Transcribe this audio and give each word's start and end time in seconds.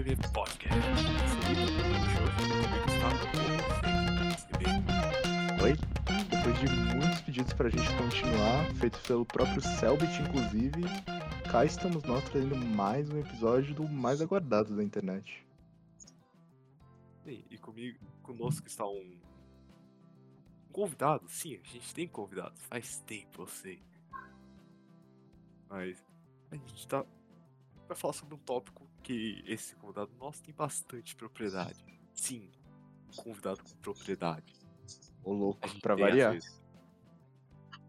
Podcast. 0.00 0.80
Oi? 5.62 5.74
Depois 6.30 6.58
de 6.58 6.70
muitos 6.94 7.20
pedidos 7.20 7.52
pra 7.52 7.68
gente 7.68 7.86
continuar, 7.98 8.64
feito 8.76 8.98
pelo 9.06 9.26
próprio 9.26 9.60
Selbit, 9.60 10.22
inclusive, 10.22 10.84
cá 11.50 11.66
estamos 11.66 12.02
nós 12.04 12.24
trazendo 12.30 12.56
mais 12.56 13.10
um 13.10 13.18
episódio 13.18 13.74
do 13.74 13.86
mais 13.86 14.22
aguardado 14.22 14.74
da 14.74 14.82
internet. 14.82 15.46
Sim, 17.26 17.44
e 17.50 17.58
comigo, 17.58 17.98
conosco 18.22 18.66
está 18.66 18.86
um, 18.86 19.18
um 20.66 20.72
convidado. 20.72 21.28
Sim, 21.28 21.60
a 21.62 21.68
gente 21.68 21.94
tem 21.94 22.08
convidados. 22.08 22.58
Faz 22.62 23.00
tempo, 23.00 23.42
eu 23.42 23.46
sei. 23.46 23.82
Mas 25.68 26.02
a 26.50 26.56
gente 26.56 26.88
tá 26.88 27.04
vai 27.86 27.96
falar 27.96 28.14
sobre 28.14 28.34
um 28.34 28.38
tópico 28.38 28.89
que 29.02 29.42
esse 29.46 29.74
convidado 29.76 30.10
nosso 30.18 30.42
tem 30.42 30.54
bastante 30.54 31.14
propriedade. 31.16 31.84
Sim, 32.14 32.50
um 33.08 33.22
convidado 33.22 33.62
com 33.62 33.76
propriedade. 33.78 34.54
Ô 35.24 35.32
louco, 35.32 35.68
pra 35.80 35.94
variar. 35.94 36.32
vezes, 36.32 36.60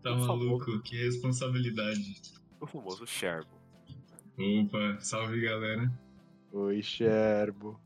Tá 0.03 0.15
maluco? 0.15 0.81
Que 0.81 0.97
responsabilidade. 0.97 2.21
O 2.59 2.65
famoso 2.65 3.05
Sherbo. 3.05 3.51
Opa, 4.37 4.99
salve 4.99 5.41
galera. 5.41 5.91
Oi, 6.51 6.81
Sherbo. 6.81 7.79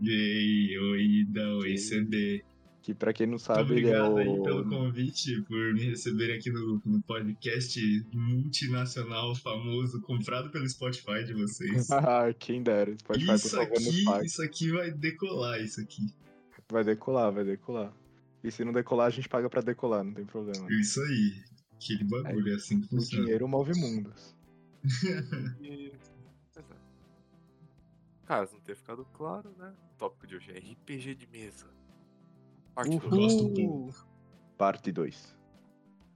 E 0.00 0.10
aí, 0.10 0.78
oi 0.78 1.02
Ida, 1.20 1.54
oi? 1.56 1.78
CD. 1.78 2.44
Que 2.82 2.92
pra 2.92 3.12
quem 3.12 3.26
não 3.26 3.32
Muito 3.34 3.42
sabe, 3.44 3.76
ele 3.76 3.88
é 3.90 4.02
obrigado 4.02 4.16
aí 4.18 4.42
pelo 4.42 4.62
o. 4.62 4.68
convite, 4.68 5.40
por 5.42 5.72
me 5.72 5.84
receberem 5.84 6.36
aqui 6.36 6.50
no, 6.50 6.82
no 6.84 7.00
podcast 7.02 7.80
multinacional 8.12 9.36
famoso, 9.36 10.00
comprado 10.00 10.50
pelo 10.50 10.68
Spotify 10.68 11.24
de 11.24 11.32
vocês. 11.32 11.88
Ah, 11.92 12.32
quem 12.36 12.60
dera. 12.62 12.92
Spotify, 12.98 13.26
por 13.26 13.34
Isso 13.36 13.48
favor, 13.50 13.70
nos 13.70 13.86
aqui, 13.86 14.26
isso 14.26 14.42
aqui 14.42 14.70
vai 14.72 14.90
decolar, 14.90 15.60
isso 15.60 15.80
aqui. 15.80 16.12
Vai 16.68 16.82
decolar, 16.82 17.32
vai 17.32 17.44
decolar. 17.44 17.92
E 18.42 18.50
se 18.50 18.64
não 18.64 18.72
decolar, 18.72 19.06
a 19.06 19.10
gente 19.10 19.28
paga 19.28 19.48
pra 19.48 19.60
decolar, 19.62 20.02
não 20.02 20.12
tem 20.12 20.24
problema. 20.24 20.66
Isso 20.72 21.00
aí. 21.02 21.34
Aquele 21.76 22.02
bagulho 22.04 22.52
é 22.52 22.56
assim 22.56 22.80
que 22.80 22.86
O 22.86 22.88
funciona. 22.90 23.22
dinheiro 23.24 23.46
move 23.46 23.78
mundos. 23.78 24.34
E... 25.60 25.92
É. 26.56 26.62
Caso 28.26 28.54
não 28.54 28.60
tenha 28.60 28.74
ficado 28.76 29.04
claro, 29.12 29.54
né? 29.56 29.72
O 29.94 29.98
tópico 29.98 30.26
de 30.26 30.34
hoje 30.36 30.50
é 30.50 30.58
RPG 30.58 31.14
de 31.14 31.26
mesa. 31.28 31.66
Parte 32.74 32.98
2. 32.98 33.10
gosto 33.10 33.44
um 33.44 33.66
Uhul. 33.66 33.92
Parte 34.56 34.92
2. 34.92 35.36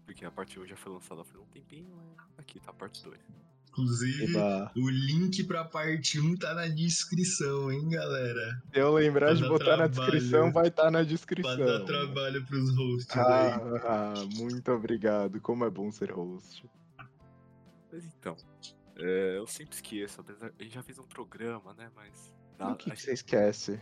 Porque 0.04 0.24
a 0.24 0.30
parte 0.30 0.58
1 0.60 0.66
já 0.66 0.76
foi 0.76 0.92
lançada 0.92 1.24
faz 1.24 1.36
um 1.40 1.46
tempinho, 1.46 1.94
né? 1.96 2.02
Aqui 2.38 2.60
tá 2.60 2.70
a 2.70 2.74
parte 2.74 3.02
2. 3.02 3.18
Inclusive, 3.70 4.24
Eba. 4.32 4.72
o 4.74 4.88
link 4.88 5.44
pra 5.44 5.62
parte 5.64 6.18
1 6.18 6.36
tá 6.36 6.54
na 6.54 6.66
descrição, 6.66 7.70
hein, 7.70 7.86
galera? 7.90 8.62
Se 8.72 8.78
eu 8.80 8.94
lembrar 8.94 9.34
de 9.34 9.42
botar 9.46 9.76
na 9.76 9.86
trabalho. 9.88 10.12
descrição, 10.12 10.50
vai 10.52 10.68
estar 10.68 10.84
na 10.84 10.98
Pra 11.00 11.02
descrição. 11.04 11.58
dar 11.58 11.84
trabalho 11.84 12.46
pros 12.46 12.74
hosts 12.74 13.14
aí. 13.16 13.22
Ah, 13.22 14.14
ah, 14.14 14.14
muito 14.36 14.72
obrigado. 14.72 15.38
Como 15.42 15.62
é 15.64 15.68
bom 15.70 15.90
ser 15.92 16.10
host. 16.10 16.64
Mas 17.92 18.04
então, 18.06 18.34
é, 18.96 19.36
eu 19.36 19.46
sempre 19.46 19.74
esqueço. 19.74 20.20
apesar- 20.22 20.52
A 20.58 20.62
gente 20.62 20.74
já 20.74 20.82
fez 20.82 20.98
um 20.98 21.06
programa, 21.06 21.74
né? 21.74 21.90
Mas. 21.94 22.32
dá- 22.56 22.72
o 22.72 22.76
que, 22.76 22.90
a, 22.90 22.94
que 22.94 23.00
você 23.00 23.08
gente, 23.10 23.16
esquece? 23.18 23.78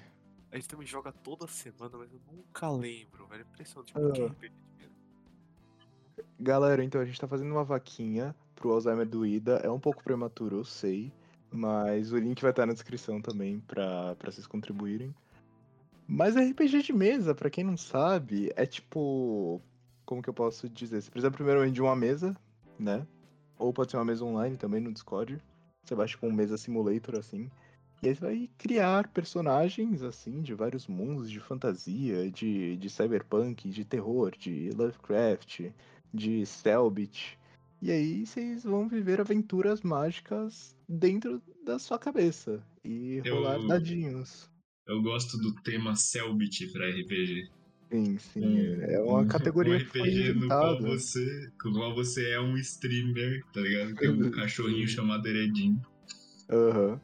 A 0.55 0.57
gente 0.57 0.69
também 0.69 0.87
joga 0.87 1.11
toda 1.11 1.49
semana, 1.49 1.99
mas 1.99 2.13
eu 2.13 2.21
nunca 2.33 2.71
lembro, 2.71 3.27
velho. 3.27 3.41
É 3.41 3.45
impressionante. 3.45 3.93
Por 3.93 4.13
que 4.13 4.25
RPG 4.25 4.51
de 4.51 4.79
mesa? 4.79 6.25
Galera, 6.39 6.85
então 6.85 7.01
a 7.01 7.05
gente 7.05 7.21
tá 7.21 7.27
fazendo 7.27 7.51
uma 7.51 7.65
vaquinha 7.65 8.37
pro 8.55 8.71
Alzheimer 8.71 9.05
do 9.05 9.27
Ida. 9.27 9.57
É 9.65 9.69
um 9.69 9.81
pouco 9.81 10.05
prematuro, 10.05 10.59
eu 10.59 10.65
sei. 10.65 11.13
Mas 11.51 12.13
o 12.13 12.19
link 12.19 12.41
vai 12.41 12.53
estar 12.53 12.67
na 12.67 12.73
descrição 12.73 13.21
também 13.21 13.59
pra, 13.67 14.15
pra 14.15 14.31
vocês 14.31 14.47
contribuírem. 14.47 15.13
Mas 16.07 16.37
RPG 16.37 16.83
de 16.83 16.93
mesa, 16.93 17.35
pra 17.35 17.51
quem 17.51 17.65
não 17.65 17.77
sabe, 17.77 18.53
é 18.55 18.65
tipo. 18.65 19.61
Como 20.07 20.23
que 20.23 20.31
eu 20.31 20.35
posso 20.35 20.69
dizer? 20.69 21.03
Você 21.03 21.11
precisa 21.11 21.33
primeiramente 21.33 21.75
de 21.75 21.83
uma 21.83 21.97
mesa, 21.97 22.37
né? 22.79 23.05
Ou 23.59 23.73
pode 23.73 23.91
ser 23.91 23.97
uma 23.97 24.05
mesa 24.05 24.25
online 24.25 24.57
também 24.57 24.81
no 24.81 24.93
Discord. 24.93 25.43
Você 25.85 25.97
baixa 25.97 26.17
com 26.17 26.29
um 26.29 26.33
mesa 26.33 26.57
simulator 26.57 27.17
assim. 27.17 27.51
E 28.05 28.09
aí 28.09 28.15
você 28.15 28.20
vai 28.20 28.51
criar 28.59 29.09
personagens 29.09 30.03
assim 30.03 30.42
de 30.42 30.53
vários 30.53 30.87
mundos 30.87 31.31
de 31.31 31.41
fantasia, 31.41 32.31
de, 32.31 32.77
de 32.77 32.91
cyberpunk, 32.91 33.70
de 33.70 33.83
terror, 33.85 34.33
de 34.39 34.69
Lovecraft, 34.77 35.70
de 36.13 36.45
Selbit. 36.45 37.39
E 37.81 37.91
aí 37.91 38.27
vocês 38.27 38.63
vão 38.64 38.89
viver 38.89 39.20
aventuras 39.20 39.81
mágicas 39.81 40.77
dentro 40.89 41.41
da 41.64 41.79
sua 41.79 41.98
cabeça. 41.98 42.63
E 42.85 43.23
Eu- 43.25 43.37
rolar 43.37 43.59
dadinhos. 43.67 44.51
Eu 44.87 45.01
gosto 45.01 45.39
do 45.39 45.55
tema 45.63 45.97
Selbit 45.97 46.70
pra 46.73 46.87
RPG. 46.87 47.48
Sim, 47.91 48.19
sim. 48.19 48.45
Um- 48.45 48.83
é 48.83 49.01
uma 49.01 49.20
um- 49.20 49.29
categoria 49.29 49.77
um 49.77 49.79
que 49.79 49.85
foi 49.87 50.01
RPG 50.03 50.33
no 50.35 50.48
qual 50.48 50.79
você, 50.83 51.51
no 51.64 51.73
qual 51.73 51.95
você 51.95 52.31
é 52.33 52.41
um 52.41 52.55
streamer, 52.59 53.43
tá 53.53 53.61
ligado? 53.63 53.95
Tem 53.95 54.11
um 54.11 54.31
cachorrinho 54.31 54.87
chamado 54.87 55.27
Heredinho. 55.27 55.81
Aham. 56.51 57.01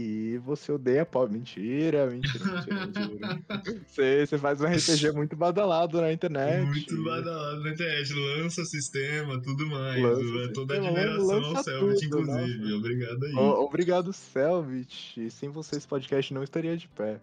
E 0.00 0.38
você 0.44 0.70
odeia 0.70 1.04
pop. 1.04 1.32
Mentira, 1.32 2.06
mentira, 2.06 2.44
mentira, 2.44 2.86
mentira. 2.86 3.42
Você, 3.88 4.26
você 4.26 4.38
faz 4.38 4.60
um 4.60 4.66
RPG 4.66 5.10
muito 5.16 5.34
badalado 5.34 6.00
na 6.00 6.12
internet. 6.12 6.64
Muito 6.66 7.02
badalado 7.02 7.60
na 7.64 7.70
internet, 7.70 8.12
lança 8.14 8.64
sistema, 8.64 9.42
tudo 9.42 9.66
mais. 9.66 10.00
Lança 10.00 10.52
toda 10.52 10.74
a 10.74 10.76
sistema, 10.76 11.00
admiração 11.00 11.56
ao 11.56 11.64
Selbit, 11.64 12.08
tudo, 12.08 12.20
inclusive. 12.22 12.58
nossa. 12.62 12.76
Obrigado 12.76 13.24
aí. 13.24 13.32
O- 13.34 13.64
Obrigado, 13.64 14.12
Selvit. 14.12 15.30
Sem 15.32 15.48
você 15.48 15.76
esse 15.76 15.88
podcast 15.88 16.32
não 16.32 16.44
estaria 16.44 16.76
de 16.76 16.86
pé. 16.86 17.18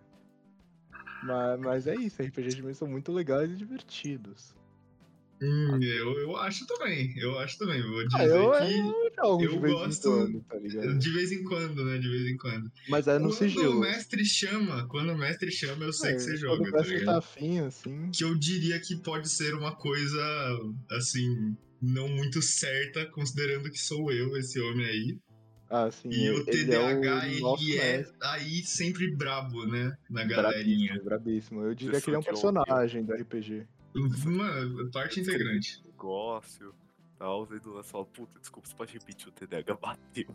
Mas, 1.24 1.60
mas 1.62 1.88
é 1.88 1.96
isso, 1.96 2.22
RPG 2.22 2.50
de 2.56 2.62
mesa 2.62 2.80
são 2.80 2.88
muito 2.90 3.12
legais 3.14 3.50
e 3.50 3.56
divertidos. 3.56 4.54
Hum, 5.42 5.80
eu, 5.84 6.14
eu 6.20 6.38
acho 6.38 6.66
também, 6.66 7.14
eu 7.18 7.38
acho 7.40 7.58
também. 7.58 7.82
Vou 7.82 8.08
dizer 8.08 8.18
Ah, 8.22 8.26
eu, 8.26 8.52
que 8.52 8.66
eu 8.66 9.14
jogo 9.26 9.44
eu 9.44 9.50
de 9.52 9.60
vez 9.60 9.74
gosto- 9.74 10.08
em 10.08 10.12
quando, 10.12 10.42
tá 10.48 10.58
ligado? 10.58 10.98
de 11.00 11.10
vez 11.12 11.32
em 11.32 11.44
quando, 11.44 11.86
né? 11.86 11.98
De 11.98 12.10
vez 12.10 12.26
em 12.28 12.38
quando. 12.38 12.72
Mas 12.88 13.08
é 13.08 13.20
no 13.20 13.30
quando 13.30 13.32
o 13.34 13.38
sigilo. 13.38 13.80
mestre 13.82 14.26
chama, 14.26 14.88
quando 14.88 15.12
o 15.12 15.18
mestre 15.18 15.52
chama, 15.52 15.84
eu 15.84 15.92
sei 15.94 16.12
É, 16.12 16.14
que 16.14 16.20
você 16.22 16.32
quando 16.32 16.40
joga, 16.40 16.62
o 16.70 16.72
tá 16.72 16.78
mestre 16.78 17.06
tá 17.06 17.18
afim, 17.18 17.60
assim. 17.60 18.12
que 18.12 18.24
eu 18.24 18.34
diria 18.36 18.80
que 18.80 18.96
pode 19.02 19.30
ser 19.30 19.54
uma 19.56 19.76
coisa, 19.76 20.22
assim, 20.92 21.28
não 21.82 22.08
muito 22.08 22.42
certa, 22.42 23.06
considerando 23.12 23.70
que 23.70 23.78
sou 23.78 24.12
eu, 24.12 24.38
esse 24.38 24.60
homem 24.62 24.86
aí. 24.86 25.18
Ah, 25.70 25.90
sim. 25.92 26.10
E 26.10 26.30
o 26.30 26.38
ele 26.48 26.66
TDAH, 26.66 27.28
é 27.28 27.42
o 27.42 27.58
ele 27.58 27.80
é 27.80 28.06
aí 28.22 28.64
sempre 28.64 29.14
brabo, 29.16 29.66
né? 29.66 29.98
Na 30.10 30.24
galerinha. 30.24 30.94
Brabíssimo, 31.04 31.60
brabíssimo. 31.60 31.62
Eu 31.64 31.76
diria 31.76 32.00
que 32.00 32.10
ele 32.10 32.16
é 32.16 32.20
um 32.20 32.24
personagem 32.24 33.04
do 33.04 33.14
RPG. 33.14 33.66
Mano, 33.96 34.92
parte 34.92 35.22
integrante. 35.22 35.82
Negócio, 35.86 36.74
tal. 37.18 37.48
Aí 37.52 37.60
do 37.60 37.74
lance 37.74 37.90
fala, 37.90 38.06
puta, 38.06 38.40
desculpa, 38.40 38.68
você 38.68 38.76
pode 38.76 38.94
repetir 38.94 39.30
o 39.30 39.32
TDAH 39.32 39.76
bateu. 39.76 40.26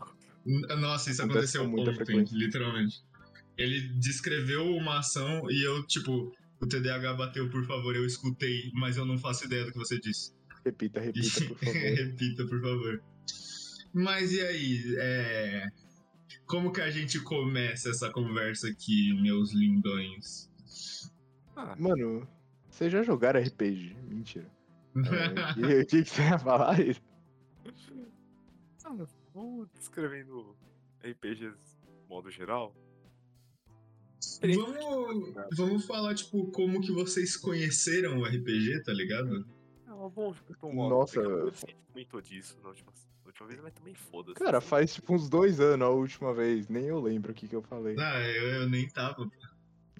Nossa, 0.79 1.11
isso 1.11 1.21
Acontece 1.21 1.57
aconteceu 1.57 1.63
com 1.65 1.69
muita 1.69 1.91
ontem, 1.91 2.37
literalmente. 2.37 3.03
Ele 3.57 3.81
descreveu 3.99 4.75
uma 4.75 4.99
ação 4.99 5.49
e 5.51 5.63
eu, 5.63 5.85
tipo, 5.85 6.33
o 6.59 6.67
TDAH 6.67 7.13
bateu, 7.13 7.49
por 7.49 7.63
favor, 7.65 7.95
eu 7.95 8.05
escutei, 8.05 8.71
mas 8.73 8.97
eu 8.97 9.05
não 9.05 9.17
faço 9.17 9.45
ideia 9.45 9.65
do 9.65 9.71
que 9.71 9.77
você 9.77 9.99
disse. 9.99 10.33
Repita, 10.65 10.99
repita, 10.99 11.45
por 11.45 11.57
favor. 11.59 11.73
Repita, 11.73 12.45
por 12.45 12.61
favor. 12.61 13.03
Mas 13.93 14.31
e 14.31 14.41
aí, 14.41 14.95
é... 14.97 15.67
como 16.47 16.71
que 16.71 16.81
a 16.81 16.89
gente 16.89 17.19
começa 17.19 17.89
essa 17.89 18.09
conversa 18.09 18.69
aqui, 18.69 19.13
meus 19.21 19.53
lindões? 19.53 20.49
Ah, 21.55 21.75
Mano, 21.77 22.27
vocês 22.71 22.91
já 22.91 23.03
jogaram 23.03 23.41
RPG? 23.41 23.95
Mentira. 24.07 24.49
É, 24.93 25.79
e 25.79 25.81
o 25.83 25.85
que, 25.85 26.03
que 26.03 26.09
você 26.09 26.21
ia 26.21 26.37
falar? 26.37 26.75
ah, 28.83 29.05
vamos 29.33 29.69
descrevendo 29.73 30.53
RPGs 31.01 31.55
de 31.55 32.09
modo 32.09 32.29
geral. 32.29 32.75
vamos, 34.41 35.33
vamos 35.55 35.85
falar, 35.85 36.13
tipo, 36.13 36.51
como 36.51 36.81
que 36.81 36.91
vocês 36.91 37.37
conheceram 37.37 38.19
o 38.19 38.25
RPG, 38.25 38.83
tá 38.83 38.91
ligado? 38.91 39.45
É 39.87 39.93
uma 39.93 40.09
boa 40.09 40.35
então, 40.49 40.73
Nossa. 40.73 41.21
Comentou 41.87 42.21
disso 42.21 42.57
na 42.61 42.69
última, 42.69 42.91
na 43.21 43.27
última 43.27 43.47
vez, 43.47 43.61
mas 43.61 43.73
também 43.73 43.93
foda-se. 43.93 44.35
Cara, 44.35 44.59
faz 44.59 44.93
tipo 44.93 45.13
uns 45.13 45.29
dois 45.29 45.61
anos 45.61 45.87
a 45.87 45.89
última 45.89 46.33
vez. 46.33 46.67
Nem 46.67 46.85
eu 46.85 46.99
lembro 46.99 47.31
o 47.31 47.35
que, 47.35 47.47
que 47.47 47.55
eu 47.55 47.61
falei. 47.61 47.95
Ah, 47.97 48.21
eu, 48.27 48.47
eu 48.61 48.69
nem 48.69 48.89
tava. 48.89 49.29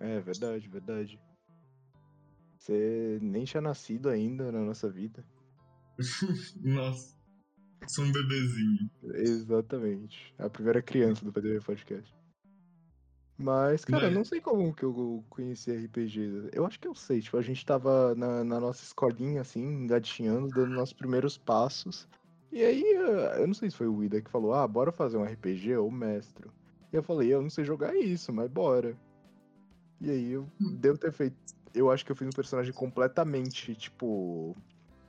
É, 0.02 0.20
verdade, 0.20 0.68
verdade. 0.68 1.20
Você 2.62 3.18
nem 3.24 3.44
tinha 3.44 3.60
nascido 3.60 4.08
ainda 4.08 4.52
na 4.52 4.60
nossa 4.60 4.88
vida. 4.88 5.26
Nossa, 6.62 7.18
sou 7.88 8.06
um 8.06 8.12
bebezinho. 8.12 8.88
Exatamente. 9.16 10.32
A 10.38 10.48
primeira 10.48 10.80
criança 10.80 11.26
do 11.26 11.34
PDV 11.34 11.60
Podcast. 11.66 12.16
Mas, 13.36 13.84
cara, 13.84 14.06
Mas- 14.06 14.14
não 14.14 14.24
sei 14.24 14.40
como 14.40 14.76
que 14.76 14.84
eu 14.86 15.26
conheci 15.28 15.72
RPG. 15.72 16.52
Eu 16.54 16.64
acho 16.68 16.80
que 16.80 16.88
eu 16.88 16.94
sei. 16.94 17.20
Tipo, 17.20 17.38
a 17.38 17.42
gente 17.42 17.66
tava 17.66 18.14
na, 18.14 18.44
na 18.44 18.60
nossa 18.60 18.84
escolinha, 18.84 19.42
assim, 19.42 19.64
engatinhando, 19.64 20.48
dando 20.50 20.76
nossos 20.76 20.94
primeiros 20.94 21.40
passos. 21.40 22.08
E 22.52 22.64
aí, 22.64 22.84
eh, 22.84 23.42
eu 23.42 23.48
não 23.48 23.56
sei 23.56 23.72
se 23.72 23.78
foi 23.78 23.88
o 23.88 24.04
Ida 24.04 24.22
que 24.22 24.30
falou, 24.30 24.54
ah, 24.54 24.68
bora 24.68 24.92
fazer 24.92 25.18
um 25.18 25.24
RPG 25.24 25.78
ou 25.78 25.90
mestre. 25.90 26.48
E 26.94 26.96
eu 26.96 27.02
falei, 27.02 27.34
eu 27.34 27.42
não 27.42 27.50
sei 27.50 27.66
jogar 27.66 27.96
isso, 27.96 28.32
mas 28.32 28.52
bora. 28.52 28.96
E 30.00 30.12
aí 30.12 30.32
eu 30.34 30.48
devo 30.80 31.00
ter 31.00 31.12
feito. 31.12 31.36
Eu 31.74 31.90
acho 31.92 32.06
que 32.06 32.12
eu 32.12 32.16
fiz 32.16 32.28
um 32.28 32.32
personagem 32.32 32.74
completamente, 32.74 33.76
tipo. 33.76 34.56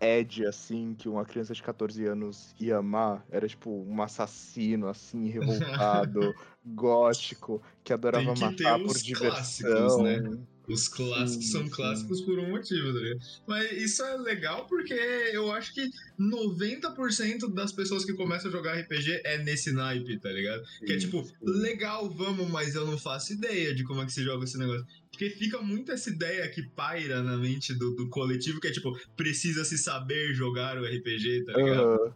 Ed, 0.00 0.44
assim, 0.46 0.94
que 0.98 1.08
uma 1.08 1.24
criança 1.24 1.54
de 1.54 1.62
14 1.62 2.04
anos 2.06 2.54
ia 2.58 2.78
amar. 2.78 3.24
Era 3.30 3.46
tipo 3.46 3.70
um 3.70 4.02
assassino, 4.02 4.88
assim, 4.88 5.28
revoltado, 5.30 6.34
gótico, 6.64 7.62
que 7.84 7.92
adorava 7.92 8.34
que 8.34 8.40
matar 8.40 8.80
os 8.80 8.84
por 8.84 8.98
diversão. 8.98 9.30
clássicos, 9.30 9.96
né? 9.98 10.46
Os 10.68 10.88
clássicos 10.88 11.46
Sim, 11.46 11.52
são 11.52 11.64
sim. 11.64 11.70
clássicos 11.70 12.20
por 12.22 12.38
um 12.38 12.50
motivo, 12.50 12.92
tá 12.92 12.98
ligado? 13.00 13.20
Mas 13.46 13.72
isso 13.72 14.02
é 14.02 14.16
legal 14.16 14.66
porque 14.66 14.94
eu 14.94 15.50
acho 15.52 15.72
que 15.74 15.88
90% 16.18 17.52
das 17.52 17.72
pessoas 17.72 18.04
que 18.04 18.12
começam 18.14 18.48
a 18.48 18.52
jogar 18.52 18.78
RPG 18.78 19.22
é 19.24 19.38
nesse 19.38 19.72
naipe, 19.72 20.18
tá 20.18 20.30
ligado? 20.30 20.62
Que 20.84 20.92
é 20.92 20.98
Sim, 20.98 21.00
tipo, 21.00 21.24
sim. 21.24 21.34
legal, 21.44 22.08
vamos, 22.10 22.48
mas 22.48 22.74
eu 22.74 22.86
não 22.86 22.96
faço 22.98 23.32
ideia 23.32 23.74
de 23.74 23.84
como 23.84 24.02
é 24.02 24.06
que 24.06 24.12
se 24.12 24.22
joga 24.22 24.44
esse 24.44 24.58
negócio. 24.58 24.86
Porque 25.22 25.30
fica 25.30 25.62
muito 25.62 25.92
essa 25.92 26.10
ideia 26.10 26.48
que 26.50 26.62
paira 26.70 27.22
na 27.22 27.36
mente 27.36 27.72
do, 27.74 27.94
do 27.94 28.08
coletivo, 28.08 28.60
que 28.60 28.66
é 28.66 28.72
tipo, 28.72 28.92
precisa 29.16 29.64
se 29.64 29.78
saber 29.78 30.34
jogar 30.34 30.76
o 30.78 30.84
RPG, 30.84 31.44
tá 31.44 31.52
ligado? 31.52 31.80
Aham. 31.80 32.14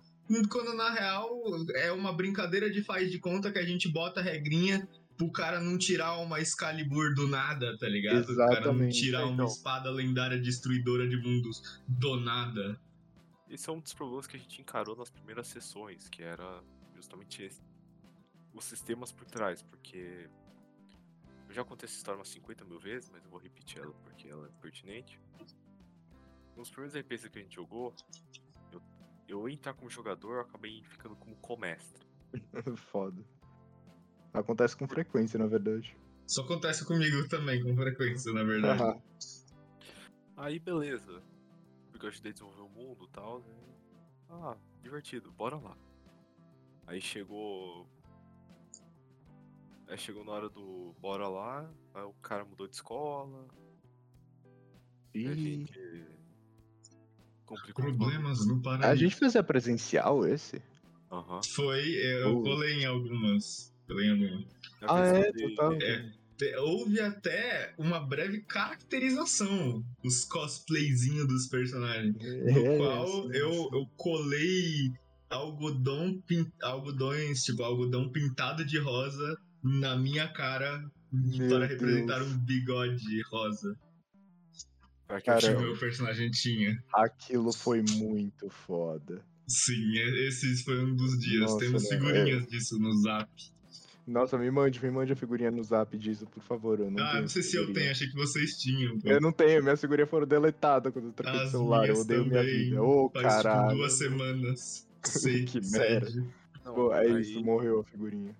Quando 0.50 0.74
na 0.74 0.90
real 0.90 1.30
é 1.76 1.92
uma 1.92 2.12
brincadeira 2.12 2.68
de 2.68 2.82
faz 2.82 3.12
de 3.12 3.20
conta 3.20 3.52
que 3.52 3.60
a 3.60 3.64
gente 3.64 3.88
bota 3.88 4.18
a 4.18 4.22
regrinha 4.22 4.88
pro 5.16 5.30
cara 5.30 5.60
não 5.60 5.78
tirar 5.78 6.18
uma 6.18 6.40
Excalibur 6.40 7.14
do 7.14 7.28
nada, 7.28 7.78
tá 7.78 7.88
ligado? 7.88 8.28
O 8.28 8.36
cara 8.36 8.48
não 8.54 8.56
Exatamente. 8.72 9.00
tirar 9.00 9.24
uma 9.24 9.34
Então. 9.34 9.46
espada 9.46 9.88
lendária 9.90 10.36
destruidora 10.38 11.08
de 11.08 11.16
mundos 11.16 11.80
do 11.86 12.16
nada. 12.18 12.76
Esse 13.48 13.70
é 13.70 13.72
um 13.72 13.78
dos 13.78 13.94
problemas 13.94 14.26
que 14.26 14.36
a 14.36 14.40
gente 14.40 14.60
encarou 14.60 14.96
nas 14.96 15.10
primeiras 15.10 15.46
sessões, 15.46 16.08
que 16.08 16.24
era 16.24 16.60
justamente 16.96 17.44
esse. 17.44 17.62
Os 18.52 18.64
sistemas 18.64 19.12
por 19.12 19.26
trás, 19.26 19.62
porque. 19.62 20.28
Eu 21.56 21.62
já 21.62 21.64
contei 21.64 21.86
essa 21.86 21.96
história 21.96 22.18
umas 22.18 22.28
50 22.28 22.66
mil 22.66 22.78
vezes, 22.78 23.08
mas 23.08 23.24
eu 23.24 23.30
vou 23.30 23.40
repetir 23.40 23.80
ela 23.80 23.94
porque 24.04 24.28
ela 24.28 24.46
é 24.46 24.60
pertinente. 24.60 25.18
Nos 26.54 26.68
primeiros 26.68 26.94
RPGs 26.94 27.30
que 27.30 27.38
a 27.38 27.42
gente 27.42 27.54
jogou, 27.54 27.94
eu, 28.70 28.82
eu 29.26 29.48
entrar 29.48 29.72
como 29.72 29.88
jogador, 29.88 30.34
eu 30.34 30.40
acabei 30.42 30.84
ficando 30.84 31.16
como 31.16 31.34
comestre. 31.36 32.06
Foda. 32.92 33.24
Acontece 34.34 34.76
com 34.76 34.86
frequência, 34.86 35.38
na 35.38 35.46
verdade. 35.46 35.96
Isso 36.28 36.42
acontece 36.42 36.84
comigo 36.84 37.26
também, 37.26 37.62
com 37.62 37.74
frequência, 37.74 38.34
na 38.34 38.42
verdade. 38.42 39.00
Aí 40.36 40.58
beleza. 40.58 41.22
Porque 41.90 42.04
eu 42.04 42.10
ajudei 42.10 42.32
a 42.32 42.34
desenvolver 42.34 42.60
o 42.60 42.68
mundo 42.68 43.06
e 43.06 43.12
tal. 43.12 43.38
né? 43.40 43.46
Ah, 44.28 44.58
divertido, 44.82 45.32
bora 45.32 45.56
lá. 45.56 45.74
Aí 46.86 47.00
chegou. 47.00 47.88
Aí 49.88 49.96
chegou 49.98 50.24
na 50.24 50.32
hora 50.32 50.48
do 50.48 50.94
bora 51.00 51.28
lá, 51.28 51.70
aí 51.94 52.02
o 52.02 52.12
cara 52.14 52.44
mudou 52.44 52.66
de 52.66 52.74
escola, 52.74 53.46
aí 55.14 55.26
a 55.28 55.34
gente. 55.34 56.06
Complicou 57.44 57.84
Problemas 57.84 58.44
no 58.44 58.60
Paraná. 58.60 58.88
a 58.88 58.96
gente 58.96 59.14
fazia 59.14 59.42
presencial 59.42 60.26
esse? 60.26 60.60
Aham. 61.12 61.40
Foi, 61.54 61.88
eu 61.88 62.34
Putz. 62.34 62.48
colei 62.48 62.72
em 62.80 62.84
algumas. 62.86 63.72
Colei 63.86 64.06
em 64.08 64.10
algumas. 64.10 64.46
Ah, 64.82 65.06
é? 65.06 65.30
de- 65.30 65.54
tá... 65.54 65.70
é. 65.80 66.10
Te- 66.36 66.54
Houve 66.56 67.00
até 67.00 67.72
uma 67.78 67.98
breve 68.00 68.42
caracterização, 68.42 69.82
os 70.04 70.24
cosplayzinhos 70.24 71.26
dos 71.28 71.46
personagens. 71.46 72.14
no 72.16 72.66
É, 72.66 72.76
qual 72.76 73.06
sim, 73.06 73.30
eu, 73.32 73.70
eu 73.72 73.86
colei 73.96 74.92
algodão, 75.30 76.20
pin- 76.26 76.52
algodões, 76.60 77.42
tipo, 77.44 77.62
algodão 77.62 78.10
pintado 78.10 78.64
de 78.66 78.78
rosa 78.78 79.38
na 79.80 79.96
minha 79.96 80.28
cara 80.28 80.84
Meu 81.12 81.48
para 81.48 81.66
representar 81.66 82.18
Deus. 82.20 82.32
um 82.32 82.38
bigode 82.38 83.22
rosa 83.30 83.76
Pra 85.06 85.20
que 85.20 85.30
que 85.32 85.40
Cara, 85.40 85.58
o 85.58 85.60
meu 85.62 85.78
personagem 85.78 86.30
tinha. 86.30 86.82
Aquilo 86.92 87.52
foi 87.52 87.80
muito 87.80 88.48
foda. 88.50 89.20
Sim, 89.46 89.74
e- 89.92 90.26
esse 90.28 90.64
foi 90.64 90.82
um 90.84 90.96
dos 90.96 91.16
dias. 91.20 91.42
Nossa, 91.42 91.58
Temos 91.58 91.82
né? 91.84 91.88
figurinhas 91.90 92.46
disso 92.48 92.76
no 92.80 92.92
zap. 93.02 93.30
Nossa, 94.04 94.36
me 94.36 94.50
mande, 94.50 94.82
me 94.84 94.90
mande 94.90 95.12
a 95.12 95.16
figurinha 95.16 95.50
no 95.52 95.62
zap 95.62 95.96
disso, 95.96 96.26
por 96.26 96.42
favor. 96.42 96.80
Eu 96.80 96.90
não 96.90 97.04
ah, 97.04 97.10
tenho 97.10 97.20
não 97.22 97.28
sei 97.28 97.42
se 97.42 97.56
eu 97.56 97.72
tenho, 97.72 97.88
achei 97.90 98.08
que 98.08 98.14
vocês 98.16 98.58
tinham. 98.58 98.98
pô. 98.98 99.08
Eu 99.08 99.20
não 99.20 99.30
tenho, 99.30 99.62
minhas 99.62 99.80
figurinhas 99.80 100.10
foram 100.10 100.26
deletadas 100.26 100.92
quando 100.92 101.06
eu 101.06 101.12
troquei 101.12 101.40
As 101.40 101.50
celular. 101.52 101.88
Eu 101.88 102.00
odeio 102.00 102.24
minha 102.26 102.40
também, 102.40 102.64
vida. 102.64 102.82
Ô, 102.82 103.08
Faz 103.10 103.24
caralho. 103.26 103.62
tipo 103.68 103.78
duas 103.78 103.92
semanas. 103.92 104.88
Sei, 105.04 105.44
Que. 105.44 105.60
Não, 106.64 106.74
Pô, 106.74 106.92
é 106.92 107.00
aí- 107.00 107.20
isso, 107.20 107.44
morreu 107.44 107.78
a 107.80 107.84
figurinha. 107.84 108.34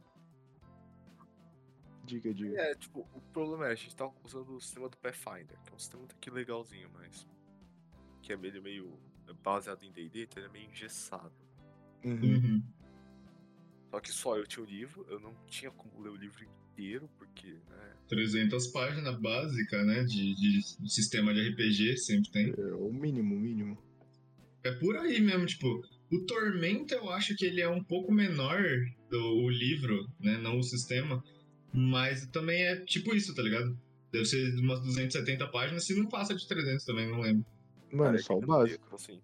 Diga, 2.07 2.33
diga. 2.33 2.61
É, 2.61 2.75
tipo, 2.75 3.01
o 3.13 3.21
problema 3.33 3.67
é, 3.67 3.73
a 3.73 3.75
gente 3.75 3.95
tá 3.97 4.09
usando 4.25 4.55
o 4.55 4.61
sistema 4.61 4.89
do 4.89 4.97
Pathfinder, 4.97 5.59
que 5.65 5.71
é 5.71 5.75
um 5.75 5.79
sistema 5.79 6.05
até 6.05 6.15
que 6.21 6.31
legalzinho, 6.31 6.89
mas. 6.95 7.27
Que 8.23 8.33
é 8.33 8.37
meio, 8.37 8.63
meio 8.63 8.99
baseado 9.43 9.83
em 9.83 9.91
DD, 9.91 10.23
então 10.23 10.43
ele 10.43 10.49
é 10.49 10.53
meio 10.53 10.71
engessado. 10.71 11.35
Uhum. 12.05 12.23
Uhum. 12.23 12.63
Só 13.91 14.01
que 14.01 14.11
só 14.13 14.37
eu 14.37 14.47
tinha 14.47 14.65
o 14.65 14.69
livro, 14.69 15.07
eu 15.09 15.19
não 15.19 15.35
tinha 15.47 15.71
como 15.71 16.01
ler 16.01 16.11
o 16.11 16.17
livro 16.17 16.45
inteiro, 16.45 17.09
porque, 17.19 17.47
né? 17.47 17.97
300 18.09 18.69
páginas 18.69 19.19
básica, 19.21 19.83
né? 19.85 20.05
De, 20.05 20.35
de 20.35 20.91
sistema 20.91 21.35
de 21.35 21.49
RPG, 21.51 21.97
sempre 21.97 22.31
tem. 22.31 22.55
É 22.57 22.75
o 22.75 22.93
mínimo, 22.93 23.35
o 23.35 23.39
mínimo. 23.39 23.79
É 24.63 24.73
por 24.73 24.97
aí 24.97 25.21
mesmo, 25.21 25.47
tipo, 25.47 25.83
o 26.13 26.21
Tormenta 26.27 26.95
eu 26.95 27.11
acho 27.11 27.35
que 27.37 27.45
ele 27.45 27.61
é 27.61 27.69
um 27.69 27.83
pouco 27.83 28.13
menor 28.13 28.63
do 29.11 29.45
o 29.45 29.51
livro, 29.51 30.09
né? 30.21 30.39
Não 30.39 30.59
o 30.59 30.63
sistema. 30.63 31.23
Mas 31.77 32.27
também 32.29 32.63
é 32.63 32.77
tipo 32.77 33.15
isso, 33.15 33.35
tá 33.35 33.43
ligado? 33.43 33.79
Deve 34.11 34.25
ser 34.25 34.55
umas 34.59 34.81
270 34.81 35.47
páginas, 35.49 35.85
se 35.85 35.95
não 35.95 36.07
passa 36.07 36.35
de 36.35 36.49
300 36.49 36.85
também, 36.85 37.09
não 37.09 37.21
lembro. 37.21 37.45
Mano, 37.93 38.17
é 38.17 38.19
só 38.19 38.35
o 38.35 38.41
básico. 38.41 38.95
Assim, 38.95 39.21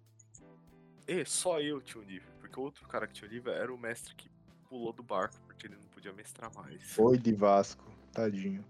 e 1.07 1.25
só 1.25 1.59
eu 1.59 1.81
tinha 1.81 2.01
o 2.01 2.05
livro, 2.05 2.27
porque 2.39 2.59
o 2.59 2.63
outro 2.63 2.87
cara 2.87 3.07
que 3.07 3.13
tinha 3.13 3.29
o 3.29 3.33
livro 3.33 3.51
era 3.51 3.73
o 3.73 3.77
mestre 3.77 4.15
que 4.15 4.29
pulou 4.69 4.93
do 4.93 5.03
barco, 5.03 5.35
porque 5.45 5.67
ele 5.67 5.75
não 5.75 5.85
podia 5.87 6.13
mestrar 6.13 6.53
mais. 6.55 6.81
Foi 6.93 7.17
de 7.17 7.33
Vasco, 7.33 7.91
tadinho. 8.11 8.63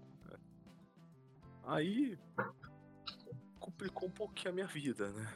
Aí. 1.66 2.18
complicou 3.60 4.08
um 4.08 4.12
pouquinho 4.12 4.50
a 4.50 4.54
minha 4.54 4.66
vida, 4.66 5.10
né? 5.10 5.32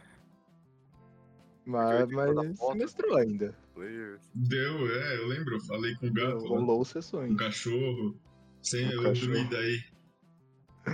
Mas, 1.64 2.10
mas 2.10 2.58
foto. 2.58 2.72
se 2.72 2.78
mestrou 2.78 3.16
ainda. 3.16 3.54
Players. 3.74 4.22
Deu, 4.34 4.90
é, 4.90 5.18
eu 5.18 5.26
lembro, 5.26 5.56
eu 5.56 5.60
falei 5.60 5.94
com 5.96 6.08
o 6.08 6.12
gato, 6.12 6.46
Rolou 6.46 6.78
com 6.78 6.84
sessões. 6.84 7.30
o 7.32 7.36
cachorro, 7.36 8.18
sem 8.70 8.88
O 8.98 9.12
druida 9.12 9.58
aí. 9.58 9.84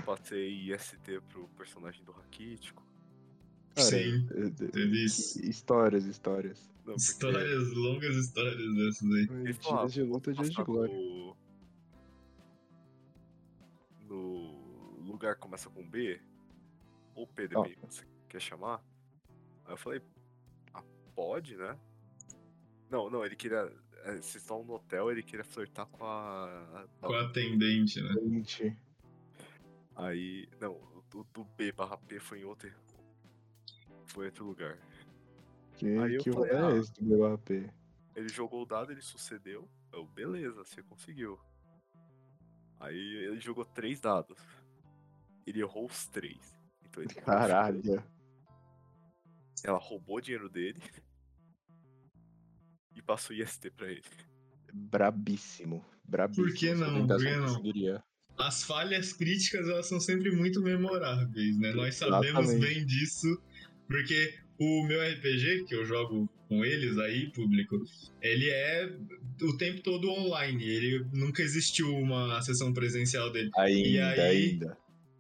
Passei 0.04 0.73
IST 0.73 1.21
pro 1.28 1.49
personagem 1.50 2.04
do 2.04 2.12
Raquítico. 2.12 2.83
Cara, 3.75 3.88
Sim, 3.88 4.26
é- 4.33 4.47
é- 4.64 4.69
teve 4.71 5.04
isso. 5.04 5.40
que- 5.40 5.49
histórias, 5.49 6.04
histórias. 6.04 6.71
Não, 6.78 6.95
porque 6.95 7.00
Histórias, 7.00 7.73
longas 7.73 8.16
histórias 8.16 8.57
dessas 8.57 9.11
aí. 9.11 9.28
ele 9.31 9.52
Dias 9.54 9.93
de 9.93 10.02
luta, 10.02 10.33
dias 10.33 10.50
de 10.50 10.62
glória. 10.62 10.95
No... 10.95 11.37
no 14.09 15.02
lugar 15.12 15.37
começa 15.37 15.69
com 15.71 15.88
B, 15.88 16.21
ou 17.14 17.26
P 17.26 17.49
Ó. 17.54 17.62
depende, 17.62 17.78
você 17.88 18.04
quer 18.28 18.40
chamar? 18.40 18.83
Aí 19.64 19.73
eu 19.73 19.76
falei, 19.76 20.00
ah, 20.73 20.83
pode, 21.14 21.57
né? 21.57 21.76
Não, 22.90 23.09
não, 23.11 23.25
ele 23.25 23.35
queria. 23.37 23.73
É, 24.04 24.12
Vocês 24.12 24.37
estão 24.37 24.62
no 24.62 24.75
hotel, 24.75 25.11
ele 25.11 25.23
queria 25.23 25.44
flertar 25.44 25.87
com 25.87 26.04
a. 26.04 26.87
Com 27.00 27.12
a 27.12 27.23
atendente, 27.23 28.00
né? 28.00 28.12
Gente, 28.23 28.76
Aí. 29.96 30.49
Não, 30.61 30.73
o 30.73 31.25
do 31.32 31.44
B 31.44 31.73
barra 31.73 31.96
P 31.96 32.18
foi 32.20 32.40
em 32.40 32.44
outro. 32.44 32.70
Foi 34.06 34.25
em 34.25 34.28
outro 34.28 34.44
lugar. 34.44 34.78
que, 35.76 35.87
Aí 35.87 36.14
eu 36.14 36.23
que 36.23 36.32
falei, 36.32 36.50
é 36.50 36.58
ah. 36.58 36.76
esse 36.76 36.92
do 36.92 37.04
meu 37.04 37.32
AP? 37.32 37.50
Ele 38.14 38.28
jogou 38.28 38.62
o 38.62 38.66
dado, 38.66 38.92
ele 38.92 39.02
sucedeu. 39.02 39.68
Eu, 39.92 40.06
beleza, 40.06 40.64
você 40.64 40.82
conseguiu. 40.82 41.38
Aí 42.78 42.99
ele 43.25 43.40
jogou 43.40 43.64
três 43.64 44.00
dados. 44.00 44.38
Ele 45.46 45.61
errou 45.61 45.87
os 45.87 46.06
três. 46.06 46.54
Então 46.84 47.02
ele 47.02 47.14
Caralho. 47.14 48.02
Ela 49.62 49.78
roubou 49.78 50.18
o 50.18 50.20
dinheiro 50.20 50.49
dele. 50.49 50.82
E 53.04 53.06
passou 53.06 53.37
IST 53.37 53.70
pra 53.76 53.90
ele. 53.90 54.02
Brabíssimo. 54.73 55.84
Brabíssimo. 56.08 56.46
Por 56.46 56.54
que 56.54 56.75
não? 56.75 57.06
Por 57.06 57.18
que 57.18 57.37
não? 57.37 57.46
conseguiria. 57.46 58.02
As 58.37 58.64
falhas 58.64 59.12
críticas, 59.12 59.68
elas 59.68 59.87
são 59.87 60.00
sempre 60.00 60.32
muito 60.32 60.61
memoráveis, 60.61 61.56
né? 61.58 61.73
Nós 61.73 61.94
sabemos 61.94 62.49
Exatamente. 62.50 62.75
bem 62.75 62.84
disso, 62.87 63.40
porque 63.87 64.34
o 64.58 64.84
meu 64.87 65.00
RPG, 65.00 65.64
que 65.68 65.75
eu 65.75 65.84
jogo 65.84 66.28
com 66.49 66.64
eles 66.64 66.99
aí, 66.99 67.30
público, 67.30 67.80
ele 68.20 68.50
é 68.50 68.92
o 69.42 69.56
tempo 69.56 69.82
todo 69.82 70.11
online. 70.11 70.64
Ele 70.64 71.06
nunca 71.12 71.42
existiu 71.42 71.94
uma 71.96 72.42
sessão 72.42 72.73
presencial 72.73 73.30
dele. 73.30 73.50
Ainda, 73.56 74.08
aí- 74.11 74.20
ainda. 74.20 74.76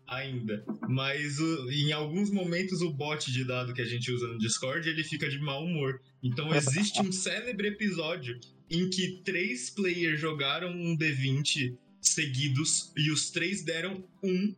Ainda. 0.06 0.64
Mas 0.88 1.38
o- 1.38 1.70
em 1.70 1.92
alguns 1.92 2.30
momentos 2.30 2.80
o 2.82 2.90
bot 2.92 3.32
de 3.32 3.44
dado 3.44 3.72
que 3.72 3.80
a 3.80 3.86
gente 3.86 4.10
usa 4.12 4.26
no 4.28 4.38
Discord, 4.38 4.88
ele 4.88 5.02
fica 5.02 5.28
de 5.28 5.38
mau 5.38 5.64
humor. 5.64 6.00
Então 6.22 6.54
existe 6.54 7.00
um 7.00 7.10
célebre 7.10 7.68
episódio 7.68 8.38
em 8.70 8.88
que 8.90 9.22
três 9.24 9.70
players 9.70 10.20
jogaram 10.20 10.70
um 10.70 10.96
D20 10.96 11.76
seguidos 12.00 12.92
e 12.96 13.10
os 13.10 13.30
três 13.30 13.62
deram 13.64 14.04
um. 14.22 14.54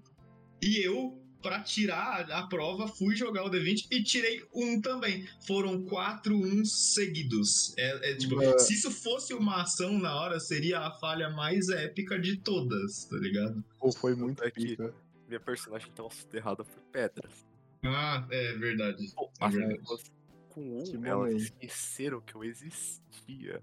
E 0.60 0.78
eu, 0.78 1.16
pra 1.42 1.60
tirar 1.62 2.28
a 2.32 2.42
prova, 2.48 2.88
fui 2.88 3.14
jogar 3.14 3.44
o 3.44 3.50
D20 3.50 3.86
e 3.90 4.02
tirei 4.02 4.42
um 4.52 4.80
também. 4.80 5.26
Foram 5.46 5.84
quatro 5.84 6.36
uns 6.36 6.92
seguidos. 6.94 7.72
É, 7.76 8.10
é, 8.10 8.14
tipo, 8.16 8.34
Mas- 8.36 8.62
se 8.66 8.74
isso 8.74 8.90
fosse 8.90 9.32
uma 9.32 9.62
ação 9.62 9.96
na 9.98 10.14
hora, 10.20 10.40
seria 10.40 10.80
a 10.80 10.90
falha 10.90 11.30
mais 11.30 11.68
épica 11.68 12.18
de 12.18 12.36
todas, 12.38 13.04
tá 13.04 13.16
ligado? 13.16 13.62
Pô, 13.78 13.92
foi 13.92 14.14
muito 14.16 14.42
É 14.42 14.50
que- 14.50 14.66
pica. 14.66 14.92
Minha 15.28 15.40
personagem 15.40 15.90
tava 15.92 16.10
soterrada 16.10 16.64
por 16.64 16.80
pedras. 16.92 17.46
Ah, 17.84 18.26
é 18.30 18.52
verdade. 18.54 19.12
Pô, 19.14 19.30
É 19.40 19.44
as 19.46 19.54
verdade. 19.54 19.78
pessoas 19.80 20.02
com 20.50 20.80
um, 20.80 20.84
Que 20.84 20.96
elas 20.96 21.06
momento. 21.32 21.36
esqueceram 21.38 22.20
que 22.20 22.34
eu 22.34 22.44
existia. 22.44 23.60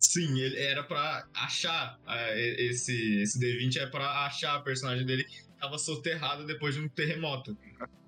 Sim, 0.00 0.38
ele 0.40 0.58
era 0.58 0.82
pra 0.84 1.26
achar 1.34 1.98
ah, 2.06 2.30
esse, 2.36 3.20
esse 3.20 3.38
D20 3.38 3.76
é 3.78 3.86
pra 3.86 4.26
achar 4.26 4.54
a 4.56 4.60
personagem 4.60 5.04
dele 5.04 5.24
que 5.24 5.42
tava 5.60 5.76
soterrada 5.78 6.44
depois 6.44 6.74
de 6.74 6.80
um 6.80 6.88
terremoto. 6.88 7.56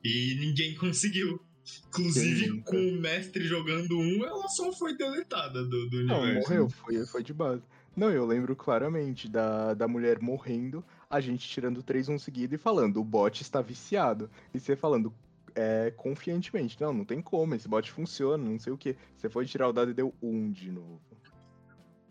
E 0.04 0.37
ninguém 0.38 0.75
conseguiu. 0.76 1.40
Inclusive, 1.88 2.49
nunca? 2.49 2.70
com 2.70 2.76
o 2.76 3.00
mestre 3.00 3.44
jogando 3.44 3.96
um, 3.99 4.25
ela 4.25 4.49
só 4.49 4.72
foi 4.72 4.96
deletada 4.96 5.62
do, 5.64 5.88
do 5.88 6.02
Não, 6.04 6.22
universo. 6.22 6.49
morreu, 6.49 6.70
foi, 6.70 7.06
foi 7.06 7.22
de 7.22 7.32
base. 7.34 7.62
Não, 7.96 8.10
eu 8.10 8.25
lembro 8.25 8.56
claramente 8.56 9.28
da, 9.28 9.75
da 9.75 9.87
mulher 9.87 10.20
morrendo, 10.20 10.84
a 11.10 11.20
gente 11.20 11.46
tirando 11.48 11.82
três 11.82 12.08
um 12.08 12.18
seguido 12.18 12.54
e 12.54 12.58
falando, 12.58 13.00
o 13.00 13.04
bot 13.04 13.42
está 13.42 13.60
viciado. 13.60 14.30
E 14.54 14.60
você 14.60 14.76
falando 14.76 15.12
é, 15.56 15.90
confiantemente, 15.96 16.80
não, 16.80 16.92
não 16.92 17.04
tem 17.04 17.20
como, 17.20 17.54
esse 17.56 17.66
bot 17.68 17.90
funciona, 17.90 18.42
não 18.42 18.58
sei 18.60 18.72
o 18.72 18.78
que. 18.78 18.94
Você 19.16 19.28
foi 19.28 19.44
tirar 19.44 19.68
o 19.68 19.72
dado 19.72 19.90
e 19.90 19.94
deu 19.94 20.14
um 20.22 20.50
de 20.52 20.70
novo. 20.70 21.00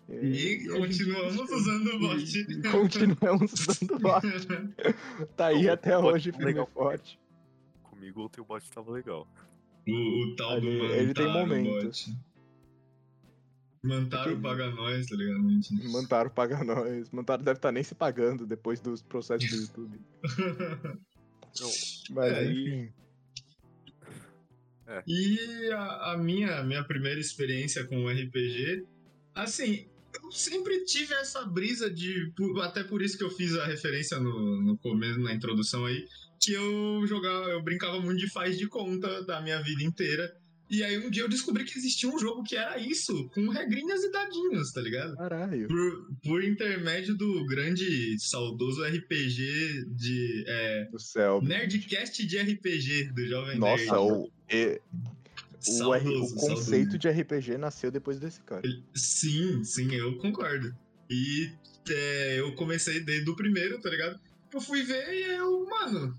E 0.10 0.34
gente 0.34 0.68
continuamos 0.70 1.40
usando 1.52 1.86
o 1.88 1.94
E- 1.96 2.00
bot. 2.00 2.40
e 2.40 2.62
Continuamos 2.72 3.54
usando 3.54 3.92
o 3.96 4.00
bot. 4.00 4.26
Tá 5.38 5.48
aí 5.48 5.70
até 5.70 5.98
o 5.98 6.02
bot 6.02 6.16
hoje, 6.16 6.32
tá 6.32 6.38
firme 6.38 6.52
e 6.52 6.54
legal. 6.56 6.70
forte. 6.74 7.20
Comigo 7.84 8.24
o 8.24 8.30
teu 8.30 8.44
bot 8.44 8.70
tava 8.72 8.92
legal. 8.92 9.26
o, 9.88 9.92
o 10.32 10.36
tal 10.36 10.60
do 10.60 10.68
ele 10.68 11.14
tem 11.14 11.32
momentos. 11.32 12.12
Mantaro 13.82 14.32
Porque- 14.32 14.42
paga 14.42 14.70
nós, 14.72 15.06
tá 15.08 15.16
ligado? 15.16 15.40
Mentira. 15.42 15.90
Mantaro 15.90 16.30
paga 16.30 16.64
nós. 16.64 17.10
Mantaro 17.12 17.44
deve 17.44 17.58
estar 17.58 17.72
nem 17.72 17.84
se 17.84 17.96
pagando 17.96 18.46
depois 18.46 18.80
dos 18.82 19.02
processos 19.02 19.50
do 19.50 19.56
YouTube. 19.84 20.00
Não, 21.60 21.72
Mas 22.12 22.34
É, 22.34 22.52
enfim. 22.52 22.92
E 25.08 25.70
a, 25.72 26.14
a 26.14 26.18
minha, 26.18 26.64
minha 26.64 26.84
primeira 26.84 27.20
experiência 27.20 27.86
com 27.86 28.06
o 28.06 28.10
RPG, 28.10 28.86
assim, 29.36 29.88
eu 30.24 30.32
sempre 30.32 30.84
tive 30.86 31.14
essa 31.14 31.46
brisa 31.46 31.90
de. 31.90 32.32
Até 32.64 32.84
por 32.84 33.02
isso 33.02 33.18
que 33.18 33.24
eu 33.24 33.30
fiz 33.30 33.56
a 33.56 33.66
referência 33.66 34.20
no, 34.20 34.60
no 34.62 34.78
começo, 34.78 35.20
na 35.20 35.34
introdução 35.34 35.86
aí, 35.86 36.08
que 36.40 36.54
eu 36.54 37.06
jogava, 37.06 37.50
eu 37.50 37.62
brincava 37.62 38.00
muito 38.02 38.20
de 38.20 38.30
faz 38.32 38.58
de 38.58 38.68
conta 38.68 39.24
da 39.24 39.40
minha 39.42 39.62
vida 39.62 39.84
inteira. 39.84 40.36
E 40.70 40.84
aí 40.84 40.98
um 41.00 41.10
dia 41.10 41.24
eu 41.24 41.30
descobri 41.30 41.64
que 41.64 41.78
existia 41.78 42.08
um 42.10 42.20
jogo 42.20 42.44
que 42.44 42.56
era 42.56 42.78
isso, 42.78 43.28
com 43.34 43.50
regrinhas 43.50 44.04
e 44.04 44.12
dadinhos, 44.12 44.72
tá 44.72 44.80
ligado? 44.82 45.16
Caralho. 45.18 45.68
Por, 45.68 46.08
por 46.24 46.44
intermédio 46.44 47.16
do 47.18 47.44
grande, 47.46 48.16
saudoso 48.20 48.84
RPG 48.84 49.86
de. 49.88 50.44
É, 50.48 50.86
Do 50.92 51.00
céu. 51.00 51.42
Nerdcast 51.42 52.26
de 52.26 52.38
RPG 52.38 53.12
do 53.14 53.26
Jovem 53.26 53.60
Nerd. 53.60 53.86
Nossa, 53.88 54.00
o, 54.00 54.30
e- 54.52 54.80
o, 55.68 56.24
o 56.24 56.36
conceito 56.36 56.92
saudoso. 56.92 56.98
de 57.00 57.10
RPG 57.10 57.58
nasceu 57.58 57.90
depois 57.92 58.20
desse 58.20 58.40
cara. 58.42 58.62
Sim, 58.94 59.64
sim, 59.64 59.94
eu 59.96 60.18
concordo. 60.18 60.74
E 61.10 61.52
é, 61.90 62.40
eu 62.40 62.54
comecei 62.54 63.00
desde 63.00 63.30
o 63.30 63.36
primeiro, 63.36 63.80
tá 63.82 63.90
ligado? 63.90 64.20
Eu 64.54 64.62
fui 64.62 64.84
ver 64.84 65.12
e 65.14 65.24
eu, 65.36 65.66
mano, 65.66 66.16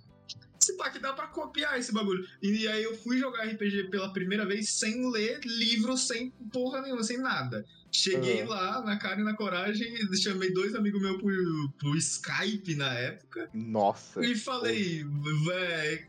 esse 0.70 0.76
pá 0.76 0.90
que 0.90 0.98
dá 0.98 1.12
pra 1.12 1.26
copiar 1.26 1.78
esse 1.78 1.92
bagulho. 1.92 2.24
E 2.42 2.66
aí 2.68 2.82
eu 2.82 2.96
fui 2.96 3.18
jogar 3.18 3.44
RPG 3.44 3.90
pela 3.90 4.12
primeira 4.12 4.46
vez 4.46 4.70
sem 4.70 5.10
ler 5.10 5.40
livro, 5.44 5.96
sem 5.96 6.30
porra 6.52 6.80
nenhuma, 6.82 7.02
sem 7.02 7.18
nada. 7.18 7.64
Cheguei 7.92 8.42
Aham. 8.42 8.50
lá 8.50 8.84
na 8.84 8.96
cara 8.96 9.20
e 9.20 9.24
na 9.24 9.34
coragem, 9.34 9.96
chamei 10.16 10.52
dois 10.52 10.74
amigos 10.74 11.00
meus 11.02 11.20
pro, 11.20 11.72
pro 11.78 11.96
Skype 11.96 12.74
na 12.76 12.92
época. 12.94 13.50
Nossa. 13.52 14.24
E 14.24 14.36
falei, 14.36 15.04
véi, 15.44 16.06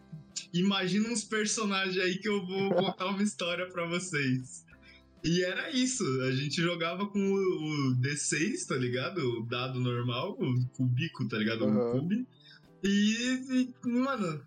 imagina 0.53 1.09
uns 1.09 1.23
personagens 1.23 1.97
aí 1.97 2.19
que 2.19 2.29
eu 2.29 2.45
vou 2.45 2.75
contar 2.75 3.07
uma 3.07 3.23
história 3.23 3.67
pra 3.67 3.87
vocês. 3.87 4.63
E 5.23 5.43
era 5.43 5.69
isso, 5.69 6.03
a 6.23 6.31
gente 6.31 6.61
jogava 6.61 7.05
com 7.05 7.19
o, 7.19 7.91
o 7.91 7.95
D6, 7.95 8.65
tá 8.67 8.75
ligado? 8.75 9.19
O 9.19 9.45
dado 9.45 9.79
normal, 9.79 10.35
o 10.39 10.67
cubico, 10.69 11.27
tá 11.27 11.37
ligado? 11.37 11.65
Aham. 11.65 11.89
O 11.89 11.91
cube. 11.99 12.27
E, 12.83 13.73
e, 13.85 13.87
mano, 13.87 14.41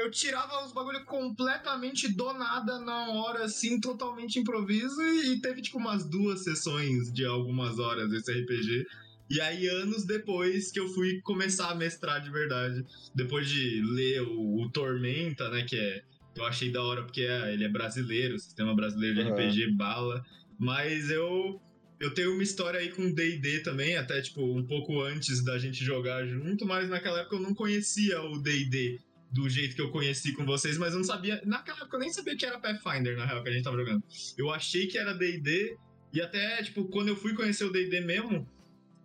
eu 0.00 0.10
tirava 0.10 0.64
os 0.64 0.72
bagulho 0.72 1.04
completamente 1.04 2.08
do 2.08 2.32
nada 2.32 2.78
na 2.78 3.10
hora, 3.10 3.44
assim, 3.44 3.78
totalmente 3.78 4.38
improviso. 4.38 5.00
E, 5.02 5.40
teve, 5.40 5.60
tipo, 5.60 5.78
umas 5.78 6.08
duas 6.08 6.42
sessões 6.42 7.12
de 7.12 7.24
algumas 7.24 7.78
horas 7.78 8.08
desse 8.10 8.32
RPG. 8.32 8.86
E 9.28 9.40
aí, 9.40 9.68
anos 9.68 10.04
depois 10.04 10.72
que 10.72 10.80
eu 10.80 10.88
fui 10.88 11.20
começar 11.22 11.70
a 11.70 11.74
mestrar 11.74 12.20
de 12.20 12.30
verdade. 12.30 12.84
Depois 13.14 13.48
de 13.48 13.82
ler 13.92 14.22
o, 14.22 14.62
o 14.62 14.70
Tormenta, 14.72 15.48
né? 15.50 15.64
Que 15.64 15.76
é. 15.76 16.02
Eu 16.36 16.44
achei 16.44 16.70
da 16.72 16.82
hora 16.82 17.02
porque 17.02 17.22
é- 17.22 17.52
ele 17.52 17.64
é 17.64 17.68
brasileiro, 17.68 18.38
sistema 18.38 18.74
brasileiro 18.74 19.16
de 19.16 19.20
Aham. 19.22 19.30
RPG 19.32 19.76
bala. 19.76 20.22
Mas 20.58 21.10
eu. 21.10 21.60
Eu 22.00 22.14
tenho 22.14 22.32
uma 22.32 22.42
história 22.42 22.80
aí 22.80 22.88
com 22.90 23.12
D&D 23.12 23.60
também, 23.60 23.94
até 23.94 24.22
tipo 24.22 24.40
um 24.42 24.66
pouco 24.66 25.02
antes 25.02 25.44
da 25.44 25.58
gente 25.58 25.84
jogar 25.84 26.26
junto, 26.26 26.64
mas 26.64 26.88
naquela 26.88 27.20
época 27.20 27.36
eu 27.36 27.40
não 27.40 27.54
conhecia 27.54 28.22
o 28.22 28.38
D&D 28.38 28.98
do 29.30 29.48
jeito 29.48 29.76
que 29.76 29.82
eu 29.82 29.90
conheci 29.90 30.32
com 30.32 30.44
vocês, 30.44 30.76
mas 30.76 30.92
eu 30.92 30.98
não 30.98 31.04
sabia, 31.04 31.40
naquela 31.44 31.78
época 31.78 31.96
eu 31.96 32.00
nem 32.00 32.12
sabia 32.12 32.36
que 32.36 32.44
era 32.44 32.58
Pathfinder 32.58 33.16
na 33.16 33.24
real 33.24 33.42
que 33.42 33.48
a 33.48 33.52
gente 33.52 33.62
tava 33.62 33.76
jogando. 33.76 34.02
Eu 34.36 34.50
achei 34.50 34.86
que 34.86 34.98
era 34.98 35.14
D&D 35.14 35.76
e 36.12 36.20
até 36.20 36.62
tipo 36.62 36.84
quando 36.88 37.08
eu 37.08 37.16
fui 37.16 37.34
conhecer 37.34 37.64
o 37.64 37.70
D&D 37.70 38.00
mesmo, 38.00 38.48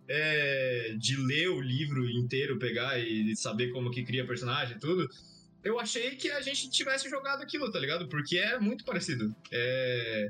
é, 0.08 0.94
de 0.98 1.16
ler 1.16 1.48
o 1.48 1.60
livro 1.60 2.08
inteiro, 2.10 2.58
pegar 2.58 2.98
e 2.98 3.36
saber 3.36 3.70
como 3.70 3.90
que 3.90 4.04
cria 4.04 4.26
personagem 4.26 4.76
e 4.76 4.80
tudo, 4.80 5.08
eu 5.64 5.78
achei 5.80 6.14
que 6.16 6.30
a 6.30 6.40
gente 6.40 6.70
tivesse 6.70 7.08
jogado 7.08 7.42
aquilo, 7.42 7.70
tá 7.70 7.78
ligado? 7.78 8.08
Porque 8.08 8.38
é 8.38 8.58
muito 8.58 8.84
parecido. 8.84 9.34
É, 9.52 10.28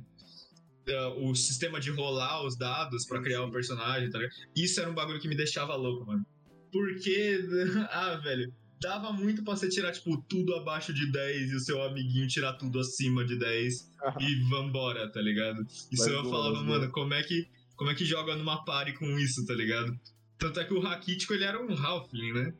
é, 0.86 1.06
o 1.18 1.34
sistema 1.34 1.78
de 1.78 1.90
rolar 1.90 2.44
os 2.44 2.56
dados 2.56 3.04
pra 3.04 3.20
criar 3.20 3.44
um 3.44 3.50
personagem, 3.50 4.08
tá 4.08 4.18
ligado? 4.18 4.34
Isso 4.54 4.80
era 4.80 4.90
um 4.90 4.94
bagulho 4.94 5.20
que 5.20 5.28
me 5.28 5.36
deixava 5.36 5.74
louco, 5.74 6.06
mano. 6.06 6.24
Porque, 6.72 7.40
ah, 7.90 8.14
velho, 8.22 8.52
dava 8.80 9.12
muito 9.12 9.42
pra 9.42 9.56
você 9.56 9.68
tirar, 9.68 9.92
tipo, 9.92 10.16
tudo 10.28 10.54
abaixo 10.54 10.92
de 10.92 11.10
10 11.10 11.50
e 11.50 11.54
o 11.56 11.60
seu 11.60 11.82
amiguinho 11.82 12.26
tirar 12.28 12.54
tudo 12.54 12.78
acima 12.80 13.24
de 13.24 13.38
10 13.38 13.92
e 14.20 14.48
vambora, 14.48 15.10
tá 15.10 15.20
ligado? 15.20 15.64
Isso 15.90 16.08
eu 16.08 16.24
falava, 16.24 16.62
mano, 16.62 16.90
como 16.90 17.14
é 17.14 17.22
que 17.22 17.48
como 17.76 17.90
é 17.90 17.94
que 17.94 18.04
joga 18.06 18.34
numa 18.36 18.64
party 18.64 18.94
com 18.94 19.18
isso, 19.18 19.44
tá 19.44 19.52
ligado? 19.54 19.94
Tanto 20.38 20.60
é 20.60 20.64
que 20.64 20.72
o 20.72 20.80
Raquítico, 20.80 21.34
ele 21.34 21.44
era 21.44 21.62
um 21.62 21.74
Halfling, 21.74 22.32
né? 22.32 22.54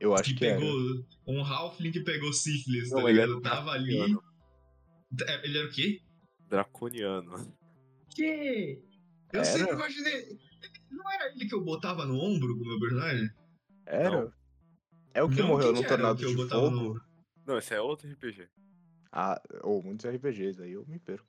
Eu 0.00 0.14
acho 0.14 0.24
que 0.24 0.34
que 0.34 0.46
era. 0.46 0.60
pegou. 0.60 1.04
Um 1.26 1.42
Halfling 1.44 1.90
que 1.90 2.00
pegou 2.00 2.32
sífilis, 2.32 2.88
Não, 2.90 3.02
tá 3.02 3.10
ele 3.10 3.12
ligado? 3.14 3.30
era 3.30 3.38
um 3.38 3.42
Tava 3.42 3.70
ali. 3.72 4.16
É, 5.26 5.44
Ele 5.44 5.58
era 5.58 5.66
o 5.66 5.70
quê? 5.70 6.00
Draconiano. 6.48 7.52
Que? 8.14 8.78
Eu 9.32 9.40
Era? 9.40 9.44
sempre 9.44 9.74
imaginei. 9.74 10.38
Não 10.90 11.12
era 11.12 11.32
ele 11.34 11.46
que 11.46 11.54
eu 11.54 11.64
botava 11.64 12.04
no 12.06 12.16
ombro 12.18 12.56
com 12.56 12.64
o 12.64 12.68
meu 12.68 12.78
personagem? 12.80 13.28
Era? 13.86 14.32
É 15.18 15.22
o 15.24 15.28
que 15.28 15.40
Não, 15.40 15.48
morreu 15.48 15.72
no 15.72 15.80
que 15.80 15.86
era 15.86 15.94
o 15.94 15.96
Tornado 15.96 16.22
eu 16.22 16.30
de 16.30 16.36
no 16.36 16.48
Fogo? 16.48 16.66
ombro? 16.66 17.02
Não, 17.44 17.58
esse 17.58 17.74
é 17.74 17.80
outro 17.80 18.08
RPG. 18.08 18.48
Ah, 19.10 19.42
ou 19.64 19.82
muitos 19.82 20.06
RPGs, 20.06 20.62
aí 20.62 20.70
eu 20.70 20.86
me 20.86 21.00
perco. 21.00 21.26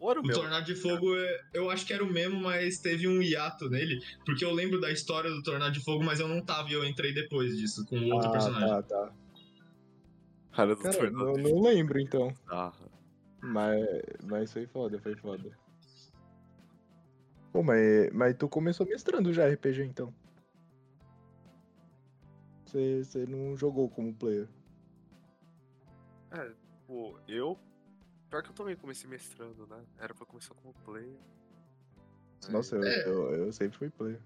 Ou 0.00 0.10
era 0.10 0.18
o 0.18 0.24
O 0.24 0.26
meu? 0.26 0.34
Tornado 0.40 0.66
de 0.66 0.74
Fogo, 0.74 1.14
é- 1.16 1.40
eu 1.54 1.70
acho 1.70 1.86
que 1.86 1.92
era 1.92 2.02
o 2.02 2.12
mesmo, 2.12 2.40
mas 2.40 2.78
teve 2.78 3.06
um 3.06 3.22
hiato 3.22 3.70
nele. 3.70 4.00
Porque 4.26 4.44
eu 4.44 4.50
lembro 4.50 4.80
da 4.80 4.90
história 4.90 5.30
do 5.30 5.40
Tornado 5.40 5.72
de 5.72 5.84
Fogo, 5.84 6.02
mas 6.02 6.18
eu 6.18 6.26
não 6.26 6.44
tava 6.44 6.68
e 6.68 6.72
eu 6.72 6.84
entrei 6.84 7.14
depois 7.14 7.56
disso, 7.56 7.86
com 7.86 7.96
outro 8.10 8.28
ah, 8.28 8.32
personagem. 8.32 8.68
tá, 8.68 8.82
tá. 8.82 9.12
Cara 10.50 10.74
do 10.74 10.82
Cara, 10.82 10.96
Tornado 10.96 11.38
não, 11.38 11.62
lembro 11.62 12.00
então. 12.00 12.34
Bizarra. 12.42 12.90
Mas, 13.40 13.86
mas 14.24 14.52
foi 14.52 14.66
foda, 14.66 14.98
foi 14.98 15.14
foda. 15.14 15.56
Pô, 17.52 17.62
mas, 17.62 18.10
mas 18.12 18.36
tu 18.36 18.48
começou 18.48 18.84
mestrando 18.84 19.32
já 19.32 19.46
RPG 19.46 19.84
então. 19.84 20.12
Você, 22.74 23.04
você 23.04 23.26
não 23.26 23.56
jogou 23.56 23.88
como 23.88 24.12
player. 24.12 24.48
É, 26.32 26.50
pô, 26.88 27.16
eu. 27.28 27.56
Pior 28.28 28.42
que 28.42 28.50
eu 28.50 28.54
também 28.54 28.74
comecei 28.74 29.08
mestrando, 29.08 29.64
né? 29.68 29.80
Era 29.96 30.12
pra 30.12 30.26
começar 30.26 30.54
como 30.56 30.74
player. 30.84 31.14
Aí- 32.46 32.52
Nossa, 32.52 32.74
eu, 32.74 32.82
É. 32.84 33.06
eu, 33.08 33.30
eu 33.46 33.52
sempre 33.52 33.78
fui 33.78 33.90
player. 33.90 34.18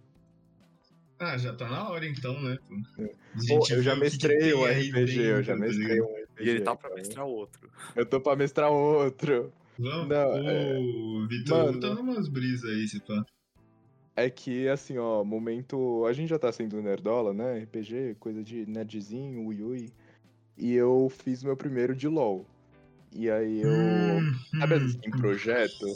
Ah, 1.18 1.36
já 1.36 1.54
tá 1.54 1.68
na 1.68 1.90
hora 1.90 2.06
então, 2.06 2.40
né? 2.40 2.56
pô? 2.66 3.02
É. 3.02 3.06
Pô, 3.08 3.14
gente 3.36 3.72
eu 3.74 3.82
já 3.82 3.94
mestrei 3.94 4.54
um 4.54 4.64
aí 4.64 4.88
RPG, 4.88 5.20
eu 5.20 5.42
já 5.42 5.52
tá 5.52 5.60
mestrei 5.60 6.00
um 6.00 6.06
RPG. 6.06 6.28
E 6.44 6.48
ele 6.48 6.60
tá 6.62 6.74
pra 6.74 6.88
então. 6.88 6.96
mestrar 6.98 7.26
outro. 7.26 7.70
Eu 7.94 8.06
tô 8.06 8.18
pra 8.20 8.34
mestrar 8.36 8.70
outro. 8.70 9.52
Vamos. 9.78 10.08
Não, 10.08 11.20
o 11.22 11.28
Vitor 11.28 11.66
Mano. 11.66 11.80
tá 11.80 11.94
numas 11.94 12.28
brisas 12.28 12.70
aí, 12.70 12.88
se 12.88 12.98
pá. 13.00 13.26
É 14.18 14.28
que, 14.28 14.66
assim, 14.66 14.98
ó, 14.98 15.22
momento. 15.22 16.04
A 16.04 16.12
gente 16.12 16.28
já 16.28 16.38
tá 16.40 16.50
sendo 16.50 16.82
nerdola, 16.82 17.32
né? 17.32 17.60
RPG, 17.60 18.16
coisa 18.18 18.42
de 18.42 18.66
nerdzinho, 18.66 19.46
ui 19.46 19.62
ui. 19.62 19.92
E 20.56 20.74
eu 20.74 21.08
fiz 21.08 21.44
meu 21.44 21.56
primeiro 21.56 21.94
de 21.94 22.08
LOL. 22.08 22.44
E 23.14 23.30
aí 23.30 23.62
eu. 23.62 23.70
Hum, 23.70 24.34
Sabe 24.58 24.74
hum, 24.74 24.86
assim, 24.86 25.10
projeto? 25.12 25.86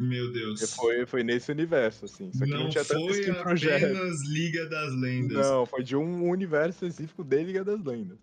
Meu 0.00 0.32
Deus. 0.32 0.74
Foi, 0.74 1.06
foi 1.06 1.22
nesse 1.22 1.52
universo, 1.52 2.06
assim. 2.06 2.32
Só 2.32 2.44
que 2.44 2.50
não, 2.50 2.64
não 2.64 2.70
tinha 2.70 2.84
tanto 2.84 3.06
foi 3.06 3.20
skin 3.20 3.34
projeto. 3.40 3.84
apenas 3.84 4.20
Liga 4.26 4.68
das 4.68 4.92
Lendas. 4.96 5.46
Não, 5.46 5.64
foi 5.64 5.84
de 5.84 5.94
um 5.94 6.28
universo 6.28 6.84
específico 6.84 7.22
de 7.22 7.44
Liga 7.44 7.62
das 7.62 7.80
Lendas. 7.84 8.18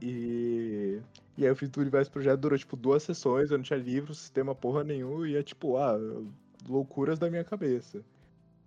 E. 0.00 0.98
E 1.36 1.42
aí 1.44 1.50
eu 1.50 1.56
fiz 1.56 1.68
do 1.68 1.80
universo 1.80 2.10
projeto, 2.10 2.40
durou 2.40 2.58
tipo 2.58 2.74
duas 2.74 3.02
sessões, 3.02 3.50
eu 3.50 3.58
não 3.58 3.64
tinha 3.64 3.78
livro, 3.78 4.14
sistema 4.14 4.54
porra 4.54 4.82
nenhum, 4.82 5.26
e 5.26 5.36
é 5.36 5.42
tipo, 5.42 5.76
ah, 5.76 5.98
loucuras 6.66 7.18
da 7.18 7.28
minha 7.28 7.44
cabeça. 7.44 8.02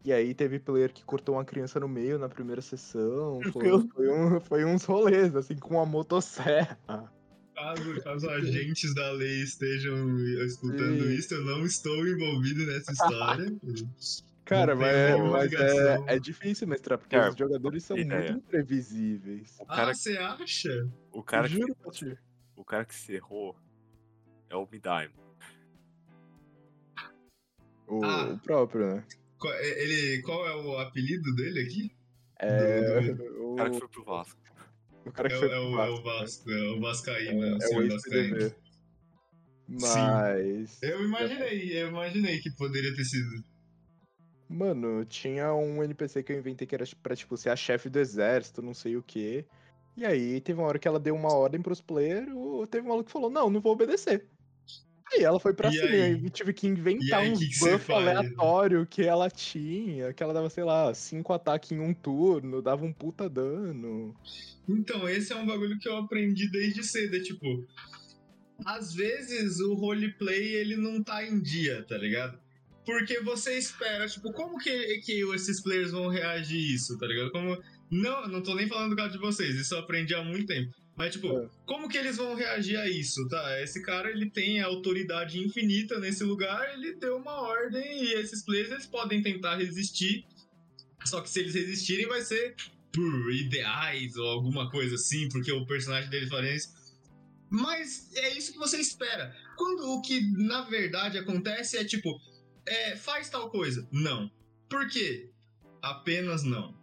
E 0.06 0.12
aí 0.12 0.34
teve 0.34 0.60
player 0.60 0.92
que 0.92 1.04
cortou 1.06 1.36
uma 1.36 1.46
criança 1.46 1.80
no 1.80 1.88
meio 1.88 2.20
na 2.20 2.28
primeira 2.28 2.62
sessão. 2.62 3.40
Foi, 3.54 3.88
foi, 3.88 4.10
um, 4.10 4.40
foi 4.42 4.66
uns 4.66 4.84
rolês, 4.84 5.34
assim, 5.36 5.56
com 5.56 5.76
uma 5.76 5.86
motosserra. 5.86 6.78
Caso, 7.56 8.02
caso 8.04 8.30
agentes 8.30 8.94
da 8.96 9.12
lei 9.12 9.44
estejam 9.44 10.20
escutando 10.46 11.04
Sim. 11.04 11.14
isso, 11.14 11.34
eu 11.34 11.46
não 11.46 11.64
estou 11.66 12.06
envolvido 12.06 12.66
nessa 12.66 12.92
história. 12.92 13.46
Cara, 14.44 14.76
mas, 14.76 14.88
é, 14.94 15.16
mas 15.22 15.54
é, 15.54 16.16
é 16.16 16.20
difícil 16.20 16.68
mestrar, 16.68 16.98
porque 17.00 17.16
Cara, 17.16 17.30
os 17.30 17.38
jogadores 17.38 17.84
são 17.86 17.98
ideia. 17.98 18.32
muito 18.34 18.46
imprevisíveis. 18.46 19.56
O 19.62 19.66
cara, 19.66 19.92
Ah, 19.92 19.94
você 19.94 20.18
acha? 20.18 20.90
o 21.14 21.24
cara, 21.24 21.48
que, 21.48 21.64
o 22.58 22.66
cara 22.66 22.84
que 22.84 22.94
se 22.96 23.14
errou 23.14 23.56
é 24.50 24.56
o 24.58 24.68
Midaimo. 24.70 25.14
O, 27.88 28.04
Ah. 28.04 28.34
o 28.34 28.40
próprio, 28.40 28.96
né? 28.96 29.04
Qual, 29.44 29.54
é- 29.56 29.84
ele, 29.84 30.22
qual 30.22 30.48
é 30.48 30.56
o 30.56 30.78
apelido 30.80 31.36
dele 31.36 31.60
aqui? 31.60 31.92
É, 32.40 33.12
O 33.42 33.52
o, 33.52 33.56
cara 33.58 33.70
que 33.72 33.80
foi 33.80 33.88
pro 33.90 34.06
Vasco. 34.06 34.40
o 35.06 35.12
cara 35.12 35.28
É, 35.28 35.32
que 35.32 35.36
o- 35.36 35.40
foi 35.40 35.48
é 35.50 35.52
pro 35.52 35.60
o, 35.66 35.80
é 35.82 35.90
o 35.90 36.02
Vasco, 36.02 36.08
né? 36.08 36.14
Vasco, 36.20 36.52
é 36.52 36.72
o 36.72 36.80
Vascaíno, 36.80 37.44
É, 37.44 37.50
é 37.50 37.52
o 37.52 37.82
é 37.82 37.86
o 37.86 37.90
Vascaíno. 37.90 38.56
Mas. 39.68 40.82
Eu 40.82 41.04
imaginei, 41.04 41.82
eu 41.82 41.90
imaginei 41.90 42.40
que 42.40 42.52
poderia 42.52 42.96
ter 42.96 43.04
sido. 43.04 43.44
Mano, 44.50 45.04
tinha 45.06 45.54
um 45.54 45.84
NPC 45.84 46.24
que 46.24 46.32
eu 46.32 46.38
inventei 46.40 46.66
que 46.66 46.76
era 46.76 46.86
pra, 47.02 47.16
tipo, 47.16 47.36
ser 47.36 47.50
a 47.50 47.56
chefe 47.58 47.90
do 47.90 48.00
exército, 48.00 48.62
não 48.62 48.74
sei 48.74 48.96
o 48.96 49.04
quê. 49.04 49.46
E 49.98 50.06
aí 50.06 50.40
teve 50.40 50.60
uma 50.60 50.68
hora 50.68 50.80
que 50.80 50.88
ela 50.88 51.00
deu 51.00 51.16
uma 51.16 51.34
ordem 51.34 51.62
pros 51.62 51.82
players, 51.82 52.30
teve 52.70 52.86
um 52.86 52.90
maluco 52.90 53.08
que 53.08 53.12
falou, 53.12 53.30
não, 53.30 53.50
não 53.50 53.60
vou 53.60 53.74
obedecer. 53.74 54.26
Aí 55.12 55.24
ela 55.24 55.40
foi 55.40 55.54
pra 55.54 55.70
E 55.70 55.74
cima, 55.74 55.88
aí? 55.88 56.14
e 56.26 56.30
tive 56.30 56.54
que 56.54 56.68
inventar 56.68 57.22
aí, 57.22 57.32
uns 57.32 57.40
que 57.40 57.48
que 57.50 57.56
você 57.56 57.74
buff 57.74 57.92
aleatório 57.92 58.86
que 58.86 59.04
ela 59.04 59.30
tinha, 59.30 60.14
que 60.14 60.24
ela 60.24 60.34
dava, 60.34 60.50
sei 60.50 60.64
lá, 60.64 60.94
cinco 60.94 61.34
ataques 61.34 61.72
em 61.72 61.80
um 61.80 61.94
turno, 61.94 62.62
dava 62.62 62.86
um 62.86 62.94
puta 62.94 63.30
dano. 63.30 64.16
Então, 64.68 65.08
esse 65.10 65.34
é 65.34 65.36
um 65.36 65.46
bagulho 65.46 65.78
que 65.78 65.88
eu 65.88 65.98
aprendi 65.98 66.50
desde 66.50 66.84
cedo, 66.84 67.16
é 67.16 67.20
tipo... 67.20 67.66
Às 68.66 68.94
vezes 68.94 69.60
o 69.60 69.74
roleplay, 69.74 70.56
ele 70.56 70.78
não 70.78 71.04
tá 71.04 71.26
em 71.26 71.42
dia, 71.42 71.84
tá 71.84 71.98
ligado? 71.98 72.40
Porque 72.86 73.20
você 73.20 73.58
espera, 73.58 74.08
tipo, 74.08 74.32
como 74.32 74.58
que, 74.58 75.00
que 75.00 75.22
esses 75.34 75.62
players 75.62 75.92
vão 75.92 76.08
reagir 76.08 76.58
a 76.58 76.76
isso, 76.76 76.98
tá 76.98 77.06
ligado? 77.06 77.32
Como... 77.32 77.62
Não, 77.92 78.28
não 78.28 78.42
tô 78.42 78.56
nem 78.56 78.68
falando 78.68 78.92
do 78.92 78.96
caso 78.96 79.12
de 79.12 79.20
vocês, 79.20 79.56
isso 79.56 79.76
eu 79.76 79.80
aprendi 79.80 80.16
há 80.16 80.24
muito 80.24 80.48
tempo. 80.48 80.72
Mas, 80.96 81.14
tipo, 81.14 81.28
É. 81.28 81.50
como 81.66 81.90
que 81.90 81.98
eles 81.98 82.18
vão 82.18 82.36
reagir 82.36 82.78
a 82.78 82.88
isso, 82.88 83.28
tá? 83.28 83.62
Esse 83.62 83.82
cara, 83.82 84.12
ele 84.12 84.30
tem 84.30 84.62
autoridade 84.62 85.40
infinita 85.40 86.00
nesse 86.00 86.24
lugar, 86.24 86.74
ele 86.74 86.94
deu 86.94 87.18
uma 87.18 87.34
ordem 87.42 88.04
e 88.04 88.14
esses 88.14 88.44
players, 88.44 88.70
eles 88.72 88.86
podem 88.86 89.22
tentar 89.22 89.56
resistir. 89.56 90.26
Só 91.04 91.20
que 91.22 91.30
se 91.30 91.40
eles 91.40 91.56
resistirem, 91.56 92.08
vai 92.08 92.22
ser 92.22 92.56
por 92.92 93.34
ideais 93.34 94.16
ou 94.18 94.28
alguma 94.28 94.70
coisa 94.70 94.96
assim, 94.96 95.28
porque 95.30 95.52
o 95.52 95.66
personagem 95.66 96.10
deles 96.12 96.30
faria 96.30 96.56
isso. 96.56 96.70
Mas 97.50 98.12
é 98.16 98.38
isso 98.38 98.52
que 98.54 98.60
você 98.60 98.78
espera. 98.80 99.36
Quando 99.58 99.84
o 99.84 100.02
que 100.02 100.22
na 100.38 100.62
verdade 100.62 101.18
acontece 101.18 101.76
é 101.78 101.84
tipo, 101.84 102.10
é, 102.68 102.96
faz 102.96 103.30
tal 103.30 103.50
coisa. 103.50 103.88
Não. 103.92 104.32
Por 104.70 104.88
quê? 104.88 105.30
Apenas 105.82 106.44
não. 106.44 106.74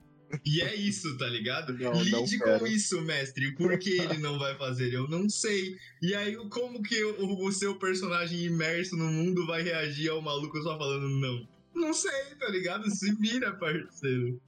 E 0.44 0.60
é 0.62 0.74
isso, 0.74 1.16
tá 1.18 1.26
ligado? 1.26 1.72
Não, 1.76 1.92
não 1.92 2.02
Lide 2.02 2.38
com 2.38 2.44
quero. 2.44 2.66
isso, 2.66 3.00
mestre. 3.02 3.52
Por 3.56 3.76
que 3.78 3.98
ele 4.00 4.18
não 4.18 4.38
vai 4.38 4.56
fazer? 4.56 4.92
Eu 4.92 5.08
não 5.08 5.28
sei. 5.28 5.76
E 6.00 6.14
aí, 6.14 6.36
como 6.48 6.82
que 6.82 7.02
o, 7.04 7.44
o 7.44 7.52
seu 7.52 7.74
personagem 7.76 8.44
imerso 8.44 8.96
no 8.96 9.06
mundo 9.10 9.46
vai 9.46 9.62
reagir 9.62 10.08
ao 10.10 10.22
maluco 10.22 10.60
só 10.62 10.78
falando 10.78 11.08
não? 11.08 11.48
Não 11.74 11.92
sei, 11.92 12.34
tá 12.38 12.48
ligado? 12.48 12.88
Se 12.90 13.12
vira, 13.14 13.52
parceiro. 13.54 14.40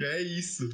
É 0.00 0.20
isso. 0.22 0.68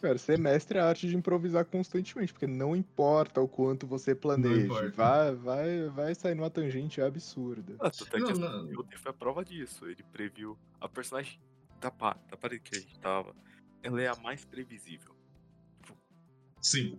Cara, 0.00 0.16
ser 0.16 0.38
mestre 0.38 0.78
é 0.78 0.80
a 0.80 0.86
arte 0.86 1.08
de 1.08 1.16
improvisar 1.16 1.64
constantemente, 1.64 2.32
porque 2.32 2.46
não 2.46 2.76
importa 2.76 3.40
o 3.40 3.48
quanto 3.48 3.84
você 3.84 4.14
planeje, 4.14 4.66
importa. 4.66 4.90
vai, 4.92 5.34
vai, 5.34 5.88
vai 5.88 6.14
sair 6.14 6.36
numa 6.36 6.50
tangente 6.50 7.00
absurda. 7.00 7.74
Ah, 7.80 7.88
é 7.88 7.90
que 8.16 8.18
Não, 8.20 8.30
não. 8.62 8.68
Foi 8.96 9.10
a 9.10 9.12
prova 9.12 9.44
disso. 9.44 9.86
Ele 9.86 10.04
previu. 10.12 10.56
A 10.80 10.88
personagem 10.88 11.40
da, 11.80 11.90
pa- 11.90 12.16
da 12.30 12.36
parede 12.36 12.62
que 12.62 12.76
a 12.76 12.80
gente 12.80 12.96
tava, 13.00 13.34
ela 13.82 14.02
é 14.02 14.08
a 14.08 14.16
mais 14.16 14.44
previsível. 14.44 15.14
Sim. 16.60 16.98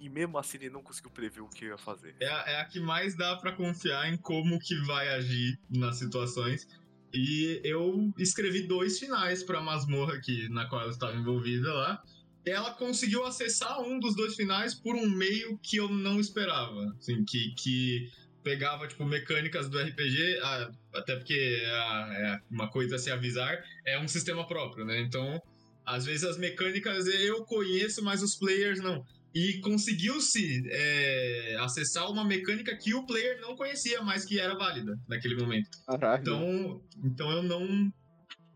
E 0.00 0.08
mesmo 0.08 0.38
assim 0.38 0.58
ele 0.58 0.70
não 0.70 0.82
conseguiu 0.82 1.10
prever 1.10 1.40
o 1.40 1.48
que 1.48 1.66
ia 1.66 1.78
fazer. 1.78 2.14
É 2.20 2.28
a, 2.28 2.44
é 2.46 2.60
a 2.60 2.64
que 2.64 2.80
mais 2.80 3.16
dá 3.16 3.36
pra 3.36 3.52
confiar 3.52 4.12
em 4.12 4.16
como 4.16 4.58
que 4.58 4.74
vai 4.86 5.08
agir 5.08 5.58
nas 5.70 5.98
situações. 5.98 6.66
E 7.12 7.60
eu 7.62 8.12
escrevi 8.18 8.66
dois 8.66 8.98
finais 8.98 9.42
pra 9.42 9.60
masmorra 9.60 10.14
aqui, 10.14 10.48
na 10.48 10.66
qual 10.68 10.82
ela 10.82 10.90
estava 10.90 11.14
envolvida 11.14 11.72
lá. 11.72 12.02
Ela 12.44 12.72
conseguiu 12.74 13.24
acessar 13.24 13.80
um 13.80 13.98
dos 13.98 14.14
dois 14.14 14.34
finais 14.34 14.74
por 14.74 14.94
um 14.94 15.08
meio 15.08 15.58
que 15.62 15.76
eu 15.76 15.88
não 15.88 16.18
esperava. 16.18 16.94
Assim, 16.98 17.24
que, 17.24 17.54
que 17.54 18.10
pegava, 18.42 18.86
tipo, 18.86 19.04
mecânicas 19.04 19.70
do 19.70 19.78
RPG, 19.80 20.40
ah, 20.42 20.70
até 20.94 21.16
porque 21.16 21.62
é, 21.62 21.68
é 21.68 22.40
uma 22.50 22.68
coisa 22.68 22.96
a 22.96 22.98
se 22.98 23.10
avisar, 23.10 23.64
é 23.86 23.98
um 23.98 24.06
sistema 24.06 24.46
próprio, 24.46 24.84
né? 24.84 25.00
Então, 25.00 25.40
às 25.86 26.04
vezes 26.04 26.24
as 26.24 26.38
mecânicas 26.38 27.06
eu 27.06 27.44
conheço, 27.44 28.02
mas 28.02 28.22
os 28.22 28.36
players 28.36 28.80
não. 28.80 29.04
E 29.34 29.58
conseguiu-se 29.60 30.62
é, 30.70 31.56
acessar 31.60 32.08
uma 32.10 32.24
mecânica 32.24 32.76
que 32.76 32.94
o 32.94 33.04
player 33.04 33.40
não 33.40 33.56
conhecia, 33.56 34.00
mas 34.00 34.24
que 34.24 34.38
era 34.38 34.54
válida 34.54 34.96
naquele 35.08 35.34
momento. 35.34 35.68
Caralho. 35.86 36.20
Então, 36.20 36.82
então 37.04 37.30
eu 37.32 37.42
não, 37.42 37.92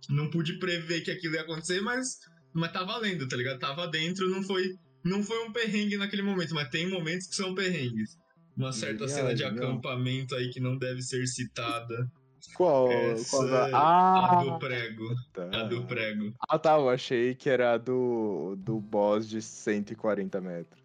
não 0.09 0.31
pude 0.31 0.59
prever 0.59 1.01
que 1.01 1.11
aquilo 1.11 1.35
ia 1.35 1.43
acontecer, 1.43 1.81
mas, 1.81 2.19
mas 2.53 2.73
tá 2.73 2.85
valendo, 2.85 3.27
tá 3.27 3.37
ligado? 3.37 3.59
Tava 3.59 3.89
dentro, 3.89 4.31
não 4.31 4.43
foi, 4.43 4.73
não 5.05 5.23
foi 5.23 5.45
um 5.45 5.53
perrengue 5.53 5.97
naquele 5.97 6.23
momento, 6.23 6.55
mas 6.55 6.69
tem 6.71 6.89
momentos 6.89 7.27
que 7.27 7.35
são 7.35 7.55
perrengues. 7.55 8.17
Uma 8.57 8.73
certa 8.73 9.07
cena 9.07 9.35
de 9.35 9.45
acampamento 9.45 10.35
aí 10.35 10.51
que 10.51 10.61
não 10.61 10.77
deve 10.77 11.03
ser 11.03 11.27
citada. 11.27 12.11
Qual? 12.57 12.91
essa 12.91 13.31
qual 13.37 13.49
da- 13.49 13.69
é 13.69 13.73
Ah, 13.75 14.39
A 14.41 14.45
do 14.45 14.59
prego. 14.59 15.05
tá. 15.33 15.45
A 15.53 15.63
do 15.65 15.85
prego. 15.87 16.35
Ah, 16.49 16.59
tá, 16.59 16.73
eu 16.79 16.89
achei 16.89 17.35
que 17.35 17.49
era 17.51 17.75
a 17.75 17.79
do, 17.79 18.57
do 18.59 18.81
boss 18.81 19.29
de 19.29 19.41
140 19.43 20.41
metros. 20.41 20.81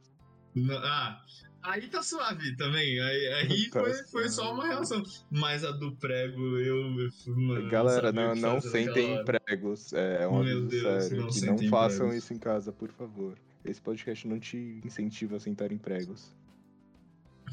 Não- 0.55 0.77
Ah, 0.77 1.21
aí 1.63 1.87
tá 1.87 2.01
suave 2.03 2.55
também. 2.57 2.99
Aí, 2.99 3.27
aí 3.33 3.69
Tá 3.69 3.79
foi, 3.81 3.93
foi 4.11 4.29
só 4.29 4.53
uma 4.53 4.65
reação. 4.67 5.01
Mas 5.31 5.63
a 5.63 5.71
do 5.71 5.95
prego, 5.95 6.57
eu. 6.57 6.77
eu 6.99 7.35
mano, 7.35 7.69
Galera, 7.69 8.11
não, 8.11 8.35
não 8.35 8.61
fazer 8.61 8.69
sentem 8.85 9.23
pregos. 9.25 9.93
É 9.93 10.27
um 10.27 10.43
Meu 10.43 10.57
aviso 10.59 10.67
Deus, 10.67 11.03
sério. 11.05 11.21
não 11.23 11.27
que 11.29 11.45
não 11.45 11.57
façam 11.69 12.07
pregos. 12.07 12.23
isso 12.23 12.33
em 12.33 12.37
casa, 12.37 12.71
por 12.71 12.89
favor. 12.91 13.37
Esse 13.65 13.81
podcast 13.81 14.27
não 14.27 14.39
te 14.39 14.81
incentiva 14.85 15.37
a 15.37 15.39
sentar 15.39 15.71
em 15.71 15.77
pregos. 15.77 16.35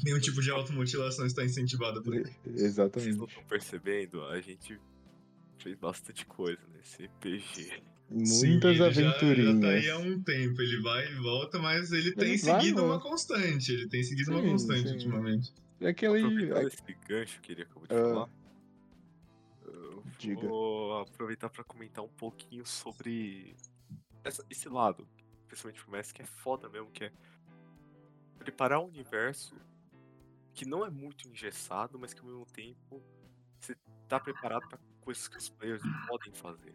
Nenhum 0.03 0.19
tipo 0.19 0.41
de 0.41 0.49
automutilação 0.51 1.25
está 1.25 1.43
incentivada 1.43 2.01
por 2.01 2.15
isso. 2.15 2.31
Vocês 2.43 2.55
não 2.57 2.65
Exatamente. 2.65 3.23
estão 3.23 3.43
percebendo? 3.45 4.23
A 4.25 4.41
gente 4.41 4.79
fez 5.59 5.75
bastante 5.77 6.25
coisa 6.25 6.59
nesse 6.73 7.07
PG. 7.19 7.83
Muitas 8.09 8.29
Sim, 8.29 8.59
ele 8.61 8.73
já- 8.73 8.87
aventurinhas. 8.87 9.55
Já, 9.55 9.61
tá 9.61 9.67
aí 9.69 9.89
há 9.89 9.97
um 9.97 10.21
tempo. 10.21 10.61
Ele 10.61 10.81
vai 10.81 11.07
e 11.11 11.15
volta, 11.15 11.59
mas 11.59 11.91
ele 11.93 12.13
tem 12.13 12.33
Ele 12.33 12.37
vai, 12.41 12.59
seguido 12.61 12.83
uma 12.83 12.99
constante. 12.99 13.71
Ele 13.71 13.87
tem 13.87 14.03
seguido 14.03 14.31
uma 14.31 14.41
Sim, 14.41 14.49
constante 14.49 14.87
sim. 14.89 14.93
ultimamente. 14.95 15.53
É 15.79 15.87
aquele. 15.89 16.19
Aproveitando 16.19 16.67
esse 16.67 16.97
gancho 17.07 17.41
que 17.41 17.51
ele 17.53 17.61
acabou 17.61 17.87
de 17.87 17.93
Ah. 17.95 17.97
falar, 18.01 18.29
eu 19.65 20.03
Diga. 20.19 20.41
vou 20.41 20.99
aproveitar 20.99 21.49
para 21.49 21.63
comentar 21.63 22.03
um 22.03 22.09
pouquinho 22.09 22.65
sobre 22.65 23.55
essa- 24.23 24.45
esse 24.49 24.67
lado, 24.67 25.07
principalmente 25.47 25.81
pro 25.83 25.91
Messi, 25.91 26.13
que 26.13 26.21
é 26.21 26.25
foda 26.25 26.67
mesmo, 26.69 26.91
que 26.91 27.05
é 27.05 27.11
preparar 28.39 28.79
um 28.81 28.87
universo 28.87 29.55
que 30.53 30.65
não 30.65 30.85
é 30.85 30.89
muito 30.89 31.27
engessado, 31.29 31.97
mas 31.99 32.13
que 32.13 32.19
ao 32.21 32.27
mesmo 32.27 32.45
tempo 32.45 33.01
você 33.59 33.75
tá 34.07 34.19
preparado 34.19 34.67
para 34.67 34.79
coisas 35.01 35.27
que 35.27 35.37
os 35.37 35.49
players 35.49 35.83
não 35.83 36.05
podem 36.07 36.33
fazer. 36.33 36.73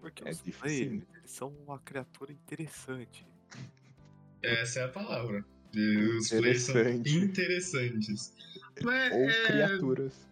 Porque 0.00 0.26
É 0.26 0.30
os 0.30 0.42
difícil. 0.42 0.60
players, 0.88 1.04
eles 1.16 1.30
são 1.30 1.48
uma 1.66 1.78
criatura 1.78 2.32
interessante. 2.32 3.26
Essa 4.42 4.80
é 4.80 4.84
a 4.84 4.88
palavra. 4.88 5.44
Os 5.74 6.28
players 6.28 6.62
são 6.62 6.74
Interessante. 6.80 7.16
interessantes. 7.18 8.34
Mas, 8.82 9.12
Ou 9.12 9.30
é, 9.30 9.46
criaturas. 9.46 10.28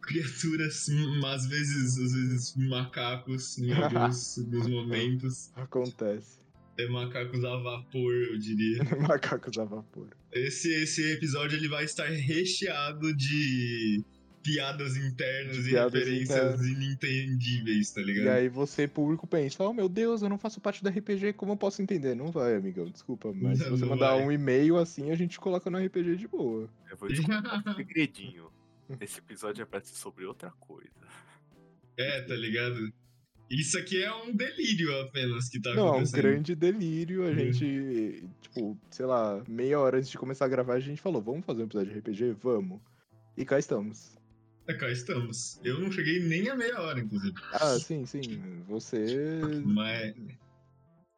criaturas, 0.00 0.86
às 1.26 1.46
vezes, 1.46 1.98
às 1.98 2.12
vezes 2.12 2.56
macacos 2.56 3.58
em 3.58 3.72
alguns, 3.72 4.38
alguns 4.38 4.66
momentos. 4.68 5.50
Acontece. 5.56 6.38
É 6.78 6.88
macacos 6.88 7.44
a 7.44 7.56
vapor, 7.56 8.14
eu 8.14 8.38
diria. 8.38 8.78
Macacos 9.06 9.58
a 9.58 9.64
vapor. 9.64 10.08
Esse, 10.32 10.72
esse 10.82 11.12
episódio 11.12 11.56
ele 11.56 11.68
vai 11.68 11.84
estar 11.84 12.06
recheado 12.08 13.14
de 13.16 14.02
piadas 14.42 14.96
internas 14.96 15.56
De 15.56 15.68
e 15.68 15.70
piadas 15.70 15.92
referências 15.94 16.60
inintendíveis, 16.66 17.90
tá 17.90 18.00
E 18.00 18.04
ligado? 18.04 18.28
aí 18.28 18.48
você, 18.48 18.86
público, 18.86 19.26
pensa, 19.26 19.62
oh 19.64 19.72
meu 19.72 19.88
Deus, 19.88 20.22
eu 20.22 20.28
não 20.28 20.38
faço 20.38 20.60
parte 20.60 20.82
do 20.82 20.88
RPG, 20.88 21.32
como 21.34 21.52
eu 21.52 21.56
posso 21.56 21.82
entender? 21.82 22.14
Não 22.14 22.30
vai, 22.30 22.54
amigão, 22.54 22.86
desculpa. 22.86 23.32
Mas 23.34 23.58
se 23.58 23.64
Não, 23.64 23.70
você 23.70 23.82
não 23.84 23.90
mandar 23.90 24.14
vai. 24.14 24.24
um 24.24 24.32
e-mail 24.32 24.76
assim, 24.78 25.10
a 25.10 25.14
gente 25.16 25.38
coloca 25.40 25.68
no 25.70 25.78
RPG 25.78 26.16
de 26.16 26.28
boa. 26.28 26.68
Eu 26.90 26.96
vou 26.96 27.08
te 27.08 27.22
contar 27.22 27.62
um 27.66 27.72
segredinho. 27.74 28.50
Esse 29.00 29.18
episódio 29.18 29.62
é 29.62 29.64
pra 29.66 29.80
ser 29.80 29.94
sobre 29.94 30.24
outra 30.24 30.50
coisa. 30.52 30.88
É, 31.96 32.22
tá 32.22 32.34
ligado? 32.34 32.92
Isso 33.50 33.78
aqui 33.78 34.02
é 34.02 34.12
um 34.14 34.34
delírio 34.34 35.00
apenas 35.00 35.48
que 35.48 35.60
tá 35.60 35.74
Não, 35.74 35.78
é 35.78 35.84
um 35.86 35.90
acontecendo. 35.94 36.20
grande 36.22 36.54
delírio. 36.54 37.24
A 37.26 37.32
gente, 37.34 38.24
tipo, 38.42 38.78
sei 38.90 39.06
lá, 39.06 39.42
meia 39.48 39.80
hora 39.80 39.96
antes 39.98 40.10
de 40.10 40.18
começar 40.18 40.44
a 40.44 40.48
gravar, 40.48 40.74
a 40.74 40.80
gente 40.80 41.00
falou, 41.00 41.22
vamos 41.22 41.46
fazer 41.46 41.62
um 41.62 41.64
episódio 41.66 41.92
de 41.92 41.98
RPG? 41.98 42.36
Vamos. 42.42 42.80
E 43.36 43.44
cá 43.44 43.58
estamos. 43.58 44.16
É, 44.68 44.74
cá 44.74 44.90
estamos. 44.90 45.58
Eu 45.64 45.80
não 45.80 45.90
cheguei 45.90 46.20
nem 46.20 46.48
a 46.50 46.54
meia 46.54 46.78
hora, 46.78 47.00
inclusive. 47.00 47.34
Ah, 47.54 47.78
sim, 47.78 48.04
sim. 48.04 48.20
Você. 48.68 49.40
Mas, 49.64 50.14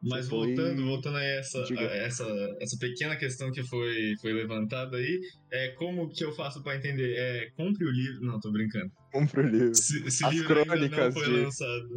mas 0.01 0.29
foi- 0.29 0.55
voltando, 0.55 0.85
voltando 0.85 1.17
a 1.17 1.23
essa, 1.23 1.61
a 1.61 1.83
essa, 1.97 2.25
essa 2.61 2.77
pequena 2.79 3.17
questão 3.17 3.51
que 3.51 3.61
foi, 3.63 4.13
foi 4.21 4.31
levantada 4.31 4.95
aí, 4.95 5.19
é 5.51 5.67
como 5.73 6.07
que 6.09 6.23
eu 6.23 6.31
faço 6.31 6.63
pra 6.63 6.77
entender? 6.77 7.13
É, 7.17 7.49
compre 7.57 7.85
o 7.85 7.91
livro. 7.91 8.21
Não, 8.21 8.39
tô 8.39 8.49
brincando. 8.53 8.89
Compre 9.11 9.41
o 9.41 9.47
livro. 9.47 9.71
Esse 9.71 10.23
As 10.25 10.33
livro 10.33 10.57
ainda 10.59 10.75
não 10.77 10.89
crônicas 10.89 11.13
foi 11.13 11.25
de- 11.25 11.41
lançado. 11.41 11.89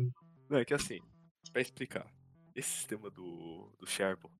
Não, 0.55 0.61
é 0.61 0.64
que 0.64 0.73
assim, 0.73 1.01
pra 1.53 1.61
explicar, 1.61 2.07
esse 2.55 2.69
sistema 2.71 3.11
do, 3.11 3.75
do 3.77 3.87
Sherpa 3.88 4.31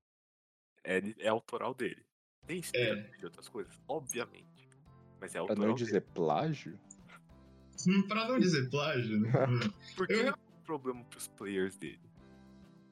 é, 0.81 1.01
é 1.19 1.27
autoral 1.27 1.73
dele. 1.73 2.05
Tem 2.47 2.59
inspiração 2.59 3.17
de 3.17 3.25
outras 3.25 3.49
coisas? 3.49 3.77
Obviamente. 3.85 4.69
Mas 5.19 5.31
é 5.31 5.33
Pra 5.33 5.41
autoral 5.41 5.67
não 5.67 5.75
dele. 5.75 5.85
dizer 5.85 6.01
plágio? 6.13 6.79
Hum, 7.85 8.07
Pra 8.07 8.29
não 8.29 8.39
dizer 8.39 8.69
plágio, 8.69 9.19
né? 9.19 9.29
Hum. 9.49 9.73
Por 9.97 10.07
que 10.07 10.13
Eu- 10.13 10.23
tem 10.23 10.31
um 10.31 10.63
problema 10.63 11.03
pros 11.03 11.27
players 11.27 11.75
dele? 11.75 11.99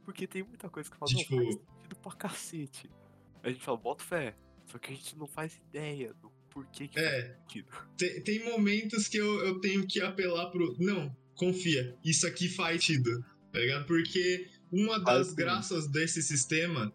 Porque 0.03 0.27
tem 0.27 0.43
muita 0.43 0.69
coisa 0.69 0.91
que 0.91 0.97
fala, 0.97 1.09
Tipo- 1.09 1.35
não, 1.37 1.43
faz 1.45 1.55
sentido 1.55 1.95
pra 2.01 2.11
cacete. 2.11 2.89
A 3.41 3.49
gente 3.49 3.63
fala, 3.63 3.77
bota 3.77 4.03
fé. 4.03 4.35
Só 4.65 4.77
que 4.77 4.91
a 4.91 4.95
gente 4.95 5.17
não 5.17 5.27
faz 5.27 5.55
ideia 5.69 6.13
do 6.15 6.29
porquê 6.49 6.89
que 6.89 6.99
É. 6.99 7.21
faz 7.27 7.37
sentido. 7.39 7.71
tem, 7.97 8.21
tem 8.21 8.43
momentos 8.51 9.07
que 9.07 9.15
eu, 9.15 9.45
eu 9.45 9.61
tenho 9.61 9.87
que 9.87 10.01
apelar 10.01 10.49
pro. 10.51 10.75
Não, 10.77 11.15
confia, 11.35 11.95
isso 12.03 12.25
aqui 12.27 12.47
faz 12.47 12.83
sentido, 12.83 13.23
tá 13.51 13.59
ligado? 13.59 13.85
Porque 13.85 14.47
uma 14.71 14.99
das 14.99 15.27
sim. 15.27 15.35
graças 15.35 15.87
desse 15.87 16.21
sistema. 16.21 16.91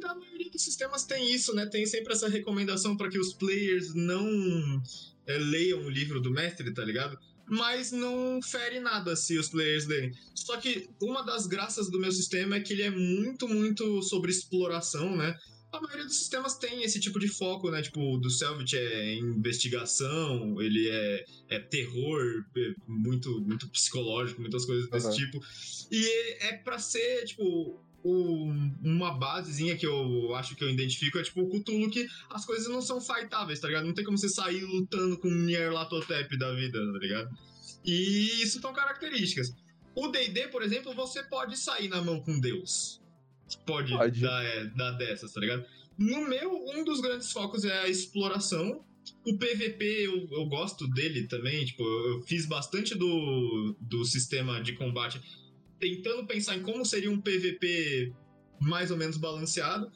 Da 0.00 0.14
maioria 0.14 0.50
dos 0.50 0.62
sistemas 0.62 1.04
tem 1.04 1.32
isso, 1.32 1.54
né? 1.54 1.66
Tem 1.66 1.84
sempre 1.86 2.12
essa 2.12 2.28
recomendação 2.28 2.96
para 2.96 3.08
que 3.08 3.18
os 3.18 3.32
players 3.34 3.94
não 3.94 4.82
é, 5.26 5.36
leiam 5.38 5.84
o 5.84 5.90
livro 5.90 6.20
do 6.20 6.30
mestre, 6.30 6.72
tá 6.72 6.84
ligado? 6.84 7.18
Mas 7.46 7.92
não 7.92 8.40
fere 8.40 8.80
nada 8.80 9.14
se 9.14 9.38
os 9.38 9.48
players 9.48 9.86
lerem. 9.86 10.12
Só 10.34 10.56
que 10.56 10.88
uma 11.00 11.22
das 11.22 11.46
graças 11.46 11.90
do 11.90 12.00
meu 12.00 12.10
sistema 12.10 12.56
é 12.56 12.60
que 12.60 12.72
ele 12.72 12.82
é 12.82 12.90
muito, 12.90 13.46
muito 13.46 14.02
sobre 14.02 14.30
exploração, 14.30 15.16
né? 15.16 15.36
A 15.72 15.80
maioria 15.80 16.04
dos 16.04 16.16
sistemas 16.16 16.58
tem 16.58 16.82
esse 16.82 17.00
tipo 17.00 17.18
de 17.18 17.28
foco, 17.28 17.70
né? 17.70 17.80
Tipo, 17.80 18.14
o 18.14 18.18
do 18.18 18.30
Selvit 18.30 18.76
é 18.76 19.14
investigação, 19.14 20.60
ele 20.60 20.88
é, 20.88 21.24
é 21.48 21.58
terror, 21.58 22.44
é 22.56 22.74
muito, 22.86 23.40
muito 23.40 23.68
psicológico, 23.70 24.40
muitas 24.40 24.66
coisas 24.66 24.88
desse 24.90 25.06
Aham. 25.06 25.16
tipo. 25.16 25.40
E 25.90 26.44
é 26.44 26.56
pra 26.58 26.78
ser, 26.78 27.24
tipo, 27.24 27.80
uma 28.04 29.12
basezinha 29.12 29.76
que 29.76 29.86
eu 29.86 30.34
acho 30.34 30.56
que 30.56 30.64
eu 30.64 30.70
identifico 30.70 31.18
é 31.18 31.22
tipo 31.22 31.40
o 31.42 31.48
Cthulhu 31.48 31.90
que 31.90 32.06
as 32.30 32.44
coisas 32.44 32.68
não 32.68 32.82
são 32.82 33.00
fightáveis, 33.00 33.60
tá 33.60 33.68
ligado? 33.68 33.86
Não 33.86 33.94
tem 33.94 34.04
como 34.04 34.18
você 34.18 34.28
sair 34.28 34.62
lutando 34.64 35.18
com 35.18 35.28
um 35.28 35.44
Nyarlathotep 35.46 36.36
da 36.36 36.52
vida, 36.52 36.78
tá 36.78 36.98
ligado? 36.98 37.30
E 37.84 38.42
isso 38.42 38.60
são 38.60 38.72
características. 38.72 39.54
O 39.94 40.08
D&D, 40.08 40.48
por 40.48 40.62
exemplo, 40.62 40.94
você 40.94 41.22
pode 41.22 41.56
sair 41.56 41.88
na 41.88 42.02
mão 42.02 42.20
com 42.20 42.40
Deus. 42.40 43.01
Pode, 43.66 43.92
Pode. 43.92 44.20
Dar, 44.20 44.44
é, 44.44 44.64
dar 44.66 44.92
dessas, 44.92 45.32
tá 45.32 45.40
ligado? 45.40 45.64
No 45.98 46.28
meu, 46.28 46.64
um 46.74 46.84
dos 46.84 47.00
grandes 47.00 47.30
focos 47.32 47.64
é 47.64 47.80
a 47.80 47.88
exploração. 47.88 48.84
O 49.26 49.36
PVP, 49.36 49.84
eu, 50.06 50.28
eu 50.30 50.46
gosto 50.46 50.86
dele 50.88 51.26
também. 51.26 51.64
Tipo, 51.64 51.82
eu 51.82 52.12
eu 52.12 52.22
fiz 52.22 52.46
bastante 52.46 52.94
do, 52.94 53.76
do 53.80 54.04
sistema 54.04 54.62
de 54.62 54.74
combate 54.74 55.20
tentando 55.82 56.24
pensar 56.24 56.56
em 56.56 56.62
como 56.62 56.86
seria 56.86 57.10
um 57.10 57.20
PVP 57.20 58.12
mais 58.60 58.92
ou 58.92 58.96
menos 58.96 59.16
balanceado. 59.16 59.90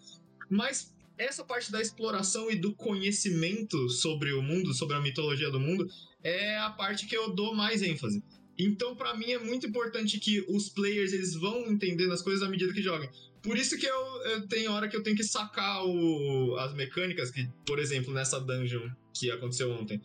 Mas 0.51 0.93
essa 1.17 1.45
parte 1.45 1.71
da 1.71 1.81
exploração 1.81 2.51
e 2.51 2.57
do 2.57 2.75
conhecimento 2.75 3.89
sobre 3.89 4.33
o 4.33 4.43
mundo, 4.43 4.75
sobre 4.75 4.97
a 4.97 5.01
mitologia 5.01 5.51
do 5.51 5.61
mundo, 5.61 5.89
é 6.23 6.59
a 6.59 6.71
parte 6.71 7.07
que 7.07 7.17
eu 7.17 7.33
dou 7.33 7.55
mais 7.55 7.83
ênfase. 7.83 8.23
Então, 8.59 8.97
pra 8.97 9.15
mim, 9.15 9.31
é 9.31 9.39
muito 9.39 9.67
importante 9.67 10.19
que 10.19 10.45
os 10.49 10.69
players 10.69 11.13
eles 11.13 11.35
vão 11.35 11.71
entendendo 11.71 12.13
as 12.13 12.23
coisas 12.23 12.43
à 12.43 12.49
medida 12.49 12.73
que 12.73 12.83
jogam. 12.83 13.09
Por 13.43 13.57
isso 13.57 13.79
que 13.79 13.87
eu, 13.87 14.23
eu 14.25 14.49
tenho 14.49 14.73
hora 14.73 14.89
que 14.89 14.97
eu 14.97 15.03
tenho 15.03 15.17
que 15.17 15.25
sacar 15.25 15.85
o- 15.85 16.57
as 16.59 16.75
mecânicas, 16.75 17.31
que, 17.31 17.47
por 17.67 17.79
exemplo, 17.79 18.13
nessa 18.13 18.41
dungeon 18.41 18.89
que 19.15 19.31
aconteceu 19.31 19.71
ontem. 19.71 20.01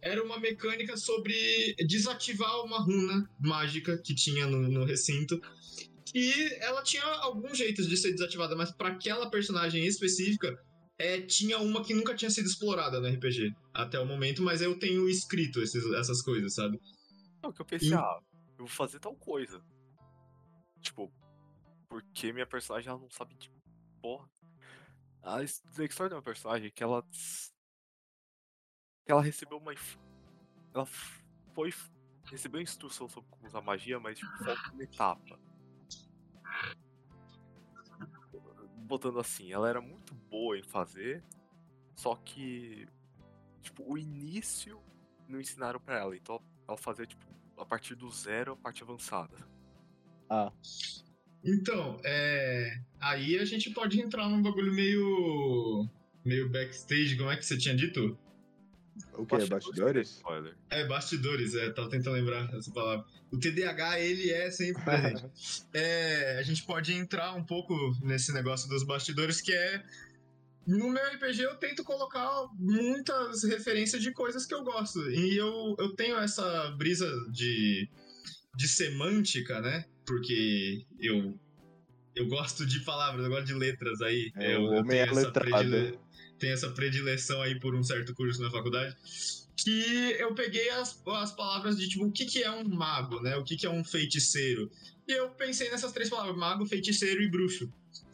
Era 0.00 0.22
uma 0.22 0.38
mecânica 0.38 0.96
sobre 0.96 1.74
desativar 1.86 2.62
uma 2.64 2.78
runa 2.78 3.28
mágica 3.40 4.00
que 4.04 4.14
tinha 4.14 4.46
no, 4.46 4.68
no 4.68 4.84
recinto. 4.84 5.40
E 6.14 6.32
ela 6.62 6.82
tinha 6.82 7.02
alguns 7.04 7.58
jeitos 7.58 7.88
de 7.88 7.96
ser 7.96 8.12
desativada, 8.12 8.54
mas 8.56 8.70
para 8.72 8.88
aquela 8.88 9.28
personagem 9.30 9.84
específica, 9.86 10.56
é, 10.98 11.20
tinha 11.22 11.58
uma 11.58 11.84
que 11.84 11.94
nunca 11.94 12.14
tinha 12.14 12.30
sido 12.30 12.46
explorada 12.46 13.00
no 13.00 13.06
RPG 13.06 13.52
até 13.74 13.98
o 14.00 14.06
momento, 14.06 14.42
mas 14.42 14.60
eu 14.62 14.78
tenho 14.78 15.08
escrito 15.08 15.60
esses- 15.60 15.84
essas 15.94 16.22
coisas, 16.22 16.54
sabe? 16.54 16.78
Não, 17.42 17.52
que 17.52 17.60
eu 17.62 17.66
pensei, 17.66 17.90
E- 17.90 17.94
ah, 17.94 18.18
eu 18.52 18.58
vou 18.58 18.68
fazer 18.68 18.98
tal 19.00 19.14
coisa. 19.16 19.60
Tipo, 20.80 21.12
porque 21.88 22.32
minha 22.32 22.46
personagem 22.46 22.90
ela 22.90 22.98
não 22.98 23.10
sabe 23.10 23.34
de 23.34 23.50
porra. 24.00 24.28
A 25.22 25.42
his- 25.42 25.62
a 25.78 25.84
história 25.84 26.10
da 26.10 26.16
minha 26.16 26.22
personagem 26.22 26.68
é 26.68 26.70
que 26.70 26.82
ela. 26.82 27.02
que 29.04 29.12
ela 29.12 29.22
recebeu 29.22 29.58
uma. 29.58 29.72
Ela 30.74 30.86
foi. 31.54 31.72
recebeu 32.24 32.60
instrução 32.60 33.08
sobre 33.08 33.30
como 33.30 33.46
usar 33.46 33.62
magia, 33.62 33.98
mas 33.98 34.18
tipo, 34.18 34.30
falta 34.44 34.70
uma 34.72 34.82
etapa. 34.82 35.38
Botando 38.76 39.18
assim, 39.18 39.52
ela 39.52 39.68
era 39.68 39.80
muito 39.80 40.14
boa 40.14 40.58
em 40.58 40.62
fazer, 40.62 41.24
só 41.96 42.14
que. 42.16 42.86
Tipo, 43.62 43.92
o 43.92 43.98
início 43.98 44.80
não 45.26 45.40
ensinaram 45.40 45.80
pra 45.80 45.98
ela, 45.98 46.16
então 46.16 46.40
ela 46.66 46.76
fazia, 46.76 47.06
tipo, 47.06 47.26
a 47.58 47.66
partir 47.66 47.94
do 47.94 48.10
zero 48.10 48.52
a 48.52 48.56
parte 48.56 48.82
avançada. 48.82 49.36
Ah, 50.30 50.52
Então, 51.44 52.00
é. 52.04 52.80
Aí 53.00 53.38
a 53.38 53.44
gente 53.44 53.70
pode 53.70 54.00
entrar 54.00 54.28
num 54.28 54.42
bagulho 54.42 54.72
meio. 54.72 55.88
meio 56.24 56.50
backstage, 56.50 57.16
como 57.16 57.30
é 57.30 57.36
que 57.36 57.44
você 57.46 57.56
tinha 57.56 57.74
dito? 57.74 58.18
o 59.16 59.26
que? 59.26 59.46
Bastidores? 59.46 60.10
Spoiler. 60.16 60.54
É, 60.70 60.86
bastidores, 60.86 61.54
é, 61.54 61.70
tava 61.70 61.88
tentando 61.88 62.14
lembrar 62.14 62.52
essa 62.54 62.70
palavra. 62.70 63.04
O 63.30 63.38
TDAH, 63.38 64.00
ele 64.00 64.30
é 64.30 64.50
sempre 64.50 64.82
presente. 64.82 65.24
É, 65.74 66.38
a 66.38 66.42
gente 66.42 66.64
pode 66.64 66.92
entrar 66.92 67.34
um 67.34 67.44
pouco 67.44 67.74
nesse 68.02 68.32
negócio 68.32 68.68
dos 68.68 68.82
bastidores, 68.84 69.40
que 69.40 69.52
é. 69.52 69.82
No 70.66 70.90
meu 70.90 71.02
RPG 71.14 71.42
eu 71.42 71.56
tento 71.56 71.82
colocar 71.82 72.46
muitas 72.58 73.42
referências 73.42 74.02
de 74.02 74.12
coisas 74.12 74.44
que 74.44 74.54
eu 74.54 74.62
gosto. 74.62 75.10
E 75.10 75.36
eu, 75.36 75.74
eu 75.78 75.94
tenho 75.94 76.18
essa 76.18 76.70
brisa 76.72 77.10
de, 77.30 77.88
de 78.54 78.68
semântica, 78.68 79.62
né? 79.62 79.86
Porque 80.08 80.86
eu, 80.98 81.38
eu 82.16 82.26
gosto 82.26 82.64
de 82.66 82.80
palavras, 82.80 83.22
eu 83.24 83.30
gosto 83.30 83.46
de 83.46 83.54
letras 83.54 84.00
aí. 84.00 84.32
É, 84.36 84.56
eu, 84.56 84.72
eu 84.72 84.84
tenho 84.84 85.04
é 85.04 85.08
essa 85.08 85.30
predile- 85.30 85.98
tenho 86.38 86.52
essa 86.54 86.70
predileção 86.70 87.42
aí 87.42 87.60
por 87.60 87.74
um 87.74 87.82
certo 87.82 88.14
curso 88.14 88.40
na 88.40 88.50
faculdade. 88.50 88.96
Que 89.56 90.16
eu 90.18 90.34
peguei 90.34 90.70
as, 90.70 91.00
as 91.06 91.32
palavras 91.32 91.76
de 91.76 91.88
tipo, 91.88 92.06
o 92.06 92.12
que, 92.12 92.24
que 92.24 92.42
é 92.42 92.50
um 92.50 92.64
mago, 92.64 93.20
né? 93.20 93.36
O 93.36 93.44
que, 93.44 93.56
que 93.56 93.66
é 93.66 93.70
um 93.70 93.84
feiticeiro. 93.84 94.70
E 95.06 95.12
eu 95.12 95.28
pensei 95.30 95.70
nessas 95.70 95.92
três 95.92 96.08
palavras: 96.08 96.36
mago, 96.36 96.64
feiticeiro 96.64 97.20
e 97.22 97.28
bruxo. 97.28 97.70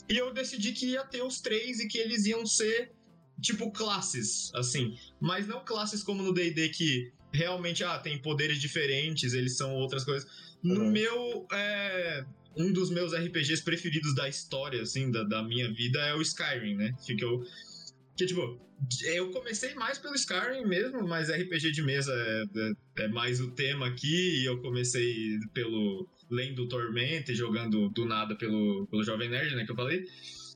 E 0.08 0.16
eu 0.16 0.32
decidi 0.34 0.72
que 0.72 0.86
ia 0.86 1.04
ter 1.04 1.22
os 1.22 1.40
três 1.40 1.80
e 1.80 1.86
que 1.86 1.98
eles 1.98 2.26
iam 2.26 2.44
ser, 2.44 2.92
tipo, 3.40 3.70
classes, 3.70 4.50
assim. 4.54 4.98
Mas 5.20 5.46
não 5.46 5.64
classes 5.64 6.02
como 6.02 6.22
no 6.22 6.32
DD, 6.32 6.70
que 6.70 7.12
realmente, 7.32 7.82
ah, 7.84 7.98
tem 7.98 8.20
poderes 8.20 8.60
diferentes, 8.60 9.32
eles 9.32 9.56
são 9.56 9.74
outras 9.74 10.04
coisas. 10.04 10.53
No 10.64 10.80
Uhum. 10.80 10.90
meu. 10.90 11.46
É, 11.52 12.24
um 12.56 12.72
dos 12.72 12.90
meus 12.90 13.12
RPGs 13.12 13.62
preferidos 13.62 14.14
da 14.14 14.28
história, 14.28 14.82
assim, 14.82 15.10
da, 15.10 15.22
da 15.24 15.42
minha 15.42 15.72
vida 15.72 15.98
é 16.00 16.14
o 16.14 16.22
Skyrim, 16.22 16.76
né? 16.76 16.92
Que 17.04 17.22
eu, 17.22 17.44
Que, 18.16 18.26
tipo, 18.26 18.60
eu 19.06 19.30
comecei 19.32 19.74
mais 19.74 19.98
pelo 19.98 20.14
Skyrim 20.14 20.64
mesmo, 20.66 21.06
mas 21.06 21.30
RPG 21.30 21.72
de 21.72 21.82
mesa 21.82 22.12
é, 22.14 22.44
é, 23.00 23.04
é 23.04 23.08
mais 23.08 23.40
o 23.40 23.50
tema 23.50 23.86
aqui, 23.88 24.40
e 24.40 24.44
eu 24.44 24.60
comecei 24.62 25.38
pelo 25.52 26.08
lendo 26.30 26.66
Tormenta 26.68 27.32
e 27.32 27.34
jogando 27.34 27.88
do 27.90 28.04
nada 28.06 28.34
pelo, 28.36 28.86
pelo 28.86 29.02
Jovem 29.02 29.28
Nerd, 29.28 29.54
né, 29.56 29.64
que 29.64 29.72
eu 29.72 29.76
falei. 29.76 30.04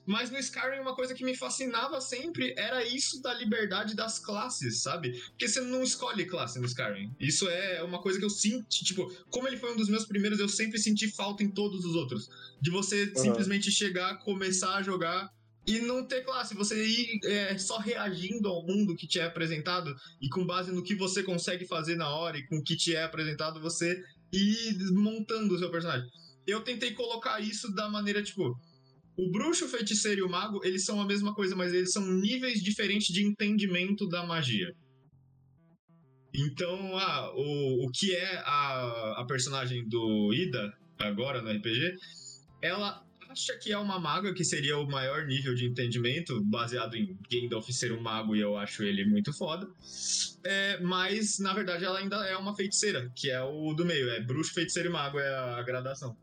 Mas 0.09 0.31
no 0.31 0.39
Skyrim, 0.39 0.81
uma 0.81 0.95
coisa 0.95 1.15
que 1.15 1.23
me 1.23 1.37
fascinava 1.37 2.01
sempre 2.01 2.55
era 2.57 2.83
isso 2.83 3.21
da 3.21 3.35
liberdade 3.35 3.95
das 3.95 4.19
classes, 4.19 4.81
sabe? 4.81 5.13
Porque 5.29 5.47
você 5.47 5.61
não 5.61 5.83
escolhe 5.83 6.25
classe 6.25 6.59
no 6.59 6.65
Skyrim. 6.65 7.15
Isso 7.21 7.47
é 7.47 7.83
uma 7.83 8.01
coisa 8.01 8.19
que 8.19 8.25
eu 8.25 8.31
senti, 8.31 8.87
tipo, 8.87 9.07
como 9.29 9.47
ele 9.47 9.59
foi 9.59 9.71
um 9.71 9.77
dos 9.77 9.91
meus 9.91 10.07
primeiros, 10.07 10.41
eu 10.41 10.49
sempre 10.49 10.79
senti 10.79 11.15
falta 11.15 11.45
em 11.45 11.51
todos 11.51 11.85
os 11.85 11.95
outros. 11.95 12.31
De 12.59 12.71
você 12.71 13.05
uhum. 13.05 13.23
simplesmente 13.23 13.71
chegar, 13.71 14.19
começar 14.21 14.77
a 14.77 14.83
jogar 14.83 15.31
e 15.67 15.81
não 15.81 16.03
ter 16.03 16.25
classe, 16.25 16.55
você 16.55 16.87
ir 16.87 17.21
é, 17.25 17.59
só 17.59 17.77
reagindo 17.77 18.49
ao 18.49 18.67
mundo 18.67 18.97
que 18.97 19.07
te 19.07 19.21
é 19.21 19.25
apresentado 19.25 19.95
e 20.23 20.31
com 20.31 20.47
base 20.47 20.73
no 20.73 20.83
que 20.83 20.95
você 20.95 21.23
consegue 21.23 21.67
fazer 21.67 21.97
na 21.97 22.09
hora 22.09 22.39
e 22.39 22.47
com 22.47 22.57
o 22.57 22.65
que 22.65 22.75
te 22.75 22.97
é 22.97 23.05
apresentado, 23.05 23.61
você 23.61 24.03
ir 24.33 24.91
montando 24.93 25.55
o 25.55 25.59
seu 25.59 25.71
personagem. 25.71 26.09
Eu 26.47 26.63
tentei 26.63 26.93
colocar 26.93 27.41
isso 27.41 27.71
da 27.75 27.91
maneira, 27.91 28.23
tipo, 28.23 28.59
o 29.19 29.29
bruxo, 29.33 29.65
o 29.65 29.69
feiticeiro 29.69 30.21
e 30.21 30.23
o 30.23 30.29
mago, 30.29 30.61
eles 30.65 30.85
são 30.85 31.01
a 31.01 31.05
mesma 31.05 31.35
coisa, 31.35 31.57
mas 31.57 31.75
eles 31.75 31.91
são 31.91 32.07
níveis 32.07 32.63
diferentes 32.63 33.09
de 33.09 33.27
entendimento 33.27 34.09
da 34.09 34.25
magia. 34.25 34.73
Então, 36.33 36.97
ah, 36.97 37.33
o, 37.35 37.87
o 37.87 37.91
que 37.91 38.15
é 38.15 38.37
a, 38.45 39.17
a 39.19 39.25
personagem 39.27 39.89
do 39.89 40.33
Ida, 40.33 40.73
agora 41.01 41.43
no 41.43 41.51
RPG, 41.51 41.97
ela 42.63 43.05
acha 43.29 43.59
que 43.59 43.73
é 43.73 43.79
uma 43.79 43.99
maga, 43.99 44.33
que 44.33 44.45
seria 44.45 44.79
o 44.79 44.87
maior 44.87 45.27
nível 45.27 45.53
de 45.53 45.67
entendimento, 45.67 46.41
baseado 46.45 46.95
em 46.95 47.19
Gandalf 47.29 47.69
ser 47.71 47.93
um 47.93 48.01
mago 48.01 48.37
e 48.37 48.41
eu 48.41 48.57
acho 48.57 48.85
ele 48.85 49.05
muito 49.05 49.37
foda. 49.37 49.69
É, 50.45 50.79
mas, 50.81 51.41
na 51.41 51.53
verdade, 51.53 51.85
ela 51.85 51.99
ainda 51.99 52.25
é 52.25 52.37
uma 52.37 52.55
feiticeira, 52.55 53.11
que 53.17 53.29
é 53.31 53.43
o 53.43 53.75
do 53.75 53.85
meio. 53.85 54.09
É 54.11 54.21
bruxo, 54.21 54.55
feiticeiro 54.55 54.91
e 54.91 54.93
mago 54.93 55.19
é 55.19 55.59
a 55.59 55.63
gradação. 55.63 56.17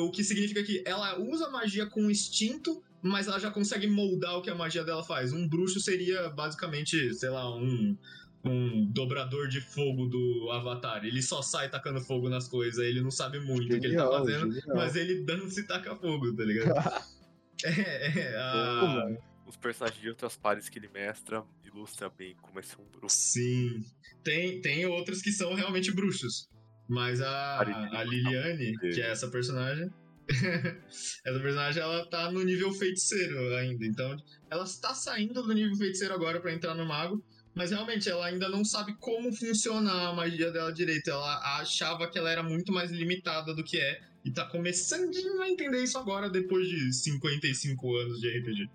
O 0.00 0.10
que 0.10 0.24
significa 0.24 0.62
que 0.62 0.82
ela 0.86 1.18
usa 1.20 1.50
magia 1.50 1.86
com 1.86 2.10
instinto, 2.10 2.82
mas 3.02 3.28
ela 3.28 3.38
já 3.38 3.50
consegue 3.50 3.86
moldar 3.86 4.36
o 4.36 4.42
que 4.42 4.50
a 4.50 4.54
magia 4.54 4.82
dela 4.82 5.04
faz. 5.04 5.32
Um 5.32 5.46
bruxo 5.46 5.80
seria 5.80 6.30
basicamente, 6.30 7.14
sei 7.14 7.28
lá, 7.30 7.54
um 7.54 7.96
um 8.44 8.86
dobrador 8.86 9.48
de 9.48 9.60
fogo 9.60 10.06
do 10.06 10.50
Avatar. 10.52 11.04
Ele 11.04 11.22
só 11.22 11.42
sai 11.42 11.68
tacando 11.68 12.00
fogo 12.00 12.28
nas 12.28 12.48
coisas, 12.48 12.84
ele 12.84 13.00
não 13.00 13.10
sabe 13.10 13.40
muito 13.40 13.72
genial, 13.72 13.78
o 13.78 13.80
que 13.80 13.86
ele 13.86 13.96
tá 13.96 14.10
fazendo, 14.10 14.52
genial. 14.52 14.76
mas 14.76 14.96
ele 14.96 15.22
dança 15.24 15.60
e 15.60 15.62
taca 15.64 15.96
fogo, 15.96 16.32
tá 16.34 16.44
ligado? 16.44 16.72
é, 17.64 18.18
é 18.18 18.36
a... 18.36 19.16
Os 19.46 19.56
personagens 19.56 20.00
de 20.00 20.08
outras 20.10 20.36
pares 20.36 20.68
que 20.68 20.78
ele 20.78 20.88
mestra 20.88 21.42
ilustra 21.64 22.10
bem 22.10 22.36
como 22.42 22.58
é 22.58 22.62
ser 22.62 22.76
um 22.80 22.84
bruxo. 22.84 23.16
Sim. 23.16 23.84
Tem, 24.22 24.60
tem 24.60 24.84
outros 24.86 25.22
que 25.22 25.32
são 25.32 25.54
realmente 25.54 25.90
bruxos. 25.90 26.48
Mas 26.88 27.20
a, 27.20 27.60
a 27.60 28.04
Liliane, 28.04 28.76
que 28.78 29.00
é 29.00 29.10
essa 29.10 29.28
personagem, 29.28 29.90
essa 30.28 31.40
personagem 31.40 31.82
ela 31.82 32.06
tá 32.06 32.32
no 32.32 32.42
nível 32.42 32.72
feiticeiro 32.72 33.54
ainda. 33.56 33.84
Então, 33.84 34.16
ela 34.50 34.64
está 34.64 34.94
saindo 34.94 35.42
do 35.42 35.52
nível 35.52 35.76
feiticeiro 35.76 36.14
agora 36.14 36.40
para 36.40 36.52
entrar 36.52 36.74
no 36.74 36.86
mago. 36.86 37.22
Mas 37.54 37.70
realmente, 37.70 38.08
ela 38.08 38.26
ainda 38.26 38.48
não 38.48 38.64
sabe 38.64 38.94
como 39.00 39.32
funciona 39.32 40.08
a 40.08 40.14
magia 40.14 40.50
dela 40.52 40.72
direito. 40.72 41.10
Ela 41.10 41.58
achava 41.60 42.08
que 42.08 42.16
ela 42.16 42.30
era 42.30 42.42
muito 42.42 42.72
mais 42.72 42.90
limitada 42.90 43.54
do 43.54 43.64
que 43.64 43.78
é. 43.78 44.00
E 44.24 44.30
tá 44.30 44.46
começando 44.46 45.12
a 45.40 45.48
entender 45.48 45.82
isso 45.82 45.98
agora, 45.98 46.30
depois 46.30 46.68
de 46.68 46.92
55 46.92 47.96
anos 47.96 48.20
de 48.20 48.38
RPG. 48.38 48.70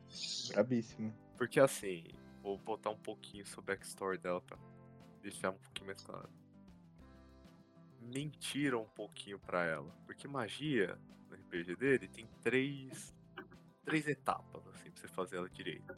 Brabíssimo. 0.53 1.15
Porque 1.37 1.59
assim, 1.59 2.03
vou 2.41 2.57
botar 2.57 2.89
um 2.89 2.97
pouquinho 2.97 3.45
sobre 3.45 3.73
a 3.73 3.75
backstory 3.75 4.17
dela 4.17 4.41
pra 4.41 4.57
deixar 5.21 5.51
um 5.51 5.57
pouquinho 5.57 5.87
mais 5.87 6.01
claro. 6.01 6.29
Mentiram 8.03 8.83
um 8.83 8.89
pouquinho 8.89 9.39
pra 9.39 9.63
ela. 9.65 9.89
Porque 10.05 10.27
magia, 10.27 10.97
no 11.29 11.35
RPG 11.35 11.75
dele, 11.75 12.07
tem 12.07 12.27
três. 12.41 13.13
Três 13.83 14.07
etapas, 14.07 14.65
assim, 14.67 14.89
pra 14.91 15.01
você 15.01 15.07
fazer 15.09 15.37
ela 15.37 15.49
direito 15.49 15.93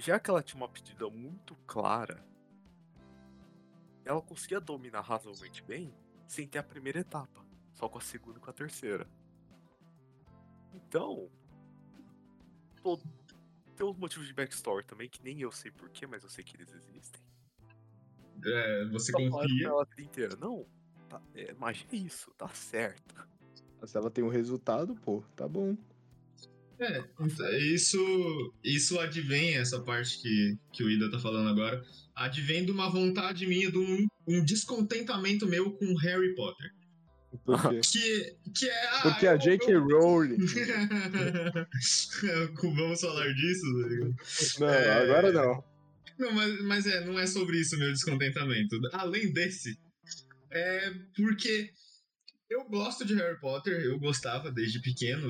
já 0.00 0.18
que 0.18 0.30
ela 0.30 0.42
tinha 0.42 0.60
uma 0.60 0.66
aptidão 0.66 1.10
muito 1.10 1.54
clara, 1.66 2.24
ela 4.04 4.22
conseguia 4.22 4.60
dominar 4.60 5.00
razoavelmente 5.00 5.62
bem 5.62 5.94
sem 6.26 6.46
ter 6.46 6.58
a 6.58 6.62
primeira 6.62 7.00
etapa, 7.00 7.44
só 7.72 7.88
com 7.88 7.98
a 7.98 8.00
segunda 8.00 8.38
e 8.38 8.40
com 8.40 8.50
a 8.50 8.52
terceira. 8.52 9.08
Então, 10.72 11.30
tô, 12.82 12.98
tem 13.76 13.86
uns 13.86 13.96
motivos 13.96 14.26
de 14.26 14.34
backstory 14.34 14.84
também 14.84 15.08
que 15.08 15.22
nem 15.22 15.40
eu 15.40 15.50
sei 15.50 15.70
porquê, 15.70 16.06
mas 16.06 16.22
eu 16.22 16.28
sei 16.28 16.44
que 16.44 16.56
eles 16.56 16.72
existem. 16.72 17.20
É, 18.44 18.84
você 18.86 19.12
Só 19.12 19.18
confia. 19.18 19.66
Ela 19.66 19.86
inteira. 19.98 20.36
Não, 20.36 20.66
tá, 21.08 21.20
é, 21.34 21.52
magia 21.54 21.86
é 21.92 21.96
isso, 21.96 22.30
tá 22.36 22.48
certo. 22.48 23.14
Se 23.84 23.96
ela 23.96 24.10
tem 24.10 24.24
um 24.24 24.28
resultado, 24.28 24.94
pô, 24.96 25.22
tá 25.36 25.46
bom. 25.46 25.76
É, 26.80 27.04
isso, 27.58 27.98
isso 28.62 29.00
advém, 29.00 29.56
essa 29.56 29.80
parte 29.80 30.20
que, 30.22 30.56
que 30.72 30.84
o 30.84 30.90
Ida 30.90 31.10
tá 31.10 31.18
falando 31.18 31.48
agora, 31.48 31.84
advém 32.14 32.64
de 32.64 32.70
uma 32.70 32.88
vontade 32.88 33.46
minha, 33.46 33.70
de 33.70 33.78
um, 33.78 34.06
um 34.26 34.44
descontentamento 34.44 35.46
meu 35.46 35.72
com 35.72 35.94
Harry 35.96 36.34
Potter. 36.36 36.72
Por 37.44 37.60
quê? 37.70 37.80
Que, 37.90 38.36
que 38.54 38.68
é. 38.68 38.88
Ah, 38.88 39.00
Porque 39.02 39.26
a 39.26 39.36
J.K. 39.36 39.74
Rowling. 39.76 40.38
Vamos 42.62 43.00
falar 43.00 43.32
disso? 43.34 43.66
Não, 44.60 44.68
é... 44.68 45.02
agora 45.02 45.32
não. 45.32 45.64
Não, 46.18 46.32
mas, 46.32 46.62
mas 46.62 46.86
é, 46.86 47.04
não 47.04 47.18
é 47.18 47.26
sobre 47.26 47.60
isso 47.60 47.78
meu 47.78 47.92
descontentamento. 47.92 48.78
Além 48.92 49.32
desse, 49.32 49.78
é 50.50 50.90
porque 51.14 51.70
eu 52.50 52.64
gosto 52.64 53.04
de 53.04 53.14
Harry 53.14 53.38
Potter, 53.38 53.80
eu 53.84 53.98
gostava 53.98 54.50
desde 54.50 54.80
pequeno. 54.80 55.28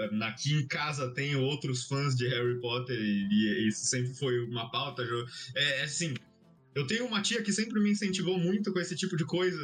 É, 0.00 0.24
aqui 0.24 0.54
em 0.54 0.66
casa 0.66 1.12
tem 1.12 1.36
outros 1.36 1.84
fãs 1.84 2.16
de 2.16 2.26
Harry 2.28 2.58
Potter 2.60 2.98
e, 2.98 3.28
e 3.30 3.68
isso 3.68 3.84
sempre 3.84 4.14
foi 4.14 4.40
uma 4.40 4.70
pauta. 4.70 5.02
É, 5.54 5.80
é 5.80 5.84
assim, 5.84 6.14
eu 6.74 6.86
tenho 6.86 7.06
uma 7.06 7.22
tia 7.22 7.42
que 7.42 7.52
sempre 7.52 7.80
me 7.80 7.90
incentivou 7.90 8.38
muito 8.38 8.72
com 8.72 8.80
esse 8.80 8.96
tipo 8.96 9.16
de 9.16 9.24
coisa, 9.24 9.60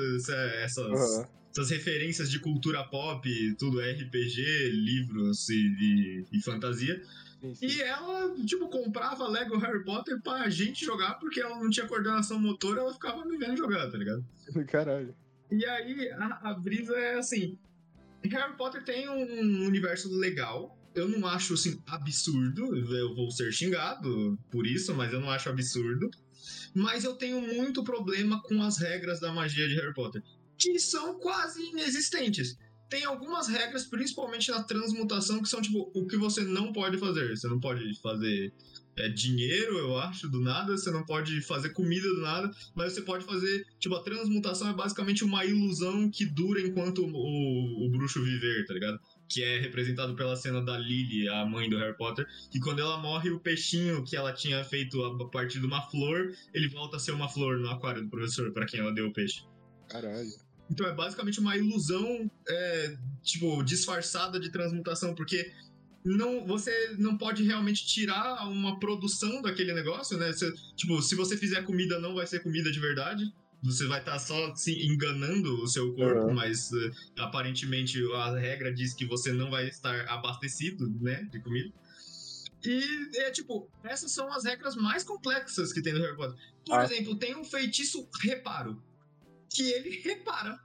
essas, 0.62 0.86
uhum. 0.86 1.26
essas 1.50 1.70
referências 1.70 2.30
de 2.30 2.38
cultura 2.38 2.84
pop, 2.84 3.28
tudo 3.58 3.80
RPG, 3.80 4.70
livros 4.70 5.48
e, 5.48 5.54
e, 5.54 6.24
e 6.32 6.42
fantasia. 6.42 7.02
Sim, 7.40 7.54
sim. 7.54 7.66
E 7.66 7.82
ela, 7.82 8.34
tipo, 8.44 8.68
comprava 8.68 9.26
Lego 9.26 9.56
Harry 9.56 9.82
Potter 9.82 10.20
pra 10.20 10.48
gente 10.50 10.84
jogar, 10.84 11.14
porque 11.14 11.40
ela 11.40 11.58
não 11.58 11.70
tinha 11.70 11.86
coordenação 11.86 12.38
motora, 12.38 12.80
ela 12.80 12.92
ficava 12.92 13.24
me 13.24 13.38
vendo 13.38 13.56
jogar, 13.56 13.90
tá 13.90 13.96
ligado? 13.96 14.24
Caralho. 14.68 15.14
E 15.50 15.64
aí 15.64 16.10
a, 16.12 16.50
a 16.50 16.54
brisa 16.54 16.94
é 16.96 17.18
assim: 17.18 17.58
Harry 18.24 18.56
Potter 18.56 18.84
tem 18.84 19.08
um 19.08 19.66
universo 19.66 20.12
legal. 20.14 20.76
Eu 20.94 21.08
não 21.08 21.26
acho 21.26 21.54
assim 21.54 21.80
absurdo. 21.86 22.76
Eu 22.76 23.14
vou 23.14 23.30
ser 23.30 23.52
xingado 23.52 24.38
por 24.50 24.66
isso, 24.66 24.94
mas 24.94 25.12
eu 25.12 25.20
não 25.20 25.30
acho 25.30 25.48
absurdo. 25.48 26.10
Mas 26.74 27.04
eu 27.04 27.14
tenho 27.14 27.40
muito 27.40 27.82
problema 27.82 28.42
com 28.42 28.62
as 28.62 28.78
regras 28.78 29.20
da 29.20 29.32
magia 29.32 29.68
de 29.68 29.74
Harry 29.74 29.94
Potter, 29.94 30.22
que 30.56 30.78
são 30.78 31.18
quase 31.18 31.62
inexistentes. 31.62 32.58
Tem 32.90 33.04
algumas 33.04 33.46
regras, 33.46 33.86
principalmente 33.86 34.50
na 34.50 34.64
transmutação, 34.64 35.40
que 35.40 35.48
são 35.48 35.62
tipo 35.62 35.90
o 35.94 36.06
que 36.06 36.16
você 36.16 36.42
não 36.42 36.72
pode 36.72 36.98
fazer. 36.98 37.36
Você 37.36 37.46
não 37.48 37.60
pode 37.60 37.98
fazer 38.00 38.52
é, 38.96 39.08
dinheiro, 39.08 39.78
eu 39.78 39.98
acho, 39.98 40.28
do 40.28 40.40
nada, 40.40 40.76
você 40.76 40.90
não 40.90 41.04
pode 41.04 41.40
fazer 41.40 41.70
comida 41.70 42.08
do 42.08 42.20
nada, 42.20 42.50
mas 42.74 42.92
você 42.92 43.02
pode 43.02 43.24
fazer, 43.24 43.66
tipo, 43.78 43.94
a 43.94 44.02
transmutação 44.02 44.68
é 44.68 44.74
basicamente 44.74 45.24
uma 45.24 45.44
ilusão 45.44 46.10
que 46.10 46.26
dura 46.26 46.60
enquanto 46.60 47.02
o, 47.04 47.86
o 47.86 47.90
bruxo 47.90 48.22
viver, 48.22 48.66
tá 48.66 48.74
ligado? 48.74 48.98
Que 49.28 49.42
é 49.42 49.60
representado 49.60 50.14
pela 50.14 50.36
cena 50.36 50.62
da 50.62 50.76
Lily, 50.76 51.28
a 51.28 51.46
mãe 51.46 51.70
do 51.70 51.78
Harry 51.78 51.96
Potter, 51.96 52.26
que 52.50 52.60
quando 52.60 52.80
ela 52.80 52.98
morre, 52.98 53.30
o 53.30 53.40
peixinho 53.40 54.04
que 54.04 54.16
ela 54.16 54.32
tinha 54.32 54.62
feito 54.64 55.02
a 55.02 55.30
partir 55.30 55.60
de 55.60 55.66
uma 55.66 55.80
flor, 55.82 56.34
ele 56.52 56.68
volta 56.68 56.96
a 56.96 57.00
ser 57.00 57.12
uma 57.12 57.28
flor 57.28 57.58
no 57.58 57.70
aquário 57.70 58.02
do 58.02 58.10
professor, 58.10 58.52
para 58.52 58.66
quem 58.66 58.80
ela 58.80 58.92
deu 58.92 59.06
o 59.06 59.12
peixe. 59.12 59.44
Caralho. 59.88 60.49
Então 60.70 60.86
é 60.86 60.94
basicamente 60.94 61.40
uma 61.40 61.56
ilusão, 61.56 62.30
é, 62.48 62.96
tipo, 63.22 63.62
disfarçada 63.62 64.38
de 64.38 64.50
transmutação, 64.50 65.14
porque 65.14 65.52
não, 66.04 66.46
você 66.46 66.94
não 66.98 67.18
pode 67.18 67.42
realmente 67.42 67.86
tirar 67.86 68.48
uma 68.48 68.78
produção 68.78 69.42
daquele 69.42 69.74
negócio, 69.74 70.16
né? 70.16 70.32
Você, 70.32 70.52
tipo, 70.76 71.02
se 71.02 71.14
você 71.14 71.36
fizer 71.36 71.62
comida, 71.62 71.98
não 71.98 72.14
vai 72.14 72.26
ser 72.26 72.40
comida 72.40 72.70
de 72.70 72.80
verdade. 72.80 73.32
Você 73.62 73.86
vai 73.86 73.98
estar 73.98 74.12
tá 74.12 74.18
só 74.18 74.54
se 74.54 74.86
enganando 74.86 75.62
o 75.62 75.68
seu 75.68 75.92
corpo, 75.92 76.28
uhum. 76.28 76.34
mas 76.34 76.70
uh, 76.70 76.90
aparentemente 77.18 77.98
a 78.14 78.38
regra 78.38 78.72
diz 78.72 78.94
que 78.94 79.04
você 79.04 79.32
não 79.34 79.50
vai 79.50 79.68
estar 79.68 80.08
abastecido, 80.08 80.88
né, 81.00 81.28
de 81.30 81.40
comida. 81.40 81.70
E 82.64 82.82
é 83.16 83.30
tipo, 83.30 83.68
essas 83.84 84.12
são 84.12 84.32
as 84.32 84.44
regras 84.44 84.76
mais 84.76 85.04
complexas 85.04 85.74
que 85.74 85.82
tem 85.82 85.92
no 85.92 86.00
Harry 86.00 86.16
Potter. 86.16 86.38
Por 86.64 86.78
ah. 86.78 86.84
exemplo, 86.84 87.14
tem 87.16 87.36
um 87.36 87.44
feitiço 87.44 88.08
reparo, 88.22 88.82
que 89.50 89.62
ele 89.62 90.00
repara 90.04 90.58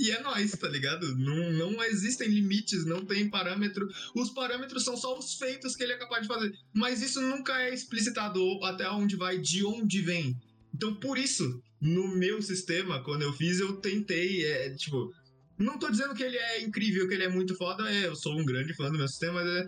e 0.00 0.10
é 0.10 0.22
nóis, 0.22 0.52
tá 0.52 0.66
ligado? 0.66 1.14
Não, 1.16 1.52
não 1.52 1.84
existem 1.84 2.26
limites, 2.26 2.86
não 2.86 3.04
tem 3.04 3.28
parâmetro. 3.28 3.86
Os 4.14 4.30
parâmetros 4.30 4.82
são 4.82 4.96
só 4.96 5.18
os 5.18 5.34
feitos 5.34 5.76
que 5.76 5.82
ele 5.82 5.92
é 5.92 5.98
capaz 5.98 6.22
de 6.22 6.28
fazer. 6.28 6.50
Mas 6.72 7.02
isso 7.02 7.20
nunca 7.20 7.60
é 7.60 7.74
explicitado 7.74 8.40
até 8.64 8.88
onde 8.90 9.14
vai, 9.14 9.38
de 9.38 9.62
onde 9.62 10.00
vem. 10.00 10.34
Então, 10.74 10.94
por 10.94 11.18
isso, 11.18 11.62
no 11.78 12.08
meu 12.16 12.40
sistema, 12.40 13.04
quando 13.04 13.22
eu 13.22 13.32
fiz, 13.34 13.60
eu 13.60 13.76
tentei, 13.76 14.46
é, 14.46 14.74
tipo, 14.74 15.12
não 15.58 15.78
tô 15.78 15.90
dizendo 15.90 16.14
que 16.14 16.22
ele 16.22 16.38
é 16.38 16.62
incrível, 16.62 17.06
que 17.06 17.12
ele 17.12 17.24
é 17.24 17.28
muito 17.28 17.54
foda, 17.54 17.86
é, 17.92 18.06
eu 18.06 18.16
sou 18.16 18.32
um 18.32 18.44
grande 18.44 18.74
fã 18.74 18.90
do 18.90 18.96
meu 18.96 19.06
sistema, 19.06 19.44
mas 19.44 19.46
é, 19.46 19.66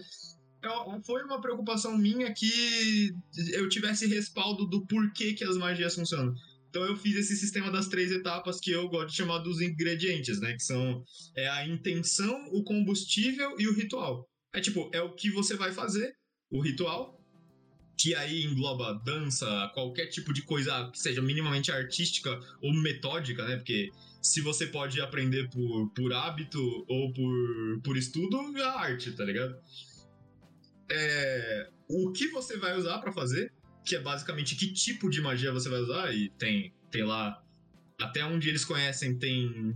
é, 0.65 1.03
foi 1.05 1.23
uma 1.25 1.43
preocupação 1.43 1.99
minha 1.99 2.33
que 2.33 3.15
eu 3.53 3.69
tivesse 3.69 4.07
respaldo 4.07 4.65
do 4.67 4.87
porquê 4.87 5.35
que 5.35 5.45
as 5.45 5.59
magias 5.59 5.95
funcionam. 5.95 6.35
Então 6.73 6.87
eu 6.87 6.97
fiz 6.97 7.15
esse 7.17 7.37
sistema 7.37 7.71
das 7.71 7.87
três 7.87 8.11
etapas 8.11 8.59
que 8.59 8.71
eu 8.71 8.89
gosto 8.89 9.11
de 9.11 9.17
chamar 9.17 9.41
dos 9.41 9.61
ingredientes, 9.61 10.41
né? 10.41 10.55
Que 10.55 10.63
são 10.63 11.05
é 11.37 11.47
a 11.47 11.69
intenção, 11.69 12.47
o 12.51 12.65
combustível 12.65 13.57
e 13.59 13.69
o 13.69 13.75
ritual. 13.75 14.27
É 14.55 14.59
tipo, 14.59 14.89
é 14.91 15.03
o 15.03 15.15
que 15.15 15.31
você 15.31 15.55
vai 15.55 15.71
fazer, 15.71 16.15
o 16.51 16.63
ritual, 16.63 17.23
que 17.99 18.15
aí 18.15 18.45
engloba 18.45 18.99
dança, 19.05 19.71
qualquer 19.75 20.07
tipo 20.07 20.33
de 20.33 20.41
coisa 20.41 20.91
que 20.91 20.99
seja 20.99 21.21
minimamente 21.21 21.71
artística 21.71 22.41
ou 22.63 22.73
metódica, 22.73 23.47
né? 23.47 23.57
Porque 23.57 23.91
se 24.23 24.41
você 24.41 24.67
pode 24.67 24.99
aprender 24.99 25.51
por, 25.51 25.91
por 25.91 26.11
hábito 26.15 26.59
ou 26.89 27.13
por, 27.13 27.83
por 27.85 27.99
estudo, 27.99 28.57
é 28.57 28.65
arte, 28.65 29.13
tá 29.13 29.27
ligado? 29.27 29.55
É, 30.91 31.69
o 31.87 32.11
que 32.13 32.29
você 32.29 32.57
vai 32.57 32.79
usar 32.79 32.97
para 32.99 33.13
fazer, 33.13 33.53
que 33.85 33.97
é 33.97 34.01
basicamente 34.01 34.55
que 34.55 34.73
tipo 34.73 35.11
de 35.11 35.21
magia 35.21 35.53
você 35.53 35.69
vai 35.69 35.81
usar, 35.81 36.15
e 36.15 36.31
tem, 36.31 36.73
tem 36.91 37.05
lá, 37.05 37.43
até 38.01 38.25
onde 38.25 38.49
eles 38.49 38.65
conhecem, 38.65 39.19
tem. 39.19 39.75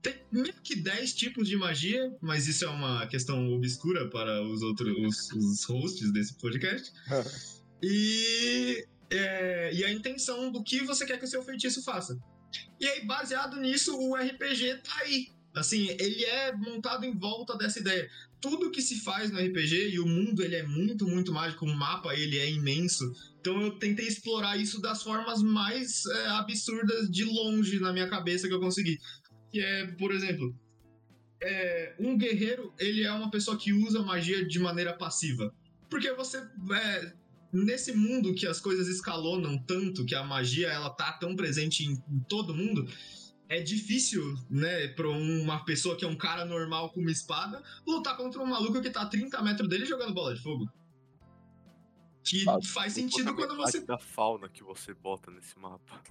Tem 0.00 0.14
meio 0.32 0.54
que 0.64 0.74
10 0.74 1.14
tipos 1.14 1.48
de 1.48 1.56
magia, 1.56 2.12
mas 2.20 2.48
isso 2.48 2.64
é 2.64 2.68
uma 2.68 3.06
questão 3.06 3.52
obscura 3.52 4.08
para 4.10 4.42
os 4.42 4.60
outros 4.60 4.96
os, 4.98 5.32
os 5.32 5.64
hosts 5.64 6.12
desse 6.12 6.34
podcast. 6.34 6.92
e, 7.80 8.84
é, 9.10 9.72
e 9.72 9.84
a 9.84 9.92
intenção 9.92 10.50
do 10.50 10.62
que 10.62 10.80
você 10.80 11.06
quer 11.06 11.18
que 11.18 11.24
o 11.24 11.28
seu 11.28 11.42
feitiço 11.44 11.84
faça. 11.84 12.18
E 12.80 12.86
aí, 12.86 13.06
baseado 13.06 13.60
nisso, 13.60 13.96
o 13.96 14.16
RPG 14.16 14.78
tá 14.82 14.96
aí. 15.02 15.28
Assim, 15.54 15.88
ele 16.00 16.24
é 16.24 16.52
montado 16.52 17.04
em 17.04 17.16
volta 17.16 17.56
dessa 17.56 17.78
ideia. 17.78 18.10
Tudo 18.42 18.72
que 18.72 18.82
se 18.82 19.00
faz 19.00 19.30
no 19.30 19.38
RPG, 19.38 19.90
e 19.90 20.00
o 20.00 20.06
mundo 20.06 20.42
ele 20.42 20.56
é 20.56 20.64
muito, 20.64 21.06
muito 21.06 21.32
mágico, 21.32 21.64
o 21.64 21.74
mapa 21.74 22.14
ele 22.14 22.38
é 22.38 22.50
imenso. 22.50 23.10
Então 23.40 23.60
eu 23.62 23.78
tentei 23.78 24.06
explorar 24.06 24.56
isso 24.56 24.80
das 24.80 25.02
formas 25.02 25.40
mais 25.40 26.04
é, 26.06 26.26
absurdas 26.30 27.08
de 27.08 27.24
longe 27.24 27.78
na 27.78 27.92
minha 27.92 28.08
cabeça 28.08 28.48
que 28.48 28.54
eu 28.54 28.60
consegui. 28.60 28.98
Que 29.50 29.60
é, 29.60 29.86
por 29.92 30.12
exemplo, 30.12 30.54
é, 31.40 31.94
um 31.98 32.18
guerreiro, 32.18 32.72
ele 32.78 33.04
é 33.04 33.12
uma 33.12 33.30
pessoa 33.30 33.56
que 33.56 33.72
usa 33.72 34.02
magia 34.02 34.44
de 34.44 34.58
maneira 34.58 34.92
passiva. 34.92 35.54
Porque 35.88 36.12
você, 36.12 36.38
é, 36.38 37.12
nesse 37.52 37.92
mundo 37.92 38.34
que 38.34 38.46
as 38.46 38.60
coisas 38.60 38.88
escalonam 38.88 39.58
tanto, 39.58 40.04
que 40.04 40.14
a 40.14 40.24
magia 40.24 40.68
ela 40.68 40.90
tá 40.90 41.12
tão 41.12 41.36
presente 41.36 41.84
em, 41.84 41.92
em 41.92 42.20
todo 42.28 42.54
mundo, 42.54 42.86
é 43.52 43.60
difícil, 43.60 44.34
né, 44.48 44.88
pra 44.88 45.06
uma 45.08 45.62
pessoa 45.62 45.94
que 45.94 46.06
é 46.06 46.08
um 46.08 46.16
cara 46.16 46.42
normal 46.42 46.88
com 46.90 47.00
uma 47.00 47.10
espada, 47.10 47.62
lutar 47.86 48.16
contra 48.16 48.40
um 48.40 48.46
maluco 48.46 48.80
que 48.80 48.88
tá 48.88 49.02
a 49.02 49.06
30 49.06 49.42
metros 49.42 49.68
dele 49.68 49.84
jogando 49.84 50.14
bola 50.14 50.34
de 50.34 50.42
fogo. 50.42 50.66
Que 52.24 52.48
ah, 52.48 52.58
faz 52.72 52.94
sentido 52.94 53.34
quando 53.34 53.54
você. 53.54 53.80
da 53.80 53.98
fauna 53.98 54.48
que 54.48 54.62
você 54.62 54.94
bota 54.94 55.30
nesse 55.30 55.58
mapa. 55.58 56.02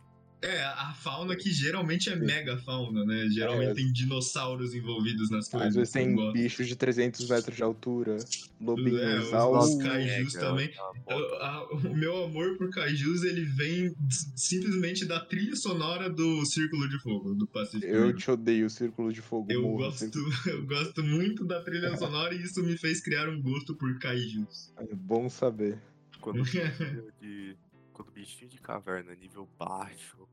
É, 0.44 0.64
a 0.64 0.92
fauna 0.94 1.36
que 1.36 1.52
geralmente 1.52 2.10
é 2.10 2.16
mega 2.16 2.58
fauna, 2.58 3.06
né? 3.06 3.28
Geralmente 3.30 3.72
é. 3.72 3.74
tem 3.76 3.92
dinossauros 3.92 4.74
envolvidos 4.74 5.30
nas 5.30 5.48
coisas. 5.48 5.70
Às 5.70 5.76
vezes 5.76 5.94
tem 5.94 6.34
bichos 6.34 6.68
de 6.68 6.76
300 6.76 7.30
metros 7.30 7.56
de 7.56 7.62
altura, 7.62 8.18
lobinhos, 8.60 9.32
é, 9.32 9.38
os, 9.38 9.70
os 9.70 9.84
kaijus 9.84 10.34
também. 10.34 10.72
O, 11.06 11.14
a, 11.14 11.68
o 11.72 11.96
meu 11.96 12.24
amor 12.24 12.58
por 12.58 12.72
kaijus, 12.72 13.24
ele 13.24 13.46
vem 13.46 13.96
simplesmente 14.36 15.06
da 15.06 15.20
trilha 15.20 15.56
sonora 15.56 16.10
do 16.10 16.44
Círculo 16.44 16.90
de 16.90 16.98
Fogo, 17.00 17.36
do 17.36 17.46
Pacífico. 17.46 17.86
Eu 17.86 18.16
te 18.16 18.32
odeio, 18.32 18.68
Círculo 18.68 19.14
de 19.14 19.22
Fogo. 19.22 19.52
Eu, 19.52 19.62
gosto, 19.62 20.10
eu 20.50 20.66
gosto 20.66 21.04
muito 21.04 21.46
da 21.46 21.62
trilha 21.62 21.96
sonora 21.98 22.34
e 22.34 22.42
isso 22.42 22.64
me 22.64 22.76
fez 22.78 23.00
criar 23.00 23.30
um 23.30 23.40
gosto 23.40 23.76
por 23.76 24.00
kaijus. 24.00 24.74
É 24.78 24.96
bom 24.96 25.30
saber. 25.30 25.78
Quando 26.20 26.44
de 26.44 27.56
quando 27.94 28.10
o 28.10 28.12
bichinho 28.12 28.50
de 28.50 28.60
caverna 28.60 29.14
nível 29.16 29.48
baixo 29.58 30.28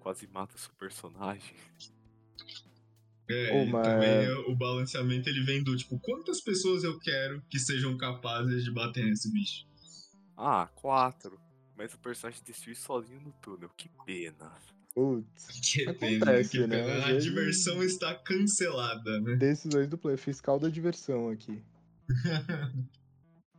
quase 0.00 0.26
mata 0.26 0.58
seu 0.58 0.72
personagem. 0.74 1.54
É, 3.28 3.52
oh, 3.52 3.66
mas... 3.66 3.86
também 3.86 4.28
o 4.48 4.56
balanceamento 4.56 5.28
ele 5.28 5.44
vem 5.44 5.62
do 5.62 5.76
tipo, 5.76 5.96
quantas 6.00 6.40
pessoas 6.40 6.82
eu 6.82 6.98
quero 6.98 7.40
que 7.48 7.60
sejam 7.60 7.96
capazes 7.96 8.64
de 8.64 8.72
bater 8.72 9.04
nesse 9.04 9.30
bicho? 9.32 9.64
Ah, 10.36 10.68
quatro. 10.74 11.38
Mas 11.76 11.94
o 11.94 11.98
personagem 11.98 12.42
decidiu 12.44 12.74
sozinho 12.74 13.20
no 13.20 13.32
túnel. 13.40 13.70
Que 13.76 13.88
pena. 14.04 14.52
Putz, 14.94 15.46
que 15.62 15.88
acontece, 15.88 16.18
pena, 16.18 16.44
que 16.44 16.66
né? 16.66 16.82
Pena. 16.82 17.04
A 17.04 17.06
vezes... 17.08 17.24
diversão 17.24 17.82
está 17.82 18.14
cancelada, 18.14 19.20
né? 19.20 19.36
Decisões 19.36 19.88
do 19.88 19.96
play. 19.96 20.16
Fiscal 20.16 20.58
da 20.58 20.68
diversão 20.68 21.30
aqui. 21.30 21.62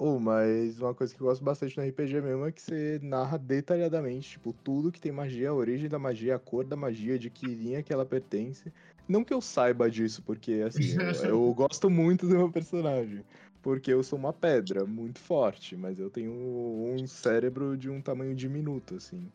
Oh, 0.03 0.17
mas 0.19 0.79
uma 0.79 0.95
coisa 0.95 1.13
que 1.13 1.21
eu 1.21 1.27
gosto 1.27 1.43
bastante 1.43 1.77
no 1.77 1.83
RPG 1.83 2.21
mesmo 2.21 2.43
é 2.47 2.51
que 2.51 2.59
você 2.59 2.99
narra 3.03 3.37
detalhadamente, 3.37 4.31
tipo, 4.31 4.51
tudo 4.51 4.91
que 4.91 4.99
tem 4.99 5.11
magia, 5.11 5.51
a 5.51 5.53
origem 5.53 5.87
da 5.87 5.99
magia, 5.99 6.35
a 6.35 6.39
cor 6.39 6.65
da 6.65 6.75
magia, 6.75 7.19
de 7.19 7.29
que 7.29 7.53
linha 7.53 7.83
que 7.83 7.93
ela 7.93 8.03
pertence. 8.03 8.73
Não 9.07 9.23
que 9.23 9.31
eu 9.31 9.39
saiba 9.39 9.91
disso, 9.91 10.23
porque, 10.23 10.53
assim, 10.65 10.93
eu, 10.95 11.23
eu 11.23 11.53
gosto 11.53 11.87
muito 11.87 12.27
do 12.27 12.35
meu 12.35 12.51
personagem. 12.51 13.23
Porque 13.61 13.93
eu 13.93 14.01
sou 14.01 14.17
uma 14.17 14.33
pedra 14.33 14.87
muito 14.87 15.19
forte, 15.19 15.75
mas 15.75 15.99
eu 15.99 16.09
tenho 16.09 16.31
um 16.33 17.05
cérebro 17.05 17.77
de 17.77 17.87
um 17.87 18.01
tamanho 18.01 18.33
diminuto, 18.33 18.95
assim. 18.95 19.31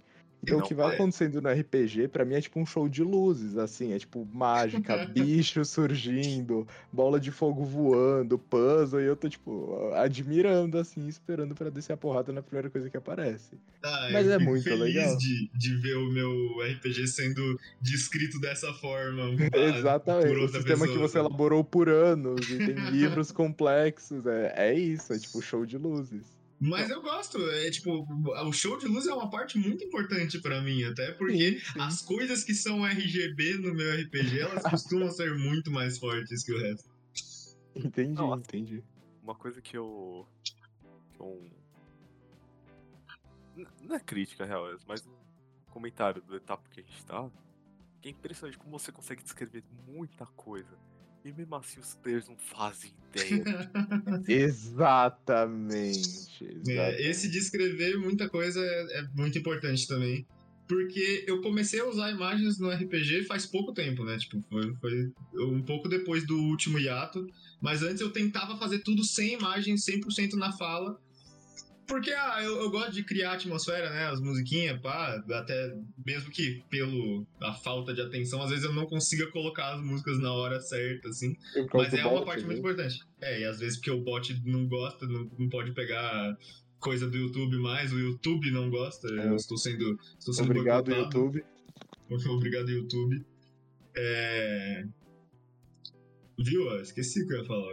Então, 0.47 0.61
o 0.61 0.63
que 0.63 0.75
vai 0.75 0.95
acontecendo 0.95 1.43
no 1.43 1.51
RPG, 1.51 2.09
para 2.09 2.25
mim, 2.25 2.35
é 2.35 2.41
tipo 2.41 2.61
um 2.61 2.65
show 2.65 2.89
de 2.89 3.03
luzes, 3.03 3.57
assim. 3.57 3.93
É 3.93 3.99
tipo 3.99 4.27
mágica, 4.33 5.05
bicho 5.13 5.65
surgindo, 5.65 6.67
bola 6.93 7.19
de 7.19 7.33
fogo 7.33 7.65
voando, 7.65 8.39
puzzle, 8.39 9.01
e 9.01 9.07
eu 9.07 9.17
tô, 9.17 9.29
tipo, 9.29 9.91
admirando, 9.95 10.79
assim, 10.79 11.07
esperando 11.09 11.55
para 11.55 11.71
descer 11.71 11.95
a 11.95 11.97
porrada 11.97 12.33
na 12.33 12.43
primeira 12.43 12.71
coisa 12.71 12.89
que 12.89 12.97
aparece. 12.97 13.57
Ah, 13.83 14.09
Mas 14.13 14.29
é 14.29 14.39
muito 14.39 14.63
feliz 14.63 14.81
legal. 14.81 15.17
De, 15.17 15.51
de 15.53 15.77
ver 15.77 15.97
o 15.97 16.11
meu 16.11 16.33
RPG 16.61 17.09
sendo 17.09 17.59
descrito 17.81 18.41
dessa 18.41 18.73
forma. 18.75 19.25
Exatamente. 19.53 20.37
o 20.37 20.49
sistema 20.49 20.87
pessoa, 20.87 20.89
que 20.89 20.99
você 20.99 21.19
elaborou 21.19 21.65
por 21.65 21.89
anos 21.89 22.49
e 22.49 22.59
tem 22.59 22.75
livros 22.91 23.33
complexos. 23.33 24.27
É, 24.27 24.53
é 24.57 24.75
isso, 24.75 25.13
é 25.13 25.19
tipo 25.19 25.43
show 25.43 25.67
de 25.67 25.77
luzes. 25.77 26.36
Mas 26.59 26.89
eu 26.89 27.03
gosto, 27.03 27.39
é 27.51 27.71
tipo, 27.71 28.07
o 28.47 28.53
show 28.53 28.79
de 28.79 28.87
luz 28.87 29.07
é 29.07 29.13
uma 29.13 29.29
parte 29.29 29.59
muito 29.59 29.85
importante 29.85 30.41
para 30.41 30.63
mim, 30.63 30.85
até 30.85 31.13
porque 31.13 31.59
sim, 31.59 31.73
sim. 31.73 31.81
as 31.81 32.01
coisas 32.01 32.45
que 32.45 32.55
são 32.55 32.85
RGB 32.85 33.59
no 33.59 33.75
meu 33.75 33.95
RPG, 34.01 34.41
elas 34.41 34.63
costumam 34.71 35.11
ser 35.11 35.37
muito 35.37 35.71
mais 35.71 35.99
fortes 35.99 36.43
que 36.45 36.53
o 36.53 36.59
resto. 36.59 36.89
Entendi, 37.75 38.15
Não, 38.15 38.35
entendi. 38.37 38.83
Uma 39.23 39.35
coisa 39.35 39.61
que 39.61 39.77
eu. 39.77 40.27
Que 41.13 41.21
eu... 41.21 41.51
Não 43.83 43.97
é 43.97 44.01
crítica, 44.01 44.47
real, 44.47 44.71
é 44.71 44.77
mas 44.87 45.07
um 45.07 45.13
comentário 45.71 46.23
do 46.23 46.37
etapa 46.37 46.67
que 46.71 46.81
a 46.81 46.83
gente 46.83 47.05
tá. 47.05 47.31
Que 48.01 48.09
é 48.09 48.13
impressionante 48.13 48.57
como 48.57 48.79
você 48.79 48.91
consegue 48.91 49.23
descrever 49.23 49.63
muita 49.87 50.25
coisa 50.27 50.79
e 51.27 51.33
mesmo 51.33 51.57
assim 51.57 51.81
os 51.81 51.95
players 51.97 52.29
não 52.29 52.37
fazem 52.37 52.93
ideia. 53.25 54.25
exatamente. 54.29 55.99
exatamente. 56.41 56.71
É, 56.71 57.09
esse 57.11 57.29
de 57.29 57.39
escrever 57.39 57.99
muita 57.99 58.29
coisa 58.29 58.61
é, 58.61 58.99
é, 58.99 59.09
muito 59.15 59.39
importante 59.39 59.87
também. 59.87 60.27
Porque 60.69 61.25
eu 61.29 61.41
comecei 61.43 61.79
a 61.79 61.87
usar 61.87 62.11
imagens 62.11 62.59
no 62.59 62.69
RPG 62.69 63.23
faz 63.25 63.47
pouco 63.47 63.73
tempo, 63.73 64.05
né? 64.05 64.19
Tipo, 64.19 64.43
foi, 64.51 64.75
foi 64.81 65.13
um 65.45 65.63
pouco 65.63 65.89
depois 65.89 66.27
do 66.27 66.37
último 66.37 66.79
hiato. 66.79 67.25
Mas 67.61 67.83
antes 67.83 68.01
eu 68.01 68.11
tentava 68.11 68.57
fazer 68.57 68.81
tudo 68.81 69.05
sem 69.05 69.35
imagem, 69.35 69.77
100% 69.77 70.33
na 70.35 70.53
fala. 70.53 71.01
Porque 71.87 72.11
ah, 72.11 72.43
eu, 72.43 72.63
eu, 72.63 72.71
gosto 72.71 72.93
de 72.93 73.05
criar 73.05 73.35
atmosfera, 73.35 73.91
né? 73.91 74.07
As 74.07 74.21
musiquinhas, 74.21 74.81
pá, 74.81 75.23
até 75.31 75.77
mesmo 76.05 76.31
que 76.31 76.63
pelo 76.69 77.25
a 77.41 77.53
falta 77.55 77.95
de 77.95 78.01
atenção, 78.01 78.43
às 78.43 78.51
vezes 78.51 78.65
eu 78.65 78.73
não 78.73 78.87
consiga 78.87 79.27
colocar 79.31 79.75
as 79.75 79.81
músicas 79.81 80.19
na 80.19 80.33
hora 80.33 80.61
certa, 80.61 81.09
assim. 81.09 81.37
Mas 81.73 81.95
é 81.95 82.05
uma 82.05 82.25
parte 82.25 82.41
né? 82.41 82.47
muito 82.47 82.59
importante. 82.59 83.01
É, 83.21 83.41
e 83.41 83.45
às 83.45 83.61
vezes 83.61 83.79
porque 83.79 83.91
o 83.91 84.01
bot 84.01 84.43
não 84.45 84.67
gosta, 84.67 85.07
não, 85.07 85.31
não 85.39 85.49
pode 85.49 85.73
pegar 85.73 86.37
coisa 86.81 87.09
do 87.09 87.17
YouTube 87.17 87.57
mais, 87.59 87.93
o 87.93 87.99
YouTube 87.99 88.51
não 88.51 88.69
gosta. 88.69 89.09
É. 89.09 89.29
Eu 89.29 89.37
estou 89.37 89.57
sendo, 89.57 89.99
estou 90.19 90.35
sendo 90.35 90.51
Obrigado, 90.51 90.93
YouTube. 90.93 91.45
Obrigado, 92.31 92.71
YouTube. 92.71 93.25
É... 93.97 94.87
Viu? 96.39 96.63
Eu 96.71 96.83
esqueci 96.83 97.23
o 97.23 97.27
que 97.27 97.35
eu 97.35 97.39
ia 97.39 97.47
falar. 97.47 97.73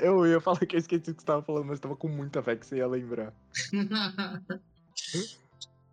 eu, 0.00 0.26
eu 0.26 0.26
ia 0.26 0.40
falar 0.40 0.58
que 0.66 0.76
eu 0.76 0.80
esqueci 0.80 1.10
o 1.10 1.14
que 1.14 1.20
você 1.20 1.26
tava 1.26 1.42
falando, 1.42 1.66
mas 1.66 1.80
tava 1.80 1.96
com 1.96 2.08
muita 2.08 2.42
fé 2.42 2.56
que 2.56 2.66
você 2.66 2.76
ia 2.76 2.86
lembrar. 2.86 3.32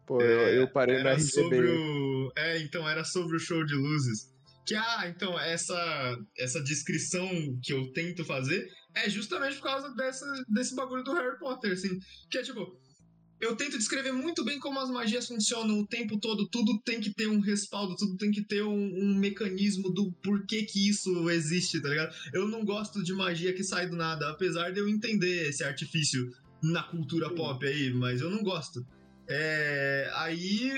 Pô, 0.06 0.22
é, 0.22 0.26
eu, 0.26 0.62
eu, 0.62 0.68
parei 0.68 1.04
na 1.04 1.12
RGB. 1.12 1.32
Sobre 1.32 1.70
o... 1.70 2.32
É, 2.36 2.60
então, 2.60 2.90
era 2.90 3.04
sobre 3.04 3.38
o 3.38 3.40
show 3.40 3.64
de 3.64 3.76
luzes. 3.76 4.34
que, 4.66 4.76
ah, 4.76 5.08
então, 5.08 5.40
essa, 5.40 6.18
essa 6.38 6.62
descrição 6.64 7.30
que 7.64 7.72
eu 7.74 7.94
tento 7.94 8.26
fazer 8.26 8.68
é 8.96 9.10
justamente 9.10 9.58
por 9.58 9.64
causa 9.64 9.94
dessa, 9.96 10.26
desse 10.50 10.76
bagulho 10.76 11.04
do 11.04 11.14
Harry 11.14 11.38
Potter, 11.38 11.74
assim. 11.74 12.00
Que 12.30 12.40
é 12.40 12.42
tipo, 12.42 12.76
eu 13.40 13.56
tento 13.56 13.78
descrever 13.78 14.12
muito 14.12 14.44
bem 14.44 14.60
como 14.60 14.80
as 14.80 14.90
magias 14.90 15.28
funcionam 15.28 15.80
o 15.80 15.88
tempo 15.88 16.20
todo, 16.20 16.48
tudo 16.48 16.78
tem 16.80 17.00
que 17.00 17.14
ter 17.14 17.28
um 17.28 17.40
respaldo, 17.40 17.96
tudo 17.96 18.18
tem 18.18 18.32
que 18.32 18.44
ter 18.44 18.64
um, 18.64 18.74
um, 18.74 19.16
mecanismo 19.16 19.90
do 19.90 20.12
porquê 20.24 20.64
que 20.64 20.90
isso 20.90 21.30
existe, 21.30 21.82
tá 21.82 21.90
ligado? 21.90 22.14
Eu 22.34 22.48
não 22.48 22.66
gosto 22.66 23.02
de 23.02 23.14
magia 23.14 23.54
que 23.54 23.64
sai 23.64 23.88
do 23.88 23.96
nada, 23.96 24.30
apesar 24.30 24.72
de 24.72 24.80
eu 24.80 24.90
entender 24.90 25.50
esse 25.50 25.64
artifício 25.64 26.30
na 26.62 26.84
cultura 26.84 27.30
Sim. 27.30 27.36
pop 27.36 27.66
aí, 27.66 27.94
mas 27.94 28.20
eu 28.20 28.30
não 28.30 28.44
gosto. 28.44 28.86
É, 29.28 30.12
aí 30.16 30.72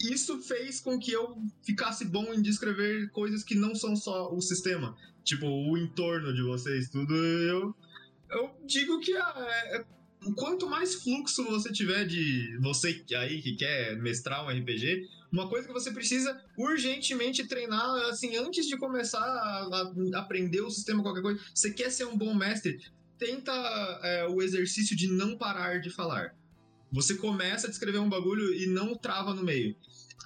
isso 0.00 0.40
fez 0.42 0.80
com 0.80 0.98
que 0.98 1.12
eu 1.12 1.36
ficasse 1.62 2.04
bom 2.04 2.32
em 2.34 2.42
descrever 2.42 3.08
coisas 3.10 3.44
que 3.44 3.54
não 3.54 3.74
são 3.74 3.94
só 3.94 4.32
o 4.34 4.40
sistema, 4.40 4.96
tipo 5.22 5.46
o 5.46 5.78
entorno 5.78 6.34
de 6.34 6.42
vocês, 6.42 6.88
tudo. 6.90 7.14
Eu, 7.14 7.74
eu 8.30 8.50
digo 8.66 8.98
que 9.00 9.16
ah, 9.16 9.34
é, 9.66 9.84
quanto 10.34 10.68
mais 10.68 10.94
fluxo 10.96 11.44
você 11.44 11.72
tiver 11.72 12.04
de 12.04 12.58
você 12.60 13.02
aí 13.16 13.40
que 13.40 13.56
quer 13.56 13.96
mestrar 13.96 14.44
um 14.44 14.48
RPG, 14.48 15.08
uma 15.30 15.48
coisa 15.48 15.66
que 15.66 15.72
você 15.72 15.90
precisa 15.90 16.40
urgentemente 16.56 17.46
treinar, 17.46 17.88
assim, 18.08 18.36
antes 18.36 18.66
de 18.66 18.76
começar 18.76 19.20
a, 19.20 19.92
aprender 20.14 20.60
o 20.60 20.70
sistema, 20.70 21.02
qualquer 21.02 21.22
coisa, 21.22 21.40
você 21.54 21.72
quer 21.72 21.90
ser 21.90 22.06
um 22.06 22.16
bom 22.16 22.34
mestre, 22.34 22.80
tenta 23.18 23.52
é, 24.02 24.26
o 24.26 24.40
exercício 24.42 24.96
de 24.96 25.08
não 25.08 25.36
parar 25.36 25.80
de 25.80 25.90
falar. 25.90 26.34
Você 26.90 27.16
começa 27.16 27.66
a 27.66 27.70
descrever 27.70 27.98
um 27.98 28.08
bagulho 28.08 28.54
e 28.54 28.66
não 28.66 28.94
trava 28.94 29.34
no 29.34 29.42
meio 29.42 29.76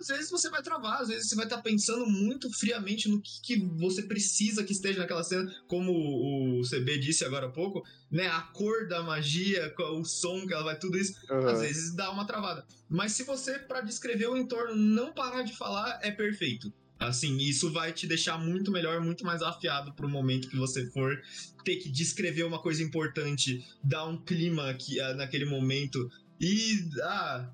às 0.01 0.09
vezes 0.09 0.31
você 0.31 0.49
vai 0.49 0.63
travar, 0.63 1.03
às 1.03 1.09
vezes 1.09 1.29
você 1.29 1.35
vai 1.35 1.45
estar 1.45 1.57
tá 1.57 1.63
pensando 1.63 2.07
muito 2.07 2.51
friamente 2.51 3.09
no 3.09 3.21
que, 3.21 3.41
que, 3.43 3.57
você 3.77 4.03
precisa 4.03 4.65
que 4.65 4.73
esteja 4.73 5.01
naquela 5.01 5.23
cena, 5.23 5.53
como 5.69 5.93
o 5.93 6.63
CB 6.63 6.99
disse 6.99 7.25
agora 7.25 7.47
há 7.47 7.51
pouco, 7.51 7.85
né? 8.11 8.27
A 8.27 8.41
cor 8.41 8.89
da 8.89 9.03
magia, 9.03 9.73
o 9.93 10.05
som 10.05 10.47
que 10.47 10.55
ela 10.55 10.65
vai, 10.65 10.79
tudo 10.79 10.99
isso, 10.99 11.15
uhum. 11.31 11.47
às 11.47 11.61
vezes 11.61 11.95
dá 11.95 12.11
uma 12.11 12.27
travada. 12.27 12.67
Mas 12.89 13.13
se 13.13 13.25
você, 13.25 13.59
para 13.59 13.81
descrever 13.81 14.29
o 14.29 14.37
entorno, 14.37 14.75
não 14.75 15.13
parar 15.13 15.43
de 15.43 15.57
falar, 15.57 15.99
é 16.03 16.11
perfeito. 16.11 16.73
Assim, 16.99 17.37
isso 17.39 17.73
vai 17.73 17.93
te 17.93 18.07
deixar 18.07 18.39
muito 18.39 18.71
melhor, 18.71 19.01
muito 19.01 19.25
mais 19.25 19.43
afiado 19.43 19.93
pro 19.95 20.09
momento 20.09 20.49
que 20.49 20.57
você 20.57 20.89
for 20.91 21.21
ter 21.65 21.77
que 21.77 21.91
descrever 21.91 22.45
uma 22.45 22.61
coisa 22.61 22.83
importante, 22.83 23.67
dar 23.83 24.07
um 24.07 24.17
clima 24.17 24.71
aqui, 24.71 25.01
ah, 25.01 25.15
naquele 25.15 25.45
momento. 25.45 26.11
E, 26.41 26.89
ah, 27.03 27.51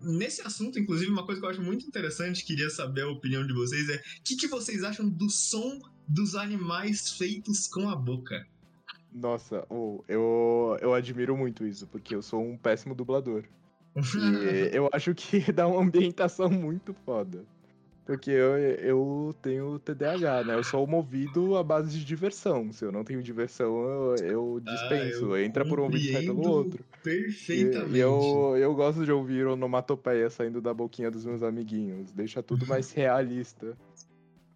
Nesse 0.00 0.42
assunto, 0.42 0.78
inclusive, 0.78 1.10
uma 1.10 1.24
coisa 1.24 1.40
que 1.40 1.46
eu 1.46 1.50
acho 1.50 1.62
muito 1.62 1.86
interessante, 1.86 2.44
queria 2.44 2.68
saber 2.70 3.02
a 3.02 3.10
opinião 3.10 3.46
de 3.46 3.52
vocês, 3.52 3.88
é 3.88 3.96
o 3.96 4.00
que, 4.24 4.36
que 4.36 4.48
vocês 4.48 4.82
acham 4.82 5.08
do 5.08 5.30
som 5.30 5.80
dos 6.08 6.34
animais 6.34 7.12
feitos 7.12 7.66
com 7.68 7.88
a 7.88 7.96
boca? 7.96 8.46
Nossa, 9.12 9.64
oh, 9.70 10.02
eu, 10.08 10.76
eu 10.80 10.92
admiro 10.92 11.36
muito 11.36 11.64
isso, 11.64 11.86
porque 11.86 12.14
eu 12.14 12.22
sou 12.22 12.42
um 12.42 12.56
péssimo 12.56 12.94
dublador. 12.94 13.44
e 13.94 14.76
eu 14.76 14.88
acho 14.92 15.14
que 15.14 15.40
dá 15.52 15.68
uma 15.68 15.80
ambientação 15.80 16.50
muito 16.50 16.92
foda. 17.04 17.44
Porque 18.04 18.30
eu, 18.30 18.56
eu 18.58 19.34
tenho 19.40 19.78
TDAH, 19.78 20.44
né? 20.44 20.54
Eu 20.54 20.62
sou 20.62 20.86
movido 20.86 21.56
à 21.56 21.62
base 21.62 21.98
de 21.98 22.04
diversão. 22.04 22.70
Se 22.70 22.84
eu 22.84 22.92
não 22.92 23.02
tenho 23.02 23.22
diversão, 23.22 23.66
eu, 23.66 24.16
eu 24.16 24.62
ah, 24.64 24.70
dispenso. 24.70 25.32
Ah, 25.32 25.38
eu 25.38 25.44
Entra 25.44 25.64
por 25.64 25.80
um 25.80 25.84
ouvido 25.84 26.04
e 26.04 26.12
sai 26.12 26.22
pelo 26.22 26.46
outro. 26.46 26.84
Perfeitamente. 27.02 27.94
E, 27.94 27.96
e, 27.96 28.00
eu, 28.00 28.56
eu 28.58 28.74
gosto 28.74 29.06
de 29.06 29.12
ouvir 29.12 29.46
onomatopeia 29.46 30.28
saindo 30.28 30.60
da 30.60 30.74
boquinha 30.74 31.10
dos 31.10 31.24
meus 31.24 31.42
amiguinhos. 31.42 32.12
Deixa 32.12 32.42
tudo 32.42 32.66
mais 32.66 32.92
realista. 32.92 33.74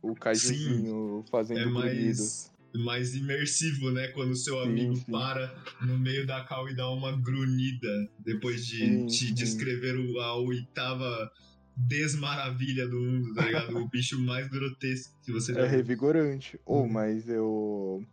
O 0.03 0.15
caijuzinho 0.15 1.25
fazendo 1.31 1.61
é 1.61 1.67
mais, 1.67 2.53
mais 2.75 3.15
imersivo, 3.15 3.91
né? 3.91 4.09
Quando 4.09 4.33
o 4.33 4.37
seu 4.37 4.61
amigo 4.61 4.95
sim. 4.95 5.11
para 5.11 5.57
no 5.81 5.99
meio 5.99 6.27
da 6.27 6.45
cal 6.45 6.69
e 6.69 6.77
dá 6.77 6.89
uma 6.91 7.13
grunhida 7.13 8.11
depois 8.19 8.67
de 8.67 8.79
sim, 8.79 9.07
te 9.07 9.29
sim. 9.29 9.35
descrever 9.35 9.97
a 10.21 10.35
oitava 10.37 11.33
desmaravilha 11.79 12.89
do 12.89 13.01
mundo, 13.01 13.35
tá 13.35 13.47
ligado? 13.47 13.77
o 13.77 13.89
bicho 13.89 14.21
mais 14.21 14.49
grotesco 14.49 15.17
que 15.23 15.33
você 15.33 15.55
já 15.55 15.61
É 15.61 15.67
revigorante. 15.67 16.59
Ou, 16.67 16.85
oh, 16.85 16.89
mas 16.89 17.29
eu. 17.29 18.05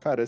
Cara, 0.00 0.24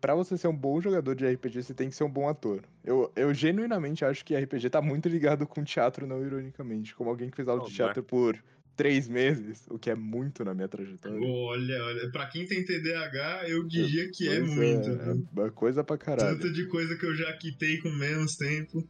para 0.00 0.14
você 0.14 0.38
ser 0.38 0.48
um 0.48 0.56
bom 0.56 0.80
jogador 0.80 1.14
de 1.14 1.26
RPG, 1.26 1.62
você 1.64 1.74
tem 1.74 1.88
que 1.88 1.96
ser 1.96 2.04
um 2.04 2.10
bom 2.10 2.28
ator. 2.28 2.62
Eu, 2.84 3.12
eu 3.16 3.34
genuinamente 3.34 4.04
acho 4.04 4.24
que 4.24 4.36
RPG 4.36 4.70
tá 4.70 4.80
muito 4.80 5.08
ligado 5.08 5.46
com 5.46 5.64
teatro, 5.64 6.06
não 6.06 6.24
ironicamente. 6.24 6.94
Como 6.94 7.10
alguém 7.10 7.30
que 7.30 7.36
fez 7.36 7.48
aula 7.48 7.62
oh, 7.62 7.68
de 7.68 7.74
teatro 7.74 8.02
mas... 8.02 8.10
por 8.10 8.42
três 8.76 9.08
meses, 9.08 9.66
o 9.68 9.76
que 9.76 9.90
é 9.90 9.94
muito 9.96 10.44
na 10.44 10.54
minha 10.54 10.68
trajetória. 10.68 11.18
Olha, 11.20 11.84
olha, 11.84 12.12
pra 12.12 12.26
quem 12.26 12.46
tem 12.46 12.64
TDAH, 12.64 13.48
eu 13.48 13.66
diria 13.66 14.08
que 14.12 14.28
é 14.28 14.38
muito. 14.38 14.88
É, 14.88 15.46
é 15.46 15.50
coisa 15.50 15.82
pra 15.82 15.98
caralho. 15.98 16.38
Tanto 16.38 16.52
de 16.52 16.64
coisa 16.66 16.96
que 16.96 17.04
eu 17.04 17.14
já 17.16 17.32
quitei 17.32 17.78
com 17.78 17.90
menos 17.90 18.36
tempo. 18.36 18.88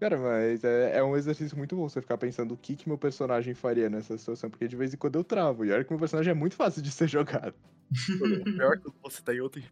Cara, 0.00 0.16
mas 0.16 0.64
é, 0.64 0.96
é, 0.96 1.04
um 1.04 1.14
exercício 1.14 1.58
muito 1.58 1.76
bom 1.76 1.86
você 1.86 2.00
ficar 2.00 2.16
pensando 2.16 2.54
o 2.54 2.56
que, 2.56 2.74
que 2.74 2.88
meu 2.88 2.96
personagem 2.96 3.52
faria 3.52 3.90
nessa 3.90 4.16
situação, 4.16 4.48
porque 4.48 4.66
de 4.66 4.74
vez 4.74 4.94
em 4.94 4.96
quando 4.96 5.16
eu 5.16 5.22
travo. 5.22 5.62
E 5.62 5.70
olha 5.70 5.84
que 5.84 5.90
meu 5.90 6.00
personagem 6.00 6.30
é 6.30 6.34
muito 6.34 6.56
fácil 6.56 6.80
de 6.80 6.90
ser 6.90 7.06
jogado. 7.06 7.54
O 8.40 8.44
pior 8.44 8.74
é 8.74 8.78
que 8.78 8.90
você 9.02 9.20
tá 9.20 9.34
em 9.34 9.40
outro. 9.40 9.62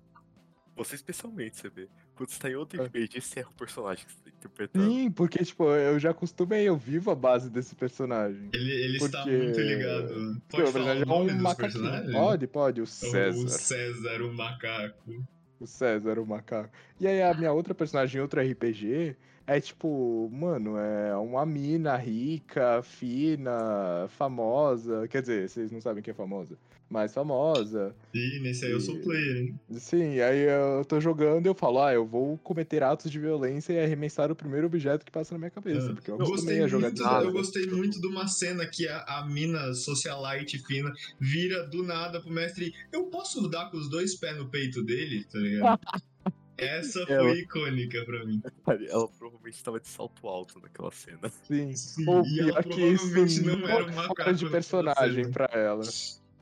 Você 0.77 0.97
especialmente, 0.97 1.57
você 1.57 1.71
vê. 1.71 1.89
Quando 2.15 2.29
você 2.29 2.39
tá 2.39 2.51
em 2.51 2.57
outro 2.57 2.83
RPG, 2.83 3.17
é. 3.17 3.21
você 3.21 3.41
erra 3.41 3.49
o 3.49 3.55
personagem 3.55 4.05
que 4.05 4.13
você 4.13 4.19
tá 4.23 4.31
interpretando. 4.31 4.85
Sim, 4.85 5.11
porque, 5.11 5.43
tipo, 5.43 5.65
eu 5.65 5.99
já 5.99 6.11
acostumei, 6.11 6.69
eu 6.69 6.77
vivo 6.77 7.11
a 7.11 7.15
base 7.15 7.49
desse 7.49 7.75
personagem. 7.75 8.51
Ele, 8.53 8.71
ele 8.71 8.99
porque... 8.99 9.17
está 9.17 9.27
muito 9.31 9.61
ligado. 9.61 10.43
Pode 10.49 10.73
falar 10.73 10.97
o 10.97 11.07
nome 11.07 11.31
é 11.31 11.35
um 11.35 11.41
macaquinho. 11.41 12.13
Pode, 12.13 12.47
pode, 12.47 12.81
o 12.83 12.87
César. 12.87 13.39
O 13.39 13.49
César, 13.49 14.23
o 14.23 14.35
macaco. 14.35 15.27
O 15.59 15.67
César, 15.67 16.19
o 16.19 16.27
macaco. 16.27 16.71
E 17.01 17.07
aí 17.07 17.23
a 17.23 17.33
minha 17.33 17.53
outra 17.53 17.75
personagem 17.75 18.19
em 18.19 18.23
outro 18.23 18.41
RPG 18.41 19.17
é 19.49 19.59
tipo, 19.59 20.29
mano, 20.31 20.77
é 20.77 21.17
uma 21.17 21.47
mina 21.47 21.97
rica, 21.97 22.83
fina, 22.83 24.07
famosa. 24.11 25.09
Quer 25.09 25.23
dizer, 25.23 25.49
vocês 25.49 25.73
não 25.73 25.81
sabem 25.81 26.03
quem 26.03 26.13
é 26.13 26.15
famosa. 26.15 26.59
Mais 26.91 27.15
famosa. 27.15 27.97
Sim, 28.15 28.41
nesse 28.41 28.67
aí 28.67 28.73
e... 28.73 28.75
eu 28.75 28.81
sou 28.81 28.99
player, 29.01 29.37
hein? 29.39 29.61
Sim, 29.71 30.21
aí 30.21 30.41
eu 30.41 30.85
tô 30.85 31.01
jogando 31.01 31.47
e 31.47 31.49
eu 31.49 31.55
falo, 31.55 31.83
ah, 31.83 31.95
eu 31.95 32.05
vou 32.05 32.37
cometer 32.39 32.83
atos 32.83 33.11
de 33.11 33.19
violência 33.19 33.73
e 33.73 33.83
arremessar 33.83 34.31
o 34.31 34.37
primeiro 34.37 34.67
objeto 34.67 35.07
que 35.07 35.11
passa 35.11 35.33
na 35.33 35.39
minha 35.39 35.51
cabeça. 35.51 35.93
Ah. 35.93 35.95
Porque 35.95 36.11
eu, 36.11 36.19
eu 36.19 36.27
gostei 36.27 36.63
a 36.63 36.69
jogar 36.69 36.91
muito, 36.91 37.03
Eu 37.03 37.33
gostei 37.33 37.67
muito 37.69 37.99
de 38.03 38.07
uma 38.07 38.29
cena 38.29 38.67
que 38.67 38.87
a, 38.87 39.03
a 39.05 39.27
mina 39.27 39.73
socialite 39.73 40.59
fina 40.59 40.93
vira 41.19 41.67
do 41.67 41.83
nada 41.83 42.21
pro 42.21 42.31
mestre. 42.31 42.75
Eu 42.93 43.05
posso 43.05 43.49
dar 43.49 43.71
com 43.71 43.79
os 43.79 43.89
dois 43.89 44.15
pés 44.15 44.37
no 44.37 44.51
peito 44.51 44.85
dele, 44.85 45.25
tá 45.25 45.39
ligado? 45.39 45.81
Essa 46.59 47.07
foi 47.07 47.15
ela... 47.15 47.31
icônica 47.37 48.05
pra 48.05 48.25
mim. 48.25 48.43
Ela 48.67 49.09
provavelmente 49.09 49.55
estava 49.55 49.79
de 49.79 49.87
salto 49.89 50.27
alto 50.27 50.61
naquela 50.61 50.91
cena. 50.91 51.29
Sim. 51.47 51.75
Sim. 51.75 52.09
Ou 52.09 52.23
pior 52.23 52.65
que 52.65 52.81
isso 52.83 53.47
não 53.47 53.69
era 53.69 53.87
uma 53.87 54.13
cara 54.13 54.33
de 54.33 54.51
personagem 54.51 55.31
pra 55.31 55.49
ela. 55.53 55.85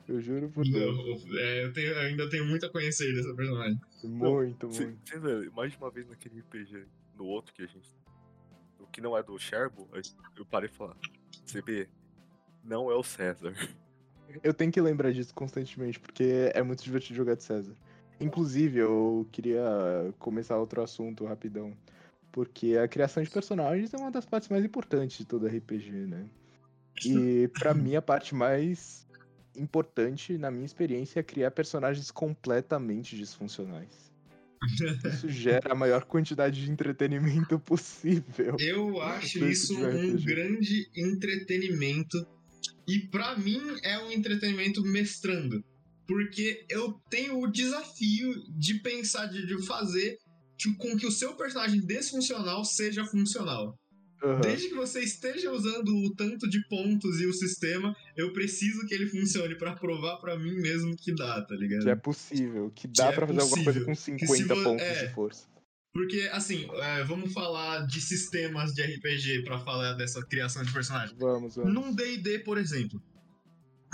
Eu 0.07 0.21
juro 0.21 0.49
por 0.49 0.63
Deus. 0.63 1.25
É, 1.35 1.65
eu, 1.65 1.73
tenho, 1.73 1.87
eu, 1.87 1.99
ainda 1.99 2.29
tenho 2.29 2.45
muito 2.45 2.65
a 2.65 2.69
conhecer 2.69 3.13
dessa 3.13 3.33
personagem. 3.35 3.79
Muito, 4.03 4.67
não, 4.67 4.73
muito. 4.73 5.53
Mais 5.53 5.71
de 5.71 5.77
uma 5.77 5.91
vez 5.91 6.07
naquele 6.07 6.39
RPG, 6.39 6.85
no 7.15 7.25
outro 7.25 7.53
que 7.53 7.61
a 7.61 7.67
gente. 7.67 7.95
O 8.79 8.87
que 8.87 9.01
não 9.01 9.17
é 9.17 9.21
do 9.21 9.37
Sherbo, 9.37 9.87
eu 10.35 10.45
parei 10.45 10.69
de 10.69 10.75
falar. 10.75 10.95
CB, 11.45 11.89
não 12.63 12.89
é 12.89 12.95
o 12.95 13.03
César. 13.03 13.53
Eu 14.43 14.53
tenho 14.53 14.71
que 14.71 14.81
lembrar 14.81 15.11
disso 15.11 15.33
constantemente, 15.33 15.99
porque 15.99 16.51
é 16.53 16.61
muito 16.63 16.83
divertido 16.83 17.15
jogar 17.15 17.35
de 17.35 17.43
César. 17.43 17.73
Inclusive, 18.19 18.79
eu 18.79 19.27
queria 19.31 19.63
começar 20.17 20.57
outro 20.57 20.81
assunto 20.81 21.25
rapidão. 21.25 21.75
Porque 22.31 22.77
a 22.77 22.87
criação 22.87 23.23
de 23.23 23.29
personagens 23.29 23.93
é 23.93 23.97
uma 23.97 24.11
das 24.11 24.25
partes 24.25 24.49
mais 24.49 24.63
importantes 24.63 25.17
de 25.17 25.25
todo 25.25 25.47
RPG, 25.47 25.91
né? 25.91 26.25
E 27.05 27.47
para 27.59 27.73
mim 27.73 27.95
a 27.95 28.01
parte 28.01 28.33
mais 28.33 29.07
importante, 29.55 30.37
na 30.37 30.51
minha 30.51 30.65
experiência, 30.65 31.19
é 31.19 31.23
criar 31.23 31.51
personagens 31.51 32.11
completamente 32.11 33.15
disfuncionais. 33.15 34.07
Isso 35.05 35.29
gera 35.29 35.71
a 35.71 35.75
maior 35.75 36.05
quantidade 36.05 36.63
de 36.63 36.71
entretenimento 36.71 37.59
possível. 37.61 38.55
Eu 38.59 38.99
acho 39.01 39.47
isso 39.47 39.75
um 39.75 40.15
grande 40.23 40.89
entretenimento. 40.95 42.25
E 42.87 42.99
para 43.07 43.37
mim 43.37 43.61
é 43.83 43.99
um 43.99 44.11
entretenimento 44.11 44.81
mestrando 44.81 45.63
porque 46.07 46.65
eu 46.69 46.93
tenho 47.09 47.39
o 47.39 47.51
desafio 47.51 48.33
de 48.57 48.75
pensar, 48.81 49.27
de, 49.27 49.45
de 49.45 49.65
fazer 49.65 50.17
que, 50.57 50.73
com 50.75 50.97
que 50.97 51.05
o 51.05 51.11
seu 51.11 51.35
personagem 51.35 51.81
desfuncional 51.81 52.63
seja 52.63 53.05
funcional. 53.05 53.77
Uhum. 54.23 54.41
Desde 54.41 54.69
que 54.69 54.73
você 54.73 55.01
esteja 55.01 55.51
usando 55.51 55.89
o 55.89 56.15
tanto 56.15 56.49
de 56.49 56.59
pontos 56.67 57.21
e 57.21 57.27
o 57.27 57.33
sistema, 57.33 57.95
eu 58.15 58.33
preciso 58.33 58.85
que 58.87 58.93
ele 58.93 59.07
funcione 59.07 59.55
para 59.55 59.75
provar 59.75 60.17
para 60.17 60.37
mim 60.39 60.55
mesmo 60.55 60.95
que 60.97 61.13
dá, 61.13 61.41
tá 61.43 61.55
ligado? 61.55 61.83
Que 61.83 61.89
é 61.89 61.95
possível, 61.95 62.71
que 62.73 62.87
dá 62.87 63.11
para 63.11 63.25
é 63.25 63.27
fazer 63.27 63.41
alguma 63.41 63.63
coisa 63.63 63.85
com 63.85 63.93
50 63.93 64.55
pontos 64.55 64.81
é, 64.81 65.05
de 65.05 65.13
força. 65.13 65.47
Porque, 65.93 66.29
assim, 66.31 66.67
é, 66.73 67.03
vamos 67.03 67.31
falar 67.31 67.85
de 67.85 68.01
sistemas 68.01 68.73
de 68.73 68.81
RPG 68.81 69.43
para 69.43 69.59
falar 69.59 69.93
dessa 69.93 70.25
criação 70.25 70.63
de 70.63 70.71
personagem. 70.71 71.15
Vamos, 71.17 71.55
vamos. 71.55 71.73
Num 71.73 71.93
D&D, 71.93 72.39
por 72.39 72.57
exemplo, 72.57 73.01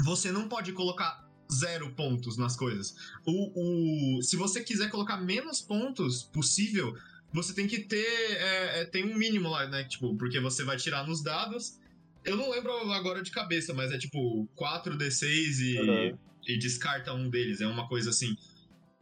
você 0.05 0.31
não 0.31 0.47
pode 0.47 0.71
colocar 0.71 1.22
zero 1.51 1.91
pontos 1.93 2.37
nas 2.37 2.55
coisas. 2.55 2.95
O, 3.25 4.17
o, 4.17 4.21
se 4.21 4.35
você 4.35 4.63
quiser 4.63 4.89
colocar 4.89 5.17
menos 5.17 5.61
pontos 5.61 6.23
possível, 6.23 6.95
você 7.33 7.53
tem 7.53 7.67
que 7.67 7.79
ter. 7.79 8.05
É, 8.05 8.81
é, 8.81 8.85
tem 8.85 9.03
um 9.05 9.17
mínimo 9.17 9.49
lá, 9.49 9.67
né? 9.67 9.83
Tipo, 9.85 10.15
porque 10.15 10.39
você 10.39 10.63
vai 10.63 10.77
tirar 10.77 11.07
nos 11.07 11.21
dados. 11.23 11.79
Eu 12.23 12.37
não 12.37 12.49
lembro 12.51 12.71
agora 12.91 13.21
de 13.21 13.31
cabeça, 13.31 13.73
mas 13.73 13.91
é 13.91 13.97
tipo 13.97 14.47
4d6 14.55 15.59
e, 15.59 15.79
Uhum. 15.79 16.17
e 16.47 16.57
descarta 16.57 17.13
um 17.13 17.29
deles. 17.29 17.59
É 17.61 17.67
uma 17.67 17.87
coisa 17.87 18.11
assim. 18.11 18.35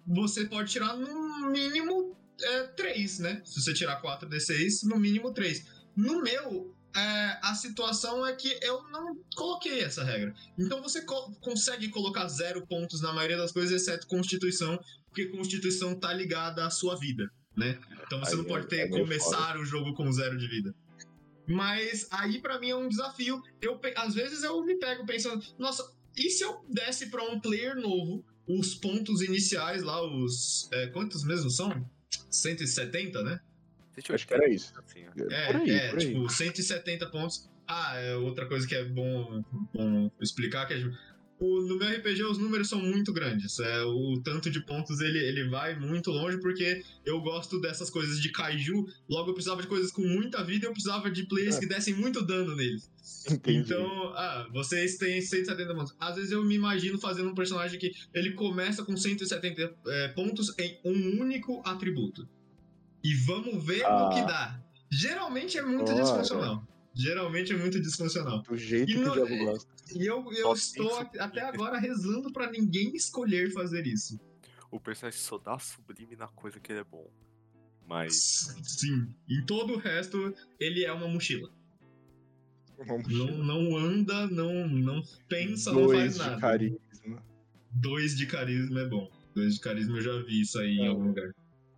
Você 0.07 0.45
pode 0.45 0.71
tirar 0.71 0.95
no 0.97 1.51
mínimo 1.51 2.15
é, 2.41 2.63
3, 2.67 3.19
né? 3.19 3.41
Se 3.45 3.61
você 3.61 3.73
tirar 3.73 4.01
4d6, 4.01 4.83
no 4.85 4.97
mínimo 4.97 5.31
3. 5.33 5.65
No 5.95 6.23
meu, 6.23 6.73
é, 6.95 7.39
a 7.41 7.53
situação 7.55 8.25
é 8.25 8.33
que 8.35 8.59
eu 8.61 8.83
não 8.89 9.15
coloquei 9.35 9.81
essa 9.81 10.03
regra. 10.03 10.33
Então 10.57 10.81
você 10.81 11.01
co- 11.03 11.31
consegue 11.41 11.89
colocar 11.89 12.27
zero 12.27 12.65
pontos 12.67 13.01
na 13.01 13.13
maioria 13.13 13.37
das 13.37 13.51
coisas, 13.51 13.71
exceto 13.81 14.07
Constituição, 14.07 14.79
porque 15.07 15.25
Constituição 15.27 15.95
tá 15.99 16.13
ligada 16.13 16.65
à 16.65 16.69
sua 16.69 16.95
vida, 16.97 17.29
né? 17.55 17.79
Então 18.05 18.19
você 18.19 18.31
Aí 18.31 18.37
não 18.37 18.45
é- 18.45 18.47
pode 18.47 18.67
ter 18.67 18.79
é 18.81 18.87
começar 18.87 19.57
o 19.57 19.65
jogo 19.65 19.93
com 19.93 20.11
zero 20.11 20.37
de 20.37 20.47
vida. 20.47 20.73
Mas 21.47 22.07
aí 22.11 22.39
pra 22.39 22.59
mim 22.59 22.69
é 22.69 22.75
um 22.75 22.87
desafio. 22.87 23.41
Eu 23.61 23.79
às 23.97 24.13
vezes 24.13 24.43
eu 24.43 24.63
me 24.63 24.75
pego 24.77 25.05
pensando, 25.05 25.43
nossa, 25.57 25.89
e 26.15 26.29
se 26.29 26.43
eu 26.43 26.63
desse 26.69 27.07
pra 27.09 27.23
um 27.23 27.39
player 27.39 27.75
novo 27.75 28.23
os 28.47 28.75
pontos 28.75 29.21
iniciais 29.21 29.81
lá, 29.83 30.01
os 30.03 30.69
é, 30.71 30.87
quantos 30.87 31.23
mesmo 31.23 31.49
são? 31.49 31.85
170, 32.29 33.23
né? 33.23 33.39
Acho 33.97 34.27
que 34.27 34.33
era 34.33 34.49
isso. 34.49 34.73
Assim, 34.77 35.05
ó. 35.07 35.31
É, 35.31 35.51
por 35.51 35.55
aí, 35.61 35.69
é 35.69 35.89
por 35.89 35.99
aí. 35.99 36.07
tipo, 36.07 36.29
170 36.29 37.07
pontos. 37.07 37.49
Ah, 37.67 37.95
é 37.97 38.15
outra 38.15 38.45
coisa 38.47 38.67
que 38.67 38.75
é 38.75 38.83
bom, 38.83 39.43
bom 39.73 40.11
explicar 40.19 40.65
que 40.65 40.73
é, 40.73 40.77
tipo, 40.79 40.93
o, 41.39 41.61
no 41.61 41.77
meu 41.77 41.89
RPG 41.89 42.23
os 42.23 42.37
números 42.37 42.69
são 42.69 42.79
muito 42.79 43.11
grandes. 43.13 43.59
É, 43.59 43.83
o 43.83 44.21
tanto 44.23 44.49
de 44.49 44.63
pontos 44.65 44.99
ele, 44.99 45.17
ele 45.17 45.49
vai 45.49 45.77
muito 45.79 46.11
longe 46.11 46.39
porque 46.39 46.83
eu 47.05 47.19
gosto 47.21 47.59
dessas 47.59 47.89
coisas 47.89 48.19
de 48.21 48.31
kaiju. 48.31 48.85
Logo 49.09 49.29
eu 49.29 49.33
precisava 49.33 49.61
de 49.61 49.67
coisas 49.67 49.91
com 49.91 50.01
muita 50.03 50.43
vida 50.43 50.65
e 50.65 50.67
eu 50.67 50.71
precisava 50.73 51.09
de 51.09 51.25
players 51.25 51.55
É. 51.55 51.59
que 51.59 51.65
dessem 51.65 51.93
muito 51.95 52.21
dano 52.25 52.55
neles. 52.55 52.91
Entendi. 53.29 53.59
Então, 53.59 54.13
ah, 54.15 54.47
vocês 54.53 54.97
têm 54.97 55.21
170 55.21 55.73
pontos. 55.73 55.95
Às 55.99 56.15
vezes 56.15 56.31
eu 56.31 56.43
me 56.43 56.55
imagino 56.55 56.99
fazendo 56.99 57.29
um 57.29 57.35
personagem 57.35 57.79
que 57.79 57.91
ele 58.13 58.31
começa 58.33 58.83
com 58.83 58.95
170 58.95 59.73
é, 59.87 60.07
pontos 60.09 60.53
em 60.59 60.79
um 60.85 61.21
único 61.21 61.61
atributo. 61.65 62.27
E 63.03 63.13
vamos 63.15 63.63
ver 63.65 63.83
Ah. 63.85 63.99
no 64.09 64.09
que 64.15 64.21
dá. 64.27 64.61
Geralmente 64.91 65.57
é 65.57 65.61
muito 65.61 65.91
Ora. 65.91 66.01
disfuncional. 66.01 66.67
Geralmente 66.93 67.53
é 67.53 67.57
muito 67.57 67.79
disfuncional. 67.79 68.41
Do 68.41 68.57
jeito 68.57 68.91
E 68.91 68.95
que 68.95 68.99
o 68.99 69.05
no- 69.07 69.13
diabo 69.13 69.45
gosta. 69.45 69.71
E 69.95 70.05
eu, 70.05 70.31
eu 70.33 70.43
Só 70.47 70.53
estou 70.53 70.99
até 71.19 71.41
agora 71.41 71.77
rezando 71.79 72.31
pra 72.31 72.51
ninguém 72.51 72.93
escolher 72.95 73.51
fazer 73.51 73.87
isso. 73.87 74.19
O 74.69 74.79
personagem 74.79 75.19
só 75.19 75.37
dá 75.37 75.57
sublime 75.57 76.15
na 76.15 76.27
coisa 76.27 76.59
que 76.59 76.71
ele 76.71 76.79
é 76.79 76.83
bom. 76.83 77.09
Mas 77.87 78.53
Sim. 78.63 79.13
Em 79.29 79.43
todo 79.45 79.73
o 79.73 79.77
resto, 79.77 80.33
ele 80.59 80.83
é 80.85 80.91
uma 80.91 81.07
mochila. 81.07 81.49
Vamos 82.85 83.07
Não, 83.09 83.37
não 83.43 83.77
anda, 83.77 84.27
não, 84.27 84.67
não 84.67 85.03
pensa, 85.29 85.71
não 85.71 85.83
Dois 85.83 85.99
faz 85.99 86.13
de 86.13 86.19
nada. 86.19 86.41
carisma. 86.41 87.23
Dois 87.71 88.15
de 88.17 88.25
carisma 88.25 88.79
é 88.81 88.85
bom. 88.87 89.09
Dois 89.35 89.55
de 89.55 89.59
carisma 89.61 89.97
eu 89.97 90.01
já 90.01 90.17
vi 90.23 90.41
isso 90.41 90.59
aí 90.59 90.77
em 90.77 90.85
É. 90.85 90.87
algum 90.87 91.07
lugar. 91.07 91.31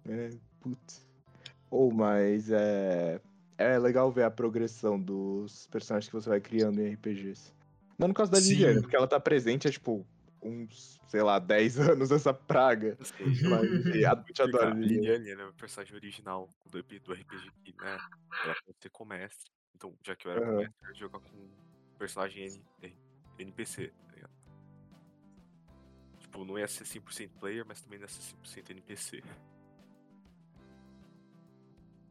É, 0.05 0.29
putz. 0.61 1.02
Ou, 1.73 1.91
mas 1.91 2.51
é. 2.51 3.19
É 3.57 3.79
legal 3.79 4.11
ver 4.11 4.23
a 4.23 4.31
progressão 4.31 4.99
dos 5.01 5.65
personagens 5.67 6.07
que 6.07 6.13
você 6.15 6.29
vai 6.29 6.39
criando 6.39 6.79
em 6.79 6.93
RPGs. 6.93 7.51
Não 7.97 8.07
no 8.07 8.13
caso 8.13 8.31
da 8.31 8.39
Sim. 8.39 8.49
Liliana, 8.49 8.81
porque 8.81 8.95
ela 8.95 9.07
tá 9.07 9.19
presente 9.19 9.67
há, 9.67 9.71
tipo, 9.71 10.05
uns, 10.41 10.99
sei 11.07 11.23
lá, 11.23 11.39
10 11.39 11.77
anos 11.79 12.11
essa 12.11 12.31
praga. 12.33 12.95
assim, 12.99 13.23
Mas 13.49 13.69
a 14.05 14.23
gente 14.27 14.41
adora 14.41 14.69
a. 14.71 14.73
Liliane 14.73 15.29
é 15.31 15.45
o 15.45 15.53
personagem 15.53 15.95
original 15.95 16.47
do, 16.69 16.83
do 16.83 17.13
RPG 17.13 17.51
que, 17.63 17.75
né? 17.79 17.97
Ela 18.43 18.55
pode 18.65 18.77
ser 18.79 18.89
comestre. 18.89 19.51
Então, 19.75 19.95
já 20.05 20.15
que 20.15 20.27
eu 20.27 20.31
era 20.31 20.41
Aham. 20.41 20.51
comestre, 20.57 20.75
eu 20.83 20.89
ia 20.89 20.95
jogar 20.95 21.19
com 21.21 21.49
personagem 21.97 22.45
N, 22.45 22.63
N- 22.83 22.97
NPC, 23.39 23.87
tá 24.07 24.15
ligado? 24.15 24.33
Tipo, 26.19 26.45
não 26.45 26.59
ia 26.59 26.67
ser 26.67 26.85
100% 26.85 27.31
player, 27.39 27.65
mas 27.67 27.81
também 27.81 27.97
não 27.97 28.03
ia 28.05 28.09
ser 28.09 28.21
100% 28.21 28.71
NPC. 28.71 29.23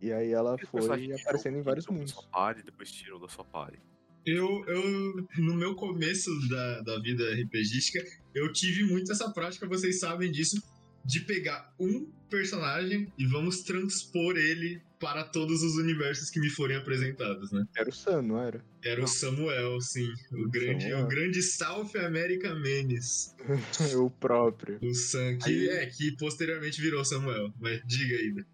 E 0.03 0.13
aí 0.13 0.33
ela 0.33 0.59
foi 0.59 1.15
aparecendo 1.15 1.59
em 1.59 1.63
vários 1.63 1.87
mundos. 1.87 2.11
Sua 2.11 2.25
party, 2.25 2.65
depois 2.65 2.91
tirou 2.91 3.21
da 3.21 3.29
sua 3.29 3.45
party. 3.45 3.79
Eu, 4.27 4.65
eu, 4.67 5.29
no 5.39 5.55
meu 5.55 5.77
começo 5.77 6.31
da, 6.49 6.81
da 6.83 6.99
vida 6.99 7.25
RPGística, 7.35 8.05
eu 8.35 8.53
tive 8.53 8.85
muito 8.85 9.11
essa 9.13 9.31
prática, 9.31 9.67
vocês 9.67 10.01
sabem 10.01 10.31
disso, 10.31 10.61
de 11.05 11.21
pegar 11.21 11.73
um 11.79 12.07
personagem 12.29 13.13
e 13.19 13.27
vamos 13.27 13.63
transpor 13.63 14.37
ele 14.37 14.81
para 14.99 15.25
todos 15.25 15.63
os 15.63 15.75
universos 15.75 16.31
que 16.31 16.39
me 16.39 16.49
forem 16.49 16.77
apresentados, 16.77 17.51
né? 17.51 17.65
Era 17.77 17.91
o 17.91 17.93
Sam, 17.93 18.23
não 18.23 18.41
era? 18.41 18.65
Era 18.85 19.03
o 19.03 19.09
Samuel, 19.09 19.81
sim. 19.81 20.09
O 20.33 20.49
grande, 20.49 20.85
Samuel. 20.85 21.05
o 21.05 21.09
grande 21.09 21.43
South 21.43 21.91
America 21.97 22.55
Menes. 22.55 23.35
o 23.99 24.09
próprio. 24.09 24.79
O 24.81 24.95
Sam, 24.95 25.39
que, 25.39 25.69
é, 25.69 25.87
que 25.87 26.17
posteriormente 26.17 26.81
virou 26.81 27.05
Samuel. 27.05 27.53
Mas 27.61 27.83
diga 27.85 28.15
aí. 28.15 28.45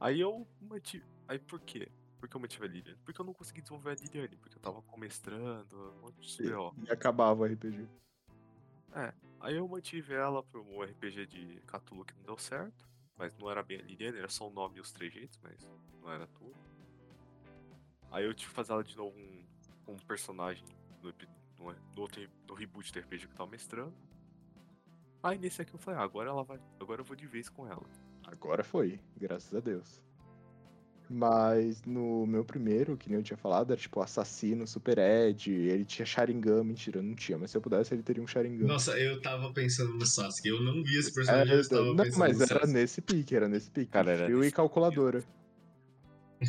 Aí 0.00 0.20
eu 0.20 0.46
mantive. 0.60 1.04
Aí 1.26 1.38
por 1.38 1.60
quê? 1.60 1.90
Por 2.18 2.28
que 2.28 2.36
eu 2.36 2.40
mantive 2.40 2.64
a 2.64 2.68
Liliane? 2.68 2.98
Porque 3.04 3.20
eu 3.20 3.24
não 3.24 3.34
consegui 3.34 3.60
desenvolver 3.60 3.90
a 3.90 3.94
Liliane, 3.94 4.36
porque 4.36 4.56
eu 4.56 4.60
tava 4.60 4.82
comestrando, 4.82 5.94
um 5.98 6.00
monte 6.02 6.36
de 6.36 6.50
BO. 6.50 6.74
E 6.86 6.90
acabava 6.90 7.40
o 7.40 7.44
RPG. 7.44 7.88
Aí 9.40 9.56
eu 9.56 9.68
mantive 9.68 10.14
ela 10.14 10.42
pro 10.42 10.62
um 10.62 10.82
RPG 10.82 11.26
de 11.26 11.62
Cthulhu 11.66 12.04
que 12.04 12.14
não 12.14 12.22
deu 12.22 12.38
certo. 12.38 12.86
Mas 13.18 13.36
não 13.38 13.50
era 13.50 13.62
bem 13.62 13.78
a 13.78 13.82
Liliane, 13.82 14.18
era 14.18 14.28
só 14.28 14.46
o 14.46 14.52
nome 14.52 14.76
e 14.76 14.80
os 14.80 14.92
trejeitos, 14.92 15.38
mas 15.42 15.66
não 16.02 16.12
era 16.12 16.26
tudo. 16.26 16.54
Aí 18.10 18.24
eu 18.24 18.34
tive 18.34 18.50
que 18.50 18.54
fazer 18.54 18.72
ela 18.72 18.84
de 18.84 18.96
novo 18.96 19.16
um, 19.16 19.44
um 19.88 19.96
personagem 19.96 20.64
no, 21.02 21.10
no, 21.58 21.72
no 21.94 22.02
outro, 22.02 22.28
no 22.46 22.54
reboot 22.54 22.92
do 22.92 22.98
RPG 23.00 23.26
que 23.26 23.32
eu 23.32 23.36
tava 23.36 23.50
mestrando. 23.50 23.94
Aí 25.22 25.38
nesse 25.38 25.62
aqui 25.62 25.74
eu 25.74 25.78
falei, 25.78 25.98
ah, 25.98 26.02
agora 26.02 26.28
ela 26.28 26.44
vai. 26.44 26.60
Agora 26.78 27.00
eu 27.00 27.04
vou 27.04 27.16
de 27.16 27.26
vez 27.26 27.48
com 27.48 27.66
ela. 27.66 27.86
Agora 28.26 28.62
foi, 28.64 28.98
graças 29.18 29.54
a 29.54 29.60
Deus. 29.60 30.00
Mas 31.08 31.82
no 31.84 32.26
meu 32.26 32.44
primeiro, 32.44 32.96
que 32.96 33.08
nem 33.08 33.18
eu 33.18 33.22
tinha 33.22 33.36
falado, 33.36 33.70
era 33.72 33.80
tipo 33.80 34.00
assassino, 34.00 34.66
super 34.66 34.98
Ed, 34.98 35.52
ele 35.52 35.84
tinha 35.84 36.04
Sharingan, 36.04 36.64
mentira, 36.64 37.00
não 37.00 37.14
tinha, 37.14 37.38
mas 37.38 37.52
se 37.52 37.56
eu 37.56 37.60
pudesse 37.60 37.94
ele 37.94 38.02
teria 38.02 38.20
um 38.20 38.26
Sharingan. 38.26 38.66
Nossa, 38.66 38.98
eu 38.98 39.20
tava 39.22 39.52
pensando 39.52 39.94
no 39.94 40.04
Sasuke. 40.04 40.48
Eu 40.48 40.60
não 40.60 40.82
vi 40.82 40.98
esse 40.98 41.14
personagem, 41.14 41.52
eu 41.52 41.58
É, 41.58 41.60
estava 41.60 41.84
não, 41.84 41.96
pensando 41.96 42.18
mas 42.18 42.36
no 42.38 42.42
era 42.42 42.54
Sasuke. 42.54 42.72
nesse 42.72 43.00
pique, 43.00 43.36
era 43.36 43.48
nesse 43.48 43.70
pique. 43.70 43.92
Cara, 43.92 44.10
era 44.10 44.26
Fio 44.26 44.44
e 44.44 44.50
calculadora. 44.50 45.22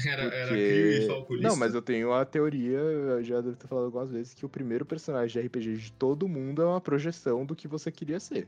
Era, 0.06 0.24
era 0.24 0.48
porque- 0.48 0.68
Crio 0.68 0.92
e 1.04 1.08
Falconista. 1.08 1.48
Não, 1.50 1.56
mas 1.56 1.74
eu 1.76 1.82
tenho 1.82 2.12
a 2.12 2.26
teoria, 2.26 2.78
eu 2.80 3.24
já 3.24 3.40
devo 3.40 3.56
ter 3.56 3.68
falado 3.68 3.86
algumas 3.86 4.10
vezes, 4.12 4.34
que 4.34 4.44
o 4.46 4.50
primeiro 4.50 4.86
personagem 4.86 5.40
de 5.40 5.48
RPG 5.48 5.78
de 5.78 5.92
todo 5.94 6.28
mundo 6.28 6.64
é 6.64 6.66
uma 6.66 6.82
projeção 6.82 7.46
do 7.46 7.56
que 7.56 7.68
você 7.68 7.92
queria 7.92 8.20
ser. 8.20 8.48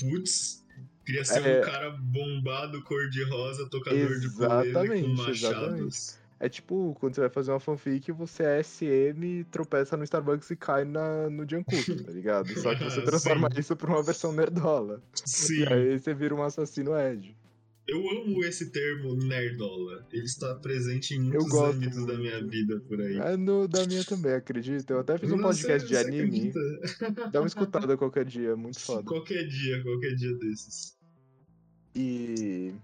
Putz, 0.00 0.65
queria 1.06 1.24
ser 1.24 1.46
É. 1.46 1.60
um 1.60 1.64
cara 1.64 1.90
bombado, 1.90 2.82
cor-de-rosa, 2.82 3.66
tocador 3.70 4.18
de 4.18 4.26
ukulele 4.26 4.72
com 4.72 4.80
Exatamente, 4.80 5.08
machados. 5.16 5.42
exatamente. 5.42 6.26
É 6.38 6.50
tipo, 6.50 6.94
quando 7.00 7.14
você 7.14 7.22
vai 7.22 7.30
fazer 7.30 7.50
uma 7.50 7.58
fanfic, 7.60 8.12
você 8.12 8.42
é 8.42 8.62
SM, 8.62 9.44
tropeça 9.50 9.96
no 9.96 10.04
Starbucks 10.04 10.50
e 10.50 10.56
cai 10.56 10.84
na, 10.84 11.30
no 11.30 11.48
Jungkook, 11.48 12.02
tá 12.04 12.12
ligado? 12.12 12.48
Só 12.60 12.74
que 12.74 12.84
você 12.84 13.00
transforma 13.40 13.48
Sim. 13.54 13.60
isso 13.60 13.74
pra 13.74 13.88
uma 13.90 14.02
versão 14.02 14.32
nerdola. 14.32 15.02
Sim, 15.24 15.60
E 15.62 15.66
aí 15.72 15.98
você 15.98 16.12
vira 16.12 16.34
um 16.34 16.42
assassino 16.42 16.90
Ed. 16.94 17.34
eu 17.88 17.98
amo 18.10 18.44
esse 18.44 18.70
termo 18.70 19.14
nerdola. 19.16 20.06
Ele 20.12 20.24
está 20.26 20.54
presente 20.56 21.14
em 21.14 21.20
muitos 21.20 21.54
âmbitos 21.54 22.04
da 22.04 22.18
minha 22.18 22.44
vida 22.46 22.80
por 22.86 23.00
aí. 23.00 23.16
É 23.16 23.34
no 23.38 23.66
da 23.66 23.86
minha 23.86 24.04
também, 24.04 24.32
acredito. 24.34 24.90
Eu 24.90 24.98
até 25.00 25.16
fiz 25.16 25.32
um 25.32 25.36
Não, 25.36 25.44
podcast 25.44 25.88
de 25.88 25.96
anime. 25.96 26.50
acredita? 26.50 27.30
Dá 27.32 27.40
uma 27.40 27.46
escutada 27.46 27.96
qualquer 27.96 28.26
dia, 28.26 28.50
é 28.50 28.54
muito 28.56 28.78
foda. 28.78 29.04
Qualquer 29.04 29.46
dia, 29.46 29.82
qualquer 29.82 30.14
dia 30.16 30.34
desses. 30.36 30.95
E. 31.96 32.74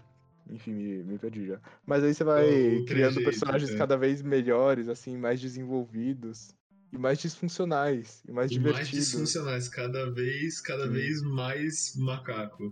Enfim, 0.49 0.73
me, 0.73 1.03
me 1.03 1.17
perdi 1.17 1.47
já. 1.47 1.61
Mas 1.85 2.03
aí 2.03 2.13
você 2.13 2.23
vai 2.23 2.43
O 2.43 2.85
criando 2.85 2.85
trejeito, 2.85 3.23
personagens 3.23 3.71
é. 3.71 3.77
cada 3.77 3.95
vez 3.97 4.21
melhores, 4.21 4.89
assim, 4.89 5.17
mais 5.17 5.39
desenvolvidos. 5.39 6.49
E 6.91 6.97
mais 6.97 7.19
disfuncionais. 7.19 8.23
E 8.27 8.31
mais 8.31 8.51
E 8.51 8.55
mais 8.59 8.89
divertidos. 8.89 9.05
disfuncionais, 9.07 9.69
cada 9.69 10.11
vez, 10.11 10.59
cada 10.61 10.83
Sim. 10.85 10.91
vez 10.91 11.21
mais 11.23 11.95
macaco. 11.95 12.71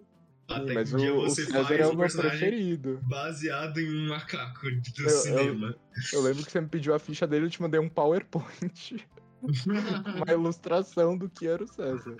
Sim, 0.49 0.53
Até 0.53 0.73
mas 0.73 0.89
que 0.89 0.95
um 0.95 0.97
dia 0.97 1.13
o, 1.13 1.17
o 1.23 1.29
você 1.29 1.45
César 1.45 1.63
faz 1.63 1.79
é 1.79 1.87
o 1.87 1.89
um 1.91 1.91
meu 1.91 1.99
personagem 1.99 2.39
preferido. 2.39 2.99
baseado 3.07 3.79
em 3.79 3.89
um 3.89 4.09
macaco 4.09 4.69
do 4.69 5.01
eu- 5.03 5.07
cinema. 5.09 5.75
Eu 6.11 6.21
lembro 6.21 6.43
que 6.45 6.51
você 6.51 6.59
me 6.59 6.67
pediu 6.67 6.93
a 6.93 6.99
ficha 6.99 7.25
dele, 7.25 7.45
eu 7.45 7.49
te 7.49 7.61
mandei 7.61 7.79
um 7.79 7.87
PowerPoint. 7.89 9.07
uma 10.13 10.33
ilustração 10.33 11.17
do 11.17 11.29
que 11.29 11.47
era 11.47 11.63
o 11.63 11.67
César. 11.67 12.17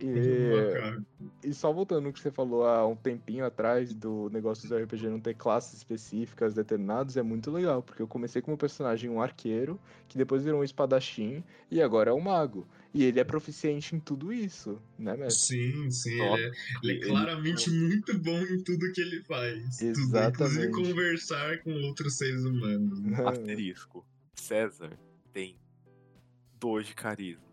E, 0.00 0.72
Macaco. 0.72 1.04
e 1.42 1.52
só 1.52 1.72
voltando 1.72 2.04
no 2.04 2.12
que 2.12 2.20
você 2.20 2.30
falou 2.30 2.64
há 2.64 2.86
um 2.86 2.94
tempinho 2.94 3.44
atrás 3.44 3.92
do 3.92 4.30
negócio 4.30 4.68
do 4.68 4.76
RPG 4.76 5.08
não 5.08 5.18
ter 5.18 5.34
classes 5.34 5.74
específicas 5.76 6.54
determinadas, 6.54 7.16
é 7.16 7.22
muito 7.22 7.50
legal, 7.50 7.82
porque 7.82 8.00
eu 8.00 8.06
comecei 8.06 8.40
como 8.40 8.56
personagem 8.56 9.10
um 9.10 9.20
arqueiro, 9.20 9.80
que 10.06 10.16
depois 10.16 10.44
virou 10.44 10.60
um 10.60 10.64
espadachim, 10.64 11.42
e 11.70 11.82
agora 11.82 12.10
é 12.10 12.14
um 12.14 12.20
mago. 12.20 12.64
E 12.94 13.04
ele 13.04 13.18
é 13.20 13.24
proficiente 13.24 13.94
em 13.96 13.98
tudo 14.00 14.32
isso, 14.32 14.80
né, 14.98 15.16
mestre? 15.16 15.56
Sim, 15.58 15.90
sim, 15.90 16.12
ele 16.20 16.22
é, 16.22 16.50
ele 16.82 16.92
é 16.92 16.94
Ele- 16.94 17.06
claramente 17.08 17.68
muito 17.70 18.16
bom 18.18 18.40
em 18.40 18.62
tudo 18.62 18.92
que 18.92 19.00
ele 19.00 19.22
faz. 19.24 19.78
Tudo, 19.78 19.88
Exatamente. 19.90 20.68
inclusive 20.68 20.72
conversar 20.94 21.58
com 21.62 21.72
outros 21.72 22.16
seres 22.16 22.44
humanos. 22.44 23.00
né? 23.00 23.18
Asterisco. 23.26 24.06
César 24.36 24.96
tem 25.32 25.58
2 26.60 26.86
de 26.86 26.94
carisma. 26.94 27.47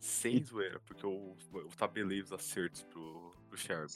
Sem 0.00 0.42
zoeira, 0.44 0.78
porque 0.80 1.04
eu, 1.04 1.36
eu 1.54 1.68
tabelei 1.76 2.20
os 2.20 2.32
acertos 2.32 2.82
pro, 2.82 3.32
pro 3.48 3.58
Sherman. 3.58 3.88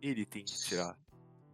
Ele 0.00 0.24
tem 0.24 0.44
que 0.44 0.56
tirar 0.56 0.96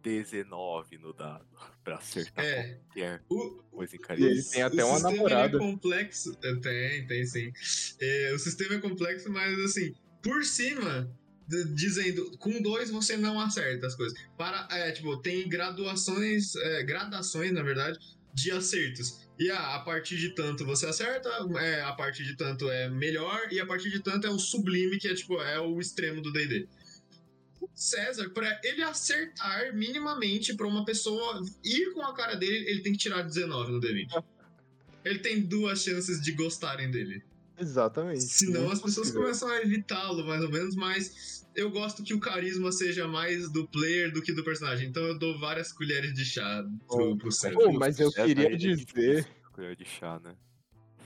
19 0.01 0.97
no 0.99 1.11
dado 1.13 1.45
pra 1.83 1.95
acertar 1.97 2.45
É. 2.45 2.75
qualquer 2.75 3.23
O, 3.29 3.63
coisa 3.71 3.95
em 3.95 3.99
E 3.99 4.01
carisma. 4.01 4.29
ele 4.29 4.43
tem 4.43 4.61
até 4.61 4.83
o 4.85 4.87
uma 4.89 4.99
namorada. 4.99 5.57
É 5.57 5.59
complexo. 5.59 6.37
É, 6.43 6.55
Tem, 6.55 7.07
tem 7.07 7.25
sim. 7.25 7.51
É, 7.99 8.31
o 8.33 8.39
sistema 8.39 8.75
é 8.75 8.79
complexo, 8.79 9.29
mas 9.31 9.57
assim, 9.59 9.93
por 10.23 10.43
cima, 10.45 11.09
dizendo, 11.73 12.37
com 12.37 12.61
dois 12.61 12.89
você 12.89 13.17
não 13.17 13.39
acerta 13.39 13.87
as 13.87 13.95
coisas. 13.95 14.17
Para, 14.37 14.67
é, 14.71 14.91
tipo, 14.91 15.17
tem 15.17 15.47
graduações, 15.49 16.55
é, 16.55 16.83
gradações, 16.83 17.51
na 17.51 17.61
verdade, 17.63 17.99
de 18.35 18.51
acertos. 18.51 19.25
E 19.39 19.49
ah, 19.49 19.75
a 19.75 19.79
partir 19.79 20.17
de 20.17 20.29
tanto 20.35 20.65
você 20.65 20.85
acerta, 20.85 21.29
é, 21.59 21.81
a 21.81 21.93
partir 21.93 22.23
de 22.23 22.35
tanto 22.35 22.69
é 22.69 22.89
melhor, 22.89 23.51
e 23.51 23.59
a 23.59 23.65
partir 23.65 23.89
de 23.89 24.01
tanto 24.01 24.27
é 24.27 24.29
o 24.29 24.37
sublime, 24.37 24.97
que 24.97 25.07
é 25.07 25.15
tipo, 25.15 25.41
é 25.41 25.59
o 25.59 25.79
extremo 25.79 26.21
do 26.21 26.31
D&D. 26.31 26.67
César, 27.73 28.29
pra 28.29 28.59
ele 28.63 28.83
acertar 28.83 29.73
minimamente 29.73 30.53
pra 30.53 30.67
uma 30.67 30.85
pessoa 30.85 31.41
ir 31.63 31.93
com 31.93 32.01
a 32.03 32.13
cara 32.13 32.35
dele, 32.35 32.69
ele 32.69 32.81
tem 32.81 32.91
que 32.91 32.99
tirar 32.99 33.23
19 33.23 33.71
no 33.71 33.81
D20. 33.81 34.23
Ele 35.03 35.19
tem 35.19 35.41
duas 35.41 35.81
chances 35.81 36.21
de 36.21 36.31
gostarem 36.31 36.91
dele. 36.91 37.23
Exatamente. 37.57 38.21
Senão 38.21 38.69
as 38.69 38.79
pessoas 38.81 39.07
possível. 39.07 39.21
começam 39.23 39.49
a 39.49 39.61
evitá-lo, 39.61 40.25
mais 40.25 40.43
ou 40.43 40.49
menos, 40.51 40.75
mas 40.75 41.45
eu 41.55 41.69
gosto 41.71 42.03
que 42.03 42.13
o 42.13 42.19
carisma 42.19 42.71
seja 42.71 43.07
mais 43.07 43.51
do 43.51 43.67
player 43.67 44.11
do 44.11 44.21
que 44.21 44.33
do 44.33 44.43
personagem. 44.43 44.89
Então 44.89 45.03
eu 45.03 45.17
dou 45.17 45.39
várias 45.39 45.71
colheres 45.71 46.13
de 46.13 46.25
chá 46.25 46.63
pro, 46.87 47.17
pro 47.17 47.31
César. 47.31 47.55
Pô, 47.55 47.71
mas 47.73 47.99
eu 47.99 48.11
queria 48.11 48.45
ele 48.47 48.55
é 48.55 48.57
dizer- 48.57 49.27
colher 49.53 49.75
de 49.75 49.85
chá, 49.85 50.19
né? 50.23 50.35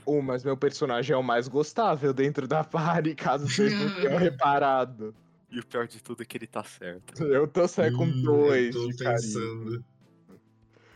Oh, 0.04 0.20
mas 0.20 0.42
meu 0.42 0.56
personagem 0.56 1.14
é 1.14 1.16
o 1.16 1.22
mais 1.22 1.46
gostável 1.46 2.12
dentro 2.12 2.48
da 2.48 2.64
party, 2.64 3.14
caso 3.14 3.46
vocês 3.46 3.72
não 3.78 3.88
tenham 3.90 4.16
reparado. 4.16 5.14
E 5.52 5.60
o 5.60 5.66
pior 5.66 5.86
de 5.86 6.02
tudo 6.02 6.22
é 6.22 6.24
que 6.26 6.36
ele 6.38 6.46
tá 6.46 6.62
certo. 6.64 7.22
Eu 7.24 7.46
tô 7.46 7.66
só 7.68 7.82
com 7.92 8.06
Hum, 8.06 8.22
dois 8.22 8.74
eu 8.74 8.82
tô 8.82 8.88
de 8.88 8.96
carisma. 8.96 9.84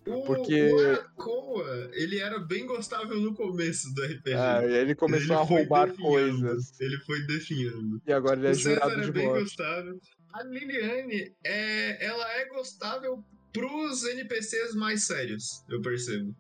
O, 0.07 0.23
Porque- 0.23 0.71
o 0.71 0.79
Arakoa, 0.81 1.91
ele 1.95 2.19
era 2.19 2.39
bem 2.39 2.67
gostável 2.67 3.19
no 3.21 3.35
começo 3.35 3.93
do 3.95 4.03
RPG. 4.05 4.35
Ah, 4.35 4.63
e 4.65 4.73
ele 4.75 4.95
começou 4.95 5.27
Ele 5.27 5.35
a 5.35 5.43
roubar 5.43 5.93
coisas. 5.95 6.79
Ele 6.81 6.99
foi 7.07 7.23
definhando. 7.27 8.01
E 8.07 8.13
agora 8.13 8.39
ele 8.39 8.49
é 8.49 8.51
o 8.51 8.55
César 8.55 8.75
jurado 8.75 9.01
é 9.01 9.05
de 9.05 9.13
bem 9.13 9.27
voto. 9.29 9.41
gostável. 9.41 10.01
A 10.35 10.43
Liliane, 10.45 11.33
é, 11.45 12.05
ela 12.05 12.31
é 12.35 12.45
gostável 12.49 13.25
pros 13.53 14.05
NPCs 14.05 14.75
mais 14.75 15.05
sérios, 15.07 15.65
eu 15.71 15.81
percebo. 15.81 16.35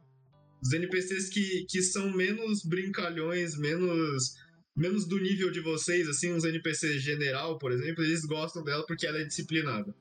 Os 0.62 0.72
NPCs 0.72 1.28
que, 1.28 1.64
que 1.68 1.80
são 1.82 2.10
menos 2.10 2.64
brincalhões, 2.64 3.56
menos, 3.56 4.34
menos 4.76 5.06
do 5.06 5.18
nível 5.18 5.50
de 5.50 5.60
vocês, 5.60 6.08
assim, 6.08 6.32
uns 6.32 6.44
NPCs 6.44 7.00
general, 7.02 7.56
por 7.58 7.70
exemplo, 7.70 8.02
eles 8.02 8.24
gostam 8.26 8.64
dela 8.64 8.84
porque 8.86 9.06
ela 9.06 9.18
é 9.20 9.24
disciplinada. 9.24 9.94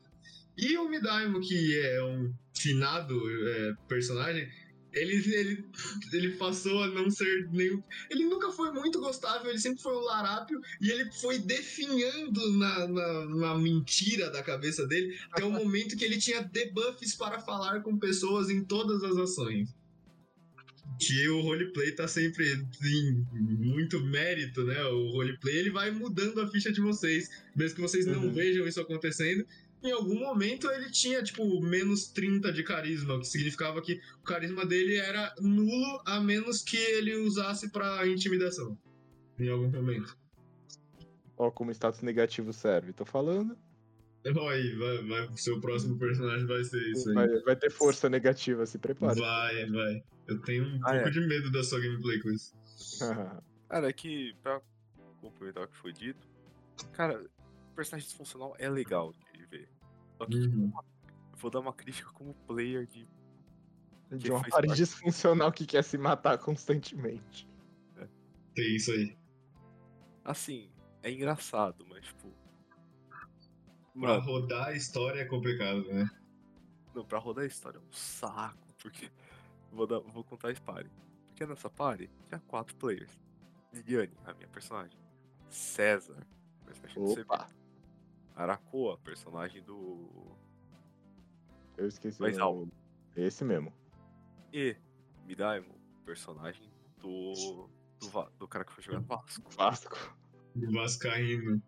E 0.58 0.78
o 0.78 0.88
Midaimo, 0.90 1.40
que 1.42 1.80
é 1.80 2.04
um 2.04 2.34
finado 2.56 3.20
é, 3.50 3.74
personagem, 3.88 4.48
ele, 4.94 5.16
ele, 5.34 5.66
ele 6.14 6.30
passou 6.38 6.84
a 6.84 6.88
não 6.88 7.10
ser 7.10 7.50
nenhum. 7.52 7.82
Ele 8.10 8.26
nunca 8.26 8.52
foi 8.52 8.72
muito 8.72 9.00
gostável, 9.00 9.50
ele 9.50 9.60
sempre 9.60 9.82
foi 9.82 9.94
o 9.94 10.02
larápio, 10.02 10.60
e 10.80 10.92
ele 10.92 11.12
foi 11.14 11.40
definhando 11.40 12.52
na, 12.60 12.88
na, 12.88 13.26
na 13.26 13.58
mentira 13.58 14.30
da 14.30 14.44
cabeça 14.44 14.86
dele 14.86 15.18
até 15.32 15.44
o 15.44 15.50
momento 15.52 15.98
que 15.98 16.06
ele 16.06 16.18
tinha 16.20 16.44
debuffs 16.44 17.16
para 17.16 17.40
falar 17.40 17.82
com 17.82 17.98
pessoas 17.98 18.50
em 18.52 18.64
todas 18.64 19.04
as 19.04 19.18
ações. 19.18 19.74
Que 21.00 21.28
o 21.28 21.42
roleplay 21.42 21.92
tá 21.94 22.08
sempre 22.08 22.46
em 22.54 23.26
muito 23.34 24.00
mérito, 24.06 24.64
né? 24.64 24.84
O 24.86 25.10
roleplay 25.12 25.58
ele 25.58 25.72
vai 25.72 25.90
mudando 25.90 26.40
a 26.40 26.48
ficha 26.48 26.72
de 26.72 26.80
vocês, 26.82 27.30
mesmo 27.56 27.76
que 27.78 27.82
vocês 27.82 28.06
não 28.06 28.26
Uhum. 28.26 28.34
vejam 28.34 28.68
isso 28.68 28.80
acontecendo. 28.80 29.44
Em 29.84 29.92
algum 29.92 30.18
momento 30.18 30.72
ele 30.72 30.90
tinha, 30.90 31.22
tipo, 31.22 31.62
menos 31.62 32.08
30 32.08 32.54
de 32.54 32.64
carisma, 32.64 33.16
o 33.16 33.20
que 33.20 33.28
significava 33.28 33.82
que 33.82 34.00
o 34.20 34.24
carisma 34.24 34.66
dele 34.66 34.96
era 34.96 35.34
nulo, 35.42 36.02
a 36.06 36.22
menos 36.22 36.62
que 36.62 36.78
ele 36.78 37.16
usasse 37.18 37.70
pra 37.70 38.08
intimidação. 38.08 38.78
Em 39.38 39.50
algum 39.50 39.70
momento. 39.70 40.18
Ó, 41.38 41.52
como 41.52 41.72
status 41.72 42.02
negativo 42.02 42.54
serve, 42.54 42.94
tô 42.94 43.04
falando. 43.04 43.58
Ó, 44.38 44.50
aí, 44.50 44.74
vai, 44.76 45.04
vai, 45.06 45.28
o 45.28 45.38
seu 45.38 45.60
próximo 45.60 46.00
personagem 46.00 46.48
vai 46.48 46.64
ser 46.64 46.82
isso 46.92 47.10
aí. 47.10 47.16
Vai, 47.16 47.28
vai 47.42 47.56
ter 47.58 47.70
força 47.70 48.10
negativa, 48.10 48.66
se 48.66 48.78
prepare. 48.78 49.20
Vai, 49.20 49.66
vai. 49.66 50.04
Eu 50.28 50.40
tenho 50.44 50.64
um 50.64 50.80
Ah, 50.86 50.92
pouco 50.94 51.08
é. 51.10 51.12
de 51.12 51.20
medo 51.28 51.52
da 51.52 51.62
sua 51.62 51.82
gameplay 51.82 52.22
com 52.22 52.30
isso. 52.30 52.54
Cara, 53.68 53.90
é 53.90 53.94
que 53.94 54.34
pra 54.42 54.62
complementar 55.20 55.64
o 55.66 55.68
que 55.68 55.76
foi 55.76 55.92
dito, 55.92 56.28
cara, 56.92 57.26
personagem 57.76 58.08
disfuncional 58.08 58.56
é 58.60 58.70
legal. 58.70 59.14
Só 60.24 60.30
que, 60.30 60.40
tipo, 60.42 60.56
Uhum. 60.56 60.72
eu 61.32 61.38
vou 61.38 61.52
dar 61.52 61.60
uma 61.60 61.74
crítica 61.74 62.10
como 62.12 62.34
player 62.48 62.86
de. 62.88 63.08
de 64.12 64.32
uma 64.32 64.42
parte. 64.44 64.74
disfuncional 64.76 65.52
que 65.52 65.66
quer 65.66 65.84
se 65.84 65.98
matar 65.98 66.38
constantemente. 66.38 67.48
Tem 68.56 68.76
isso 68.76 68.92
aí. 68.92 69.18
Assim, 70.24 70.70
é 71.02 71.12
engraçado, 71.12 71.86
mas 71.90 72.06
tipo. 72.06 72.32
Pra 73.94 74.08
Mano, 74.18 74.22
rodar 74.22 74.68
a 74.70 74.74
história 74.74 75.20
é 75.22 75.26
complicado, 75.26 75.84
né? 75.86 76.10
não, 76.96 77.04
pra 77.06 77.18
rodar 77.20 77.44
a 77.44 77.48
história 77.48 77.78
é 77.78 77.82
um 77.82 77.92
saco, 77.92 78.68
porque. 78.82 79.12
Vou, 79.72 79.88
dar, 79.88 80.00
vou 80.00 80.24
contar 80.24 80.52
a 80.52 80.62
party. 80.62 80.90
Porque 81.30 81.46
nessa 81.48 81.68
party 81.70 82.08
tinha 82.28 82.40
quatro 82.42 82.76
players. 82.76 83.20
Liliane, 83.74 84.14
a 84.24 84.34
minha 84.36 84.48
personagem. 84.48 85.00
César, 85.50 86.16
personagem 86.64 87.04
do 87.04 87.22
Opa, 87.22 87.48
CB. 88.34 88.42
Arakoa, 88.42 88.98
personagem 89.00 89.62
do. 89.64 90.36
eu 91.78 91.88
esqueci. 91.88 92.22
Mais 92.22 92.38
o. 92.38 92.68
Esse 93.16 93.44
mesmo. 93.44 93.72
E 94.52 94.76
Midaimo, 95.26 95.74
personagem 96.06 96.70
do. 96.98 97.68
Do, 98.00 98.10
Va- 98.10 98.30
do 98.38 98.48
cara 98.48 98.66
que 98.66 98.74
foi 98.74 98.84
jogar 98.84 99.00
no 99.00 99.06
Vasco. 99.08 99.50
Vasco. 99.56 100.16
Vascaíno. 100.56 101.62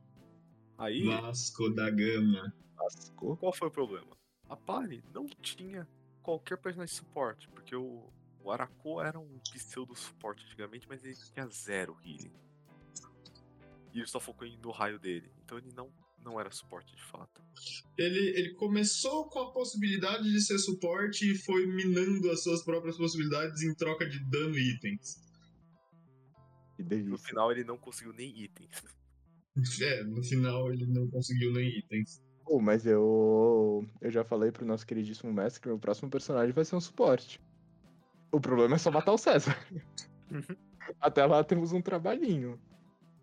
Aí, 0.78 1.05
Vasco 1.07 1.70
da 1.70 1.89
Gama. 1.89 2.53
Vasco. 2.76 3.38
qual 3.38 3.53
foi 3.53 3.70
o 3.70 3.72
problema? 3.72 4.16
A 4.49 4.55
party 4.57 5.01
não 5.13 5.26
tinha 5.26 5.88
qualquer 6.22 6.57
personagem 6.57 6.91
de 6.93 6.97
suporte, 6.99 7.47
porque 7.49 7.76
o, 7.76 8.11
o 8.43 8.51
Arako 8.51 9.01
era 9.01 9.18
um 9.18 9.39
pseudo 9.51 9.95
suporte 9.95 10.43
antigamente, 10.45 10.88
mas 10.89 11.03
ele 11.05 11.16
tinha 11.16 11.47
zero 11.47 11.97
healing. 12.03 12.34
E 13.93 13.99
ele 13.99 14.07
só 14.07 14.20
focou 14.20 14.45
no 14.61 14.72
raio 14.72 14.99
dele, 14.99 15.32
então 15.43 15.57
ele 15.57 15.72
não, 15.74 15.89
não 16.26 16.39
era 16.39 16.51
suporte 16.51 16.93
de 16.95 17.03
fato. 17.03 17.41
Ele, 17.97 18.19
ele 18.38 18.53
começou 18.55 19.30
com 19.30 19.39
a 19.39 19.53
possibilidade 19.53 20.23
de 20.23 20.41
ser 20.41 20.57
suporte 20.57 21.32
e 21.32 21.38
foi 21.38 21.67
minando 21.67 22.30
as 22.32 22.43
suas 22.43 22.63
próprias 22.63 22.97
possibilidades 22.97 23.61
em 23.61 23.73
troca 23.76 24.09
de 24.09 24.19
dano 24.30 24.57
e 24.57 24.73
itens. 24.73 25.21
Que 26.76 26.84
No 26.84 27.17
final 27.17 27.51
ele 27.51 27.63
não 27.63 27.78
conseguiu 27.78 28.13
nem 28.13 28.43
itens. 28.43 28.84
É, 29.82 30.03
no 30.03 30.21
final 30.21 30.73
ele 30.73 30.86
não 30.86 31.07
conseguiu 31.07 31.53
nem 31.53 31.69
itens. 31.80 32.21
Pô, 32.43 32.59
mas 32.59 32.86
eu. 32.86 33.88
Eu 34.01 34.11
já 34.11 34.23
falei 34.23 34.51
pro 34.51 34.65
nosso 34.65 34.86
queridíssimo 34.86 35.32
mestre 35.32 35.61
que 35.61 35.67
meu 35.67 35.80
próximo 35.80 36.09
personagem 36.09 36.51
vai 36.51 36.65
ser 36.65 36.76
um 36.76 36.82
suporte. 36.82 37.39
O 38.32 38.41
problema 38.41 38.76
é 38.76 38.78
só 38.78 38.91
matar 38.91 39.13
o 39.13 39.17
César. 39.17 39.57
Até 40.99 41.26
lá 41.26 41.43
temos 41.43 41.71
um 41.71 41.82
trabalhinho. 41.82 42.59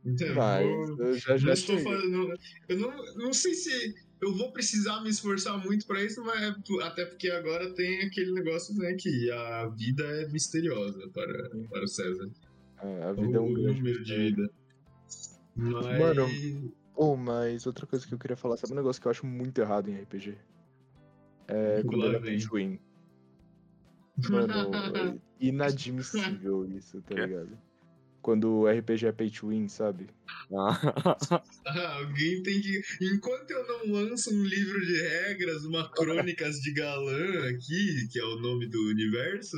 Então, 0.04 0.34
Mas 0.34 0.88
eu- 0.88 0.98
eu 0.98 1.14
já 1.14 1.36
já 1.36 1.46
não 1.46 1.52
estou 1.52 1.78
fazendo. 1.78 2.34
Eu 2.68 2.76
não, 2.78 3.14
não 3.16 3.32
sei 3.32 3.54
se 3.54 3.94
eu 4.20 4.34
vou 4.36 4.52
precisar 4.52 5.00
me 5.02 5.10
esforçar 5.10 5.56
muito 5.64 5.86
pra 5.86 6.02
isso, 6.02 6.22
mas 6.24 6.40
é 6.42 6.54
até 6.84 7.04
porque 7.06 7.28
agora 7.30 7.72
tem 7.74 8.02
aquele 8.02 8.32
negócio, 8.32 8.74
né, 8.76 8.94
que 8.98 9.30
a 9.30 9.68
vida 9.68 10.04
é 10.04 10.28
misteriosa 10.28 11.08
para, 11.12 11.50
para 11.70 11.84
o 11.84 11.88
César. 11.88 12.28
É, 12.82 13.02
a 13.04 13.12
vida 13.12 13.36
é 13.36 13.40
um 13.40 13.50
o 13.50 13.54
grande. 13.54 13.78
número 13.78 14.02
de 14.04 14.16
vida. 14.16 14.50
Mas. 15.56 15.98
Mano, 15.98 16.72
Oh, 16.94 17.16
mas 17.16 17.66
outra 17.66 17.86
coisa 17.86 18.06
que 18.06 18.12
eu 18.12 18.18
queria 18.18 18.36
falar, 18.36 18.56
sabe 18.58 18.74
um 18.74 18.76
negócio 18.76 19.00
que 19.00 19.08
eu 19.08 19.10
acho 19.10 19.24
muito 19.26 19.58
errado 19.60 19.88
em 19.88 19.94
RPG? 19.94 20.36
É 21.48 21.82
quando 21.84 22.04
ele 22.04 22.16
é. 22.16 22.78
Mano, 24.30 24.74
é 24.94 25.18
inadmissível 25.40 26.66
isso, 26.66 27.00
tá 27.02 27.14
Quê? 27.14 27.22
ligado? 27.26 27.58
Quando 28.22 28.48
o 28.48 28.66
RPG 28.68 29.06
é 29.06 29.12
pay 29.12 29.30
to 29.30 29.48
win, 29.48 29.68
sabe? 29.68 30.06
Ah, 30.54 31.42
alguém 31.98 32.42
tem 32.42 32.60
que. 32.60 32.80
Enquanto 33.00 33.50
eu 33.50 33.66
não 33.66 33.92
lanço 33.92 34.32
um 34.32 34.44
livro 34.44 34.80
de 34.86 35.02
regras, 35.02 35.64
uma 35.64 35.90
crônicas 35.90 36.60
de 36.60 36.72
galã 36.72 37.48
aqui, 37.48 38.08
que 38.12 38.20
é 38.20 38.24
o 38.24 38.36
nome 38.38 38.68
do 38.68 38.80
universo, 38.88 39.56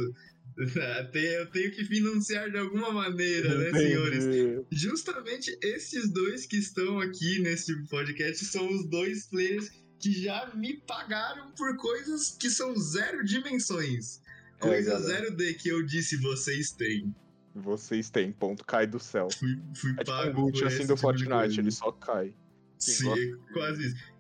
eu 0.57 1.47
tenho 1.51 1.71
que 1.73 1.85
financiar 1.85 2.51
de 2.51 2.57
alguma 2.57 2.91
maneira, 2.93 3.55
né, 3.59 3.69
Entendi. 3.69 3.85
senhores? 3.85 4.25
Justamente 4.71 5.57
esses 5.63 6.11
dois 6.11 6.47
que 6.47 6.57
estão 6.57 7.01
aqui 7.01 7.41
nesse 7.41 7.75
podcast 7.89 8.45
são 8.47 8.67
os 8.73 8.89
dois 8.89 9.27
players 9.27 9.69
que 9.99 10.13
já 10.13 10.53
me 10.55 10.81
pagaram 10.87 11.53
por 11.53 11.77
coisas 11.77 12.37
que 12.39 12.49
são 12.49 12.77
zero 12.77 13.25
dimensões. 13.25 14.21
É, 14.59 14.69
Coisa 14.69 14.91
galera. 14.93 15.07
zero 15.07 15.37
D 15.37 15.55
que 15.55 15.69
eu 15.69 15.83
disse 15.83 16.17
vocês 16.17 16.71
têm. 16.73 17.15
Vocês 17.55 18.11
têm, 18.11 18.33
ponto, 18.33 18.65
cai 18.65 18.87
do 18.87 18.99
céu. 18.99 19.29
Fui, 19.31 19.63
fui 19.75 19.93
É 19.93 20.05
tipo 20.05 20.11
um 20.11 20.17
pago 20.17 20.41
loot 20.41 20.59
por 20.59 20.67
assim 20.67 20.87
do 20.87 20.97
Fortnite, 20.97 21.61
ele 21.61 21.71
só 21.71 21.93
cai. 21.93 22.35
Sim, 22.79 23.05
gosta 23.05 23.25
é 23.25 23.53
quase 23.53 23.87
isso. 23.87 24.05
É 24.05 24.15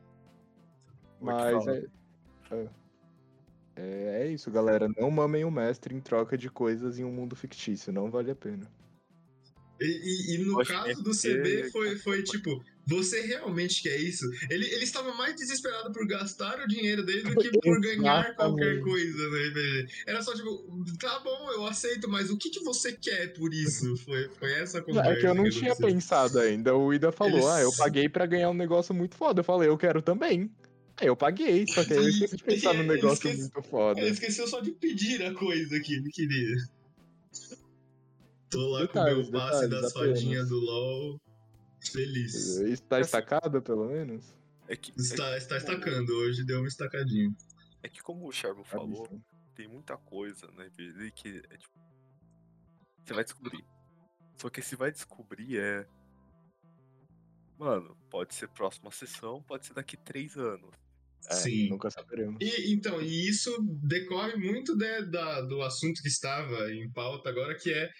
Mas 1.20 1.66
é, 1.66 1.86
é. 2.52 2.68
É 3.76 4.14
é 4.24 4.28
isso, 4.28 4.50
galera. 4.50 4.88
Não 4.96 5.10
mamem 5.10 5.44
o 5.44 5.50
mestre 5.50 5.94
em 5.94 6.00
troca 6.00 6.38
de 6.38 6.48
coisas 6.48 6.98
em 6.98 7.04
um 7.04 7.12
mundo 7.12 7.34
fictício. 7.34 7.92
Não 7.92 8.10
vale 8.10 8.30
a 8.30 8.34
pena. 8.34 8.70
E, 9.80 9.84
e- 9.86 10.34
e 10.34 10.38
no 10.38 10.60
acho 10.60 10.70
caso 10.72 10.96
que 10.96 11.02
do 11.02 11.10
é 11.10 11.14
CB 11.14 11.70
foi, 11.70 11.96
foi 11.96 12.22
tipo, 12.22 12.62
você 12.86 13.22
realmente 13.22 13.82
quer 13.82 13.96
isso? 13.98 14.24
Ele, 14.48 14.64
ele 14.66 14.84
estava 14.84 15.12
mais 15.14 15.34
desesperado 15.34 15.90
por 15.92 16.06
gastar 16.06 16.60
o 16.60 16.68
dinheiro 16.68 17.04
dele 17.04 17.22
do 17.22 17.34
que 17.34 17.50
por 17.58 17.80
ganhar 17.80 18.34
qualquer 18.36 18.80
coisa 18.80 19.28
no 19.28 19.36
RPG. 19.36 19.86
Era 20.06 20.22
só 20.22 20.32
tipo, 20.34 20.84
tá 21.00 21.18
bom, 21.20 21.50
eu 21.52 21.66
aceito, 21.66 22.08
mas 22.08 22.30
o 22.30 22.36
que, 22.36 22.50
que 22.50 22.60
você 22.62 22.92
quer 22.92 23.32
por 23.34 23.52
isso? 23.52 23.96
Foi, 23.96 24.28
foi 24.38 24.52
essa 24.52 24.80
conversa. 24.80 25.10
É 25.10 25.16
que 25.16 25.26
eu 25.26 25.34
não 25.34 25.48
tinha 25.50 25.72
aconteceu. 25.72 25.94
pensado 25.94 26.38
ainda. 26.38 26.76
O 26.76 26.94
Ida 26.94 27.10
falou: 27.10 27.32
Eles- 27.34 27.44
Ah, 27.46 27.60
eu 27.62 27.72
paguei 27.72 28.08
pra 28.08 28.26
ganhar 28.26 28.50
um 28.50 28.54
negócio 28.54 28.94
muito 28.94 29.16
foda. 29.16 29.40
Eu 29.40 29.44
falei: 29.44 29.68
Eu 29.68 29.76
quero 29.78 30.00
também. 30.00 30.50
Aí 30.96 31.08
eu 31.08 31.16
paguei, 31.16 31.66
só 31.66 31.84
que 31.84 31.92
aí 31.94 31.98
eu 31.98 32.08
esqueci 32.08 32.36
de 32.36 32.44
pensar 32.44 32.72
num 32.74 32.84
negócio 32.84 33.28
esquece- 33.28 33.40
muito 33.40 33.62
foda. 33.68 34.00
Ele 34.00 34.10
esqueceu 34.10 34.46
só 34.46 34.60
de 34.60 34.70
pedir 34.70 35.20
a 35.24 35.34
coisa 35.34 35.80
que 35.80 35.94
ele 35.94 36.08
queria. 36.10 36.54
Tô 38.54 38.70
lá 38.70 38.80
Detalhes, 38.82 39.14
com 39.24 39.28
o 39.28 39.32
meu 39.32 39.40
passe 39.40 39.60
detalhes, 39.68 39.70
das 39.82 39.96
apenas. 39.96 40.18
fadinhas 40.20 40.48
do 40.48 40.60
LoL. 40.60 41.20
Feliz. 41.92 42.34
Está 42.60 43.00
estacado, 43.00 43.60
pelo 43.62 43.86
menos? 43.88 44.24
É 44.68 44.76
que, 44.76 44.90
é, 44.90 44.94
Está, 44.96 45.36
está 45.36 45.56
estacando, 45.58 46.10
hoje 46.14 46.44
deu 46.44 46.58
uma 46.60 46.68
estacadinha. 46.68 47.30
é 47.82 47.88
que 47.88 48.00
como 48.02 48.26
o 48.26 48.32
Sherman 48.32 48.62
Tá 48.64 48.70
falou, 48.70 49.20
tem 49.54 49.68
muita 49.68 49.96
coisa 49.98 50.46
na 50.52 50.64
RPG 50.64 51.10
que 51.12 51.42
é 51.50 51.56
tipo. 51.58 51.74
Você 53.04 53.12
vai 53.12 53.24
descobrir. 53.24 53.62
Só 54.40 54.48
que 54.48 54.60
esse 54.60 54.74
vai 54.76 54.90
descobrir 54.90 55.58
é. 55.58 55.86
Mano, 57.58 57.96
pode 58.10 58.34
ser 58.34 58.48
próxima 58.48 58.90
sessão, 58.90 59.42
pode 59.42 59.66
ser 59.66 59.74
daqui 59.74 59.96
três 59.96 60.36
anos. 60.36 60.74
É, 61.30 61.34
Sim. 61.34 61.68
Nunca 61.70 61.90
saberemos. 61.90 62.36
E, 62.40 62.74
então, 62.74 63.00
e 63.00 63.28
isso 63.28 63.50
decorre 63.82 64.36
muito 64.36 64.76
de- 64.76 65.06
da, 65.06 65.40
do 65.42 65.62
assunto 65.62 66.02
que 66.02 66.08
estava 66.08 66.70
em 66.72 66.90
pauta 66.90 67.28
agora, 67.30 67.54
que 67.56 67.72
é 67.72 67.90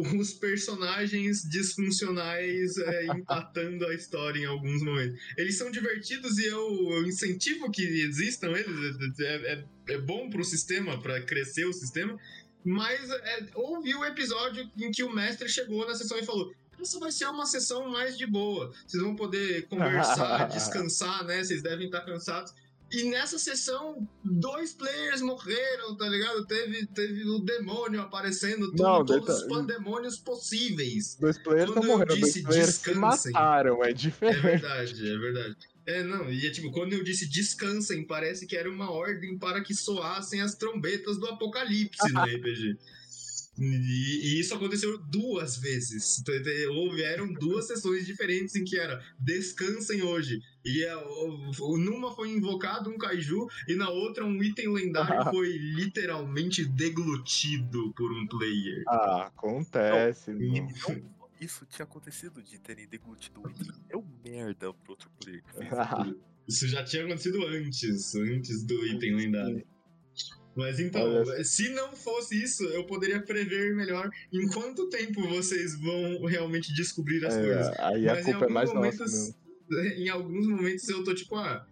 os 0.00 0.32
personagens 0.32 1.42
disfuncionais 1.42 2.76
é, 2.78 3.06
empatando 3.06 3.86
a 3.86 3.94
história 3.94 4.40
em 4.40 4.46
alguns 4.46 4.82
momentos. 4.82 5.18
Eles 5.36 5.56
são 5.56 5.70
divertidos 5.70 6.38
e 6.38 6.46
eu, 6.46 6.92
eu 6.92 7.06
incentivo 7.06 7.70
que 7.70 7.82
existam 7.82 8.50
eles. 8.50 9.20
É, 9.20 9.34
é, 9.52 9.64
é 9.94 9.98
bom 9.98 10.28
pro 10.30 10.44
sistema, 10.44 11.00
para 11.00 11.20
crescer 11.22 11.64
o 11.64 11.72
sistema. 11.72 12.18
Mas 12.64 13.10
é, 13.10 13.46
houve 13.54 13.94
o 13.94 14.04
episódio 14.04 14.70
em 14.76 14.90
que 14.90 15.02
o 15.02 15.12
mestre 15.12 15.48
chegou 15.48 15.86
na 15.86 15.94
sessão 15.94 16.18
e 16.18 16.24
falou: 16.24 16.52
essa 16.80 16.98
vai 16.98 17.12
ser 17.12 17.26
uma 17.26 17.46
sessão 17.46 17.88
mais 17.88 18.16
de 18.16 18.26
boa. 18.26 18.72
Vocês 18.86 19.02
vão 19.02 19.14
poder 19.14 19.66
conversar, 19.68 20.48
descansar, 20.52 21.24
né? 21.24 21.42
Vocês 21.42 21.62
devem 21.62 21.86
estar 21.86 22.02
cansados. 22.02 22.54
E 22.92 23.04
nessa 23.04 23.38
sessão, 23.38 24.08
dois 24.24 24.72
players 24.72 25.20
morreram, 25.20 25.96
tá 25.96 26.08
ligado? 26.08 26.44
Teve, 26.46 26.86
teve 26.88 27.24
o 27.28 27.38
demônio 27.38 28.00
aparecendo, 28.00 28.70
tudo, 28.70 28.82
Não, 28.82 29.04
todos 29.04 29.28
os 29.28 29.42
detalhe- 29.42 29.48
pandemônios 29.48 30.18
possíveis. 30.18 31.16
Dois 31.20 31.38
players 31.38 31.70
não 31.74 31.82
morreram, 31.84 32.18
dois 32.18 32.20
disse 32.32 32.42
players 32.42 32.74
se 32.74 32.82
descansem. 32.92 33.32
mataram, 33.32 33.84
é 33.84 33.90
É 33.90 33.92
diferente. 33.92 34.40
verdade, 34.42 35.08
é 35.08 35.18
verdade. 35.18 35.56
É, 35.86 36.02
não, 36.02 36.30
e 36.30 36.46
é 36.46 36.50
tipo, 36.50 36.70
quando 36.72 36.92
eu 36.92 37.02
disse 37.04 37.26
descansem, 37.28 38.04
parece 38.06 38.46
que 38.46 38.56
era 38.56 38.68
uma 38.70 38.90
ordem 38.90 39.38
para 39.38 39.62
que 39.62 39.74
soassem 39.74 40.40
as 40.40 40.54
trombetas 40.54 41.16
do 41.18 41.26
apocalipse 41.26 42.12
no 42.12 42.20
RPG. 42.24 42.76
E, 43.58 44.20
e 44.36 44.40
isso 44.40 44.54
aconteceu 44.54 44.96
duas 44.98 45.56
vezes. 45.58 46.22
Te- 46.24 46.66
Houveram 46.68 47.32
duas 47.32 47.66
sessões 47.66 48.06
diferentes 48.06 48.54
em 48.54 48.64
que 48.64 48.78
era 48.78 49.00
descansem 49.18 50.02
hoje. 50.02 50.40
E 50.64 50.84
é, 50.84 50.94
o- 50.96 51.50
o- 51.60 51.78
numa 51.78 52.14
foi 52.14 52.28
invocado 52.30 52.90
um 52.90 52.98
kaiju 52.98 53.46
e 53.66 53.74
na 53.74 53.88
outra 53.88 54.24
um 54.26 54.42
item 54.42 54.68
lendário 54.72 55.24
foi 55.30 55.48
literalmente 55.56 56.64
deglutido 56.64 57.92
por 57.94 58.12
um 58.12 58.26
player. 58.26 58.84
Ah, 58.88 59.26
acontece. 59.26 60.32
Então, 60.32 61.02
isso 61.40 61.64
tinha 61.66 61.84
acontecido 61.84 62.42
de 62.42 62.58
terem 62.58 62.86
deglutido 62.86 63.40
o 63.42 63.50
item. 63.50 63.72
É 63.88 63.96
um 63.96 64.06
merda 64.22 64.72
pro 64.74 64.92
outro 64.92 65.10
player. 65.18 65.42
que 65.44 65.54
fez 65.56 66.14
Isso 66.46 66.68
já 66.68 66.84
tinha 66.84 67.04
acontecido 67.04 67.42
antes, 67.46 68.14
antes 68.14 68.62
do 68.64 68.84
item 68.86 69.16
lendário. 69.16 69.66
Mas 70.54 70.80
então, 70.80 71.02
Olha 71.02 71.44
se 71.44 71.68
não 71.70 71.92
fosse 71.92 72.42
isso, 72.42 72.64
eu 72.64 72.84
poderia 72.84 73.22
prever 73.22 73.74
melhor 73.74 74.10
em 74.32 74.48
quanto 74.48 74.88
tempo 74.88 75.26
vocês 75.28 75.78
vão 75.80 76.24
realmente 76.26 76.74
descobrir 76.74 77.24
as 77.24 77.34
coisas. 77.36 77.68
É, 77.68 77.82
aí 77.84 78.08
a 78.08 78.14
Mas 78.14 78.26
em 78.28 78.32
culpa 78.32 78.46
é 78.46 78.48
alguns 78.48 78.54
mais 78.54 78.68
nossa 78.74 78.74
momentos. 78.74 79.34
em 79.96 80.08
alguns 80.08 80.46
momentos 80.46 80.88
eu 80.88 81.04
tô 81.04 81.14
tipo, 81.14 81.36
ah, 81.36 81.66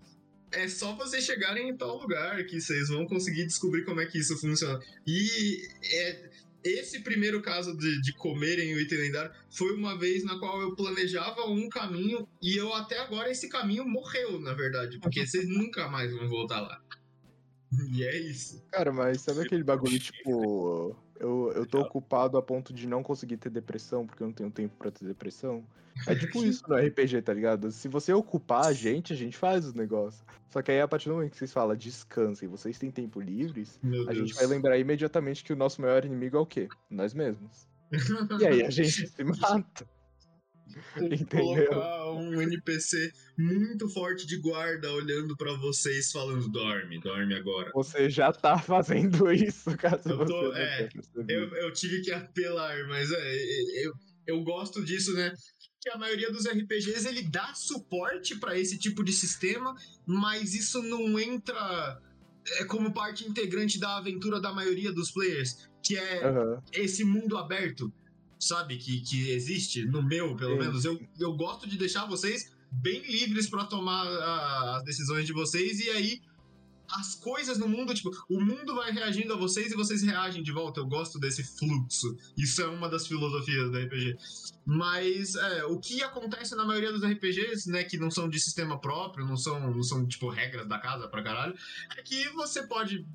é 0.53 0.69
só 0.69 0.95
vocês 0.95 1.25
chegarem 1.25 1.69
em 1.69 1.77
tal 1.77 1.99
lugar 1.99 2.45
que 2.47 2.61
vocês 2.61 2.89
vão 2.89 3.07
conseguir 3.07 3.47
descobrir 3.47 3.85
como 3.85 4.01
é 4.01 4.07
que 4.07 4.19
isso 4.19 4.39
funciona. 4.39 4.81
E 5.07 5.69
é, 5.85 6.31
esse 6.65 7.01
primeiro 7.01 7.41
caso 7.43 7.77
de, 7.77 8.01
de 8.01 8.13
comerem 8.15 8.75
o 8.75 8.81
item 8.81 8.99
lendário 8.99 9.33
foi 9.51 9.75
uma 9.75 9.99
vez 9.99 10.25
na 10.25 10.39
qual 10.39 10.61
eu 10.61 10.75
planejava 10.75 11.47
um 11.47 11.69
caminho 11.69 12.27
e 12.43 12.57
eu 12.57 12.73
até 12.73 12.99
agora 12.99 13.31
esse 13.31 13.49
caminho 13.49 13.87
morreu, 13.87 14.41
na 14.41 14.55
verdade, 14.55 14.99
porque 14.99 15.27
vocês 15.27 15.47
nunca 15.49 15.89
mais 15.89 16.13
vão 16.13 16.29
voltar 16.29 16.61
lá. 16.61 16.83
E 17.91 18.03
é 18.03 18.19
isso. 18.19 18.65
Cara, 18.73 18.91
mas 18.91 19.21
sabe 19.21 19.43
aquele 19.43 19.63
bagulho, 19.63 19.99
tipo, 19.99 20.97
eu, 21.21 21.53
eu 21.55 21.67
tô 21.67 21.81
ocupado 21.81 22.37
a 22.37 22.43
ponto 22.43 22.73
de 22.73 22.87
não 22.87 23.03
conseguir 23.03 23.37
ter 23.37 23.51
depressão 23.51 24.07
porque 24.07 24.23
eu 24.23 24.27
não 24.27 24.35
tenho 24.35 24.51
tempo 24.51 24.75
pra 24.79 24.91
ter 24.91 25.05
depressão? 25.05 25.65
É 26.07 26.15
tipo 26.15 26.45
isso 26.45 26.63
no 26.69 26.77
RPG, 26.77 27.23
tá 27.23 27.35
ligado? 27.35 27.71
Se 27.71 27.89
você 27.89 28.13
ocupar 28.13 28.67
a 28.67 28.73
gente, 28.73 29.13
a 29.13 29.17
gente 29.17 29.37
faz 29.37 29.65
os 29.65 29.75
negócios. 29.75 30.25
Só 30.51 30.63
que 30.63 30.71
aí 30.71 30.81
a 30.81 30.89
partir 30.89 31.09
do 31.09 31.15
momento 31.15 31.33
que 31.33 31.39
vocês 31.39 31.53
falam 31.53 31.77
descansem, 31.77 32.49
vocês 32.49 32.79
têm 32.79 32.91
tempo 32.91 33.21
livres, 33.21 33.79
Meu 33.83 34.03
a 34.03 34.13
Deus. 34.13 34.19
gente 34.19 34.35
vai 34.35 34.47
lembrar 34.47 34.79
imediatamente 34.79 35.45
que 35.45 35.53
o 35.53 35.57
nosso 35.57 35.81
maior 35.81 36.05
inimigo 36.05 36.37
é 36.37 36.41
o 36.41 36.47
quê? 36.47 36.69
Nós 36.91 37.15
mesmos. 37.15 37.67
E 38.41 38.47
aí 38.47 38.63
a 38.63 38.71
gente 38.71 39.09
se 39.09 39.25
mata. 39.25 39.87
Entendeu? 40.97 41.67
colocar 41.69 42.13
um 42.13 42.41
NPC 42.43 43.13
muito 43.37 43.89
forte 43.89 44.27
de 44.27 44.39
guarda 44.39 44.93
olhando 44.93 45.37
pra 45.37 45.53
vocês 45.55 46.11
falando 46.11 46.49
dorme, 46.49 47.01
dorme 47.01 47.35
agora. 47.35 47.71
Você 47.75 48.11
já 48.11 48.33
tá 48.33 48.59
fazendo 48.59 49.31
isso, 49.33 49.77
caso 49.77 50.09
Eu 50.11 50.27
tô- 50.27 50.53
você 50.53 50.59
é. 50.61 50.89
Eu, 51.29 51.49
eu 51.57 51.73
tive 51.73 52.01
que 52.03 52.11
apelar, 52.13 52.87
mas 52.89 53.11
é, 53.13 53.85
eu, 53.85 53.93
eu 54.27 54.43
gosto 54.43 54.85
disso, 54.85 55.15
né? 55.15 55.33
Que 55.81 55.91
a 55.91 55.97
maioria 55.99 56.31
dos 56.33 56.45
RPGs 56.47 57.07
ele 57.07 57.23
dá 57.23 57.55
suporte 57.55 58.37
pra 58.37 58.59
esse 58.59 58.77
tipo 58.79 59.05
de 59.05 59.13
sistema, 59.13 59.75
mas 60.05 60.55
isso 60.55 60.83
não 60.83 61.19
entra 61.19 62.01
é, 62.59 62.65
como 62.65 62.93
parte 62.93 63.25
integrante 63.29 63.79
da 63.79 63.97
aventura 63.99 64.41
da 64.41 64.53
maioria 64.53 64.93
dos 64.93 65.11
players, 65.13 65.69
que 65.83 65.97
é 65.97 66.25
Aham. 66.25 66.61
esse 66.73 67.05
mundo 67.05 67.37
aberto, 67.39 67.93
sabe? 68.39 68.77
Que, 68.77 69.01
que 69.01 69.31
existe, 69.31 69.85
no 69.85 70.03
meu, 70.03 70.37
pelo 70.37 70.53
Sim, 70.55 70.59
menos. 70.59 70.85
Eu, 70.85 71.01
eu 71.19 71.33
gosto 71.35 71.69
de 71.69 71.77
deixar 71.77 72.07
vocês 72.07 72.51
bem 72.71 73.01
livres 73.03 73.49
pra 73.49 73.65
tomar 73.65 74.07
a- 74.07 74.77
as 74.77 74.85
decisões 74.85 75.27
de 75.27 75.33
vocês 75.33 75.81
e 75.81 75.91
aí 75.91 76.21
as 76.91 77.15
coisas 77.15 77.59
no 77.59 77.69
mundo, 77.69 77.95
tipo, 77.95 78.11
o 78.29 78.41
mundo 78.41 78.75
vai 78.75 78.91
reagindo 78.91 79.33
a 79.33 79.37
vocês 79.37 79.73
e 79.73 79.77
vocês 79.77 80.03
reagem 80.03 80.43
de 80.43 80.53
volta. 80.53 80.81
Eu 80.81 80.87
gosto 80.87 81.19
desse 81.19 81.43
fluxo. 81.43 82.17
Isso 82.37 82.63
é 82.63 82.67
uma 82.67 82.89
das 82.89 83.07
filosofias 83.07 83.71
do 83.71 83.79
RPG. 83.79 84.17
Mas 84.65 85.35
é, 85.35 85.65
o 85.65 85.79
que 85.79 86.03
acontece 86.03 86.55
na 86.55 86.65
maioria 86.65 86.93
dos 86.93 87.03
RPGs, 87.03 87.71
né, 87.71 87.85
que 87.85 87.97
não 87.97 88.11
são 88.11 88.29
de 88.29 88.39
sistema 88.39 88.79
próprio, 88.79 89.27
não 89.27 89.37
são, 89.37 89.59
não 89.61 89.83
são 89.83 90.07
tipo 90.07 90.29
regras 90.29 90.69
da 90.69 90.79
casa 90.79 91.09
pra 91.09 91.23
caralho, 91.23 91.55
é 91.97 92.03
que 92.03 92.29
você 92.31 92.63
pode, 92.67 93.07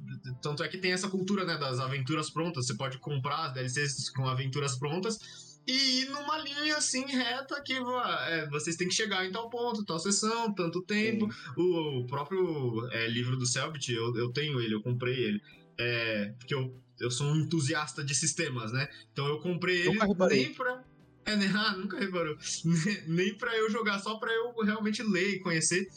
tanto 0.42 0.64
é 0.64 0.68
que 0.68 0.78
tem 0.78 0.92
essa 0.92 1.10
cultura, 1.10 1.46
né, 1.46 1.58
das 1.58 1.80
aventuras 1.80 2.30
prontas, 2.30 2.66
você 2.66 2.74
pode 2.76 2.98
comprar 2.98 3.46
as 3.46 3.54
DLCs 3.54 4.10
com 4.10 4.28
aventuras 4.28 4.78
prontas 4.78 5.53
e 5.66 6.02
ir 6.02 6.10
numa 6.10 6.38
linha 6.40 6.78
assim 6.78 7.06
reta 7.06 7.62
que 7.62 7.74
é, 7.74 8.50
vocês 8.50 8.76
têm 8.76 8.88
que 8.88 8.94
chegar 8.94 9.26
em 9.26 9.32
tal 9.32 9.50
ponto, 9.50 9.86
tal 9.86 10.00
sessão, 10.00 10.54
tanto 10.54 10.82
tempo. 10.82 11.28
O, 11.58 12.00
o 12.00 12.08
próprio 12.08 12.88
é, 12.92 13.08
livro 13.08 13.38
do 13.38 13.46
Selbit, 13.46 13.92
eu, 13.92 14.16
eu 14.16 14.32
tenho 14.32 14.60
ele, 14.60 14.76
eu 14.76 14.82
comprei 14.82 15.16
ele. 15.16 15.42
É, 15.78 16.34
porque 16.38 16.54
eu, 16.54 16.76
eu 17.00 17.10
sou 17.10 17.28
um 17.28 17.36
entusiasta 17.38 18.04
de 18.04 18.14
sistemas, 18.14 18.72
né? 18.72 18.88
Então 19.12 19.26
eu 19.28 19.40
comprei 19.40 19.88
ele 19.88 20.00
reparei. 20.00 20.44
nem 20.44 20.54
pra. 20.54 20.84
É, 21.26 21.38
né? 21.38 21.50
Ah, 21.56 21.74
nunca 21.78 21.98
reparou. 21.98 22.36
Nem 23.08 23.38
pra 23.38 23.56
eu 23.56 23.70
jogar, 23.70 23.98
só 24.00 24.16
pra 24.16 24.30
eu 24.30 24.54
realmente 24.62 25.02
ler 25.02 25.36
e 25.36 25.40
conhecer. 25.40 25.88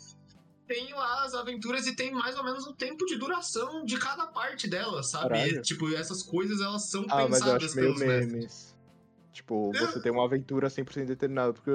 Tem 0.69 0.95
lá 0.95 1.25
as 1.25 1.35
aventuras 1.35 1.85
e 1.89 1.97
tem 1.97 2.13
mais 2.13 2.37
ou 2.37 2.45
menos 2.45 2.65
o 2.65 2.73
tempo 2.73 3.05
de 3.07 3.17
duração 3.17 3.85
de 3.85 3.99
cada 3.99 4.29
parte 4.29 4.69
delas, 4.69 5.11
sabe? 5.11 5.37
E, 5.37 5.61
tipo, 5.63 5.93
essas 5.93 6.23
coisas 6.23 6.61
elas 6.61 6.89
são 6.89 7.05
Ah, 7.09 7.27
mas 7.29 7.41
eu 7.41 7.47
pensadas 7.47 7.65
acho 7.65 7.77
meio 7.77 7.95
pelos 7.97 8.07
mestres. 8.07 8.76
Tipo, 9.37 9.71
você 9.73 10.01
tem 10.01 10.11
uma 10.11 10.25
aventura 10.25 10.69
100% 10.71 11.05
determinada, 11.07 11.53
porque 11.53 11.71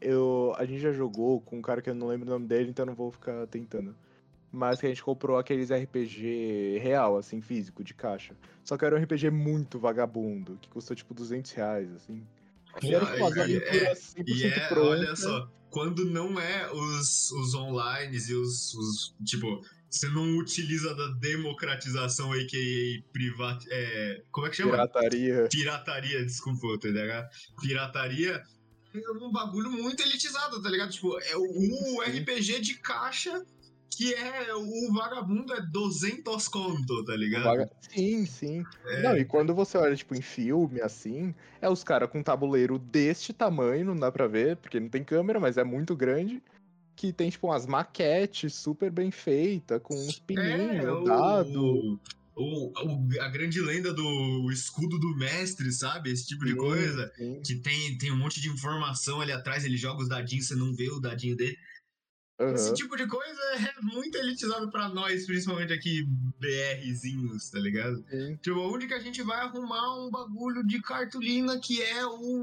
eu, 0.00 0.52
a 0.58 0.64
gente 0.64 0.80
já 0.80 0.90
jogou 0.92 1.40
com 1.40 1.58
um 1.58 1.62
cara 1.62 1.80
que 1.80 1.88
eu 1.88 1.94
não 1.94 2.08
lembro 2.08 2.26
o 2.26 2.30
nome 2.32 2.48
dele, 2.48 2.70
então 2.70 2.84
não 2.84 2.94
vou 2.96 3.12
ficar 3.12 3.46
tentando. 3.46 3.94
Mas 4.50 4.80
que 4.80 4.86
a 4.86 4.88
gente 4.88 5.02
comprou 5.02 5.36
aqueles 5.38 5.70
RPG 5.70 6.78
real, 6.82 7.16
assim, 7.16 7.40
físico, 7.40 7.82
de 7.84 7.94
caixa. 7.94 8.34
Só 8.64 8.76
que 8.76 8.84
era 8.84 8.96
um 8.96 8.98
RPG 8.98 9.30
muito 9.30 9.78
vagabundo, 9.78 10.58
que 10.60 10.68
custou 10.68 10.96
tipo 10.96 11.14
200 11.14 11.52
reais, 11.52 11.92
assim. 11.92 12.26
E 12.82 12.92
era 12.92 13.06
tipo 13.06 13.18
e- 13.18 13.40
aventuras 13.42 13.98
100% 13.98 14.26
E 14.28 14.44
é, 14.44 14.68
prontas. 14.68 14.98
olha 15.00 15.16
só, 15.16 15.48
quando 15.70 16.04
não 16.04 16.40
é 16.40 16.70
os, 16.72 17.30
os 17.30 17.54
online 17.54 18.16
e 18.16 18.34
os, 18.34 18.74
os- 18.74 19.14
Tipo, 19.24 19.60
você 19.94 20.08
não 20.08 20.36
utiliza 20.38 20.94
da 20.94 21.08
democratização, 21.20 22.32
a.k.a. 22.32 23.02
privat. 23.12 23.64
É, 23.70 24.22
como 24.30 24.46
é 24.46 24.50
que 24.50 24.56
chama? 24.56 24.72
Pirataria. 24.72 25.48
Pirataria, 25.50 26.24
desculpa, 26.24 26.66
o 26.66 26.78
TDAH. 26.78 27.28
Pirataria 27.60 28.42
é 28.94 29.10
um 29.12 29.30
bagulho 29.32 29.70
muito 29.70 30.02
elitizado, 30.02 30.62
tá 30.62 30.68
ligado? 30.70 30.90
Tipo, 30.92 31.18
é 31.20 31.36
o. 31.36 32.02
RPG 32.02 32.60
de 32.60 32.74
caixa 32.74 33.44
que 33.96 34.12
é 34.12 34.52
o 34.52 34.92
vagabundo 34.92 35.52
é 35.54 35.60
200 35.60 36.48
conto, 36.48 37.04
tá 37.04 37.14
ligado? 37.14 37.44
Vaga- 37.44 37.70
Sim, 37.80 38.26
sim. 38.26 38.64
É. 38.86 39.02
Não, 39.02 39.16
e 39.16 39.24
quando 39.24 39.54
você 39.54 39.78
olha, 39.78 39.94
tipo, 39.94 40.16
em 40.16 40.20
filme, 40.20 40.80
assim, 40.80 41.32
é 41.60 41.68
os 41.68 41.84
caras 41.84 42.10
com 42.10 42.18
um 42.18 42.22
tabuleiro 42.22 42.76
deste 42.76 43.32
tamanho, 43.32 43.84
não 43.84 43.96
dá 43.96 44.10
pra 44.10 44.26
ver, 44.26 44.56
porque 44.56 44.80
não 44.80 44.88
tem 44.88 45.04
câmera, 45.04 45.38
mas 45.38 45.56
é 45.56 45.62
muito 45.62 45.94
grande. 45.94 46.42
Que 46.96 47.12
tem, 47.12 47.28
tipo, 47.30 47.48
umas 47.48 47.66
maquetes 47.66 48.54
super 48.54 48.90
bem 48.90 49.10
feitas, 49.10 49.80
com 49.82 49.94
uns 49.94 50.18
pininhos, 50.18 50.84
É, 50.84 50.92
o- 50.92 51.04
dado. 51.04 52.00
O, 52.36 52.72
o- 52.76 53.20
a 53.20 53.28
grande 53.28 53.60
lenda 53.60 53.92
do 53.94 54.50
escudo 54.50 54.98
do 54.98 55.16
mestre, 55.16 55.70
sabe? 55.72 56.10
Esse 56.10 56.26
tipo 56.26 56.44
de 56.44 56.50
Sim, 56.52 56.56
coisa. 56.56 57.12
sim. 57.16 57.40
Que 57.44 57.54
tem, 57.56 57.96
tem 57.96 58.10
um 58.12 58.16
monte 58.16 58.40
de 58.40 58.48
informação 58.48 59.20
ali 59.20 59.30
atrás, 59.30 59.64
ele 59.64 59.76
joga 59.76 60.02
os 60.02 60.08
dadinhos, 60.08 60.46
você 60.48 60.56
não 60.56 60.74
vê 60.74 60.88
o 60.90 60.98
dadinho 60.98 61.36
dele. 61.36 61.56
Esse 62.36 62.66
Aham. 62.68 62.74
tipo 62.74 62.96
de 62.96 63.06
coisa 63.06 63.40
é 63.54 63.80
muito 63.80 64.16
elitizado 64.18 64.68
pra 64.68 64.88
nós, 64.88 65.24
principalmente 65.24 65.72
aqui, 65.72 66.04
BRzinhos, 66.40 67.48
tá 67.48 67.60
ligado? 67.60 68.04
Sim. 68.10 68.36
Tipo, 68.42 68.58
onde 68.58 68.88
que 68.88 68.94
a 68.94 68.98
gente 68.98 69.22
vai 69.22 69.38
arrumar 69.38 70.04
um 70.04 70.10
bagulho 70.10 70.66
de 70.66 70.80
cartolina 70.82 71.58
que 71.60 71.80
é 71.80 72.04
o, 72.04 72.42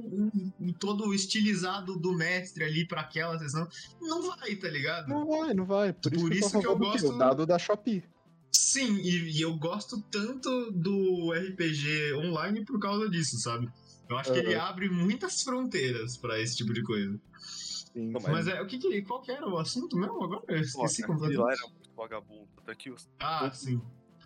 o- 0.59 0.73
todo 0.79 1.13
estilizado 1.13 1.97
do 1.99 2.13
mestre 2.13 2.63
ali 2.63 2.87
pra 2.87 3.01
aquela 3.01 3.37
sessão? 3.37 3.67
Não 4.01 4.21
vai, 4.21 4.55
tá 4.55 4.69
ligado? 4.69 5.09
Não 5.09 5.25
vai, 5.27 5.53
não 5.53 5.65
vai. 5.65 5.91
Por 5.91 6.13
isso 6.13 6.21
Por 6.23 6.31
que 6.31 6.37
eu 6.37 6.39
isso 6.47 6.57
a 6.57 6.61
que 6.61 6.67
eu 6.67 6.75
do 6.75 6.79
quê? 6.91 6.91
gosto- 6.91 7.09
O 7.13 7.17
dado 7.17 7.45
da 7.45 7.59
Shopee. 7.59 8.03
Sim, 8.53 8.95
e, 8.97 9.37
e 9.39 9.41
eu 9.41 9.55
gosto 9.57 10.01
tanto 10.09 10.71
do 10.71 11.33
RPG 11.33 12.13
online 12.15 12.63
por 12.65 12.79
causa 12.79 13.09
disso, 13.09 13.37
sabe? 13.39 13.67
Eu 14.09 14.17
acho 14.17 14.31
que 14.31 14.39
ele 14.39 14.55
abre 14.55 14.89
muitas 14.89 15.41
fronteiras 15.41 16.15
pra 16.17 16.39
esse 16.39 16.55
tipo 16.57 16.73
de 16.73 16.81
coisa. 16.83 17.19
Sim, 17.93 18.13
sim. 18.19 18.31
Mas 18.31 18.47
é, 18.47 18.61
o 18.61 18.67
que 18.67 18.77
que, 18.79 19.01
qual 19.01 19.21
que 19.21 19.31
era 19.31 19.47
o 19.47 19.57
assunto 19.57 19.97
mesmo 19.97 20.23
agora? 20.23 20.43
Eu 20.47 20.61
esqueci 20.61 21.03
completamente. 21.03 21.37
lá 21.39 21.51
era 21.51 21.67
muito 21.67 21.89
vagabundo. 21.95 22.47
Daqui 22.65 22.89
os 22.89 23.09
Ah, 23.19 23.51
sim. 23.51 23.81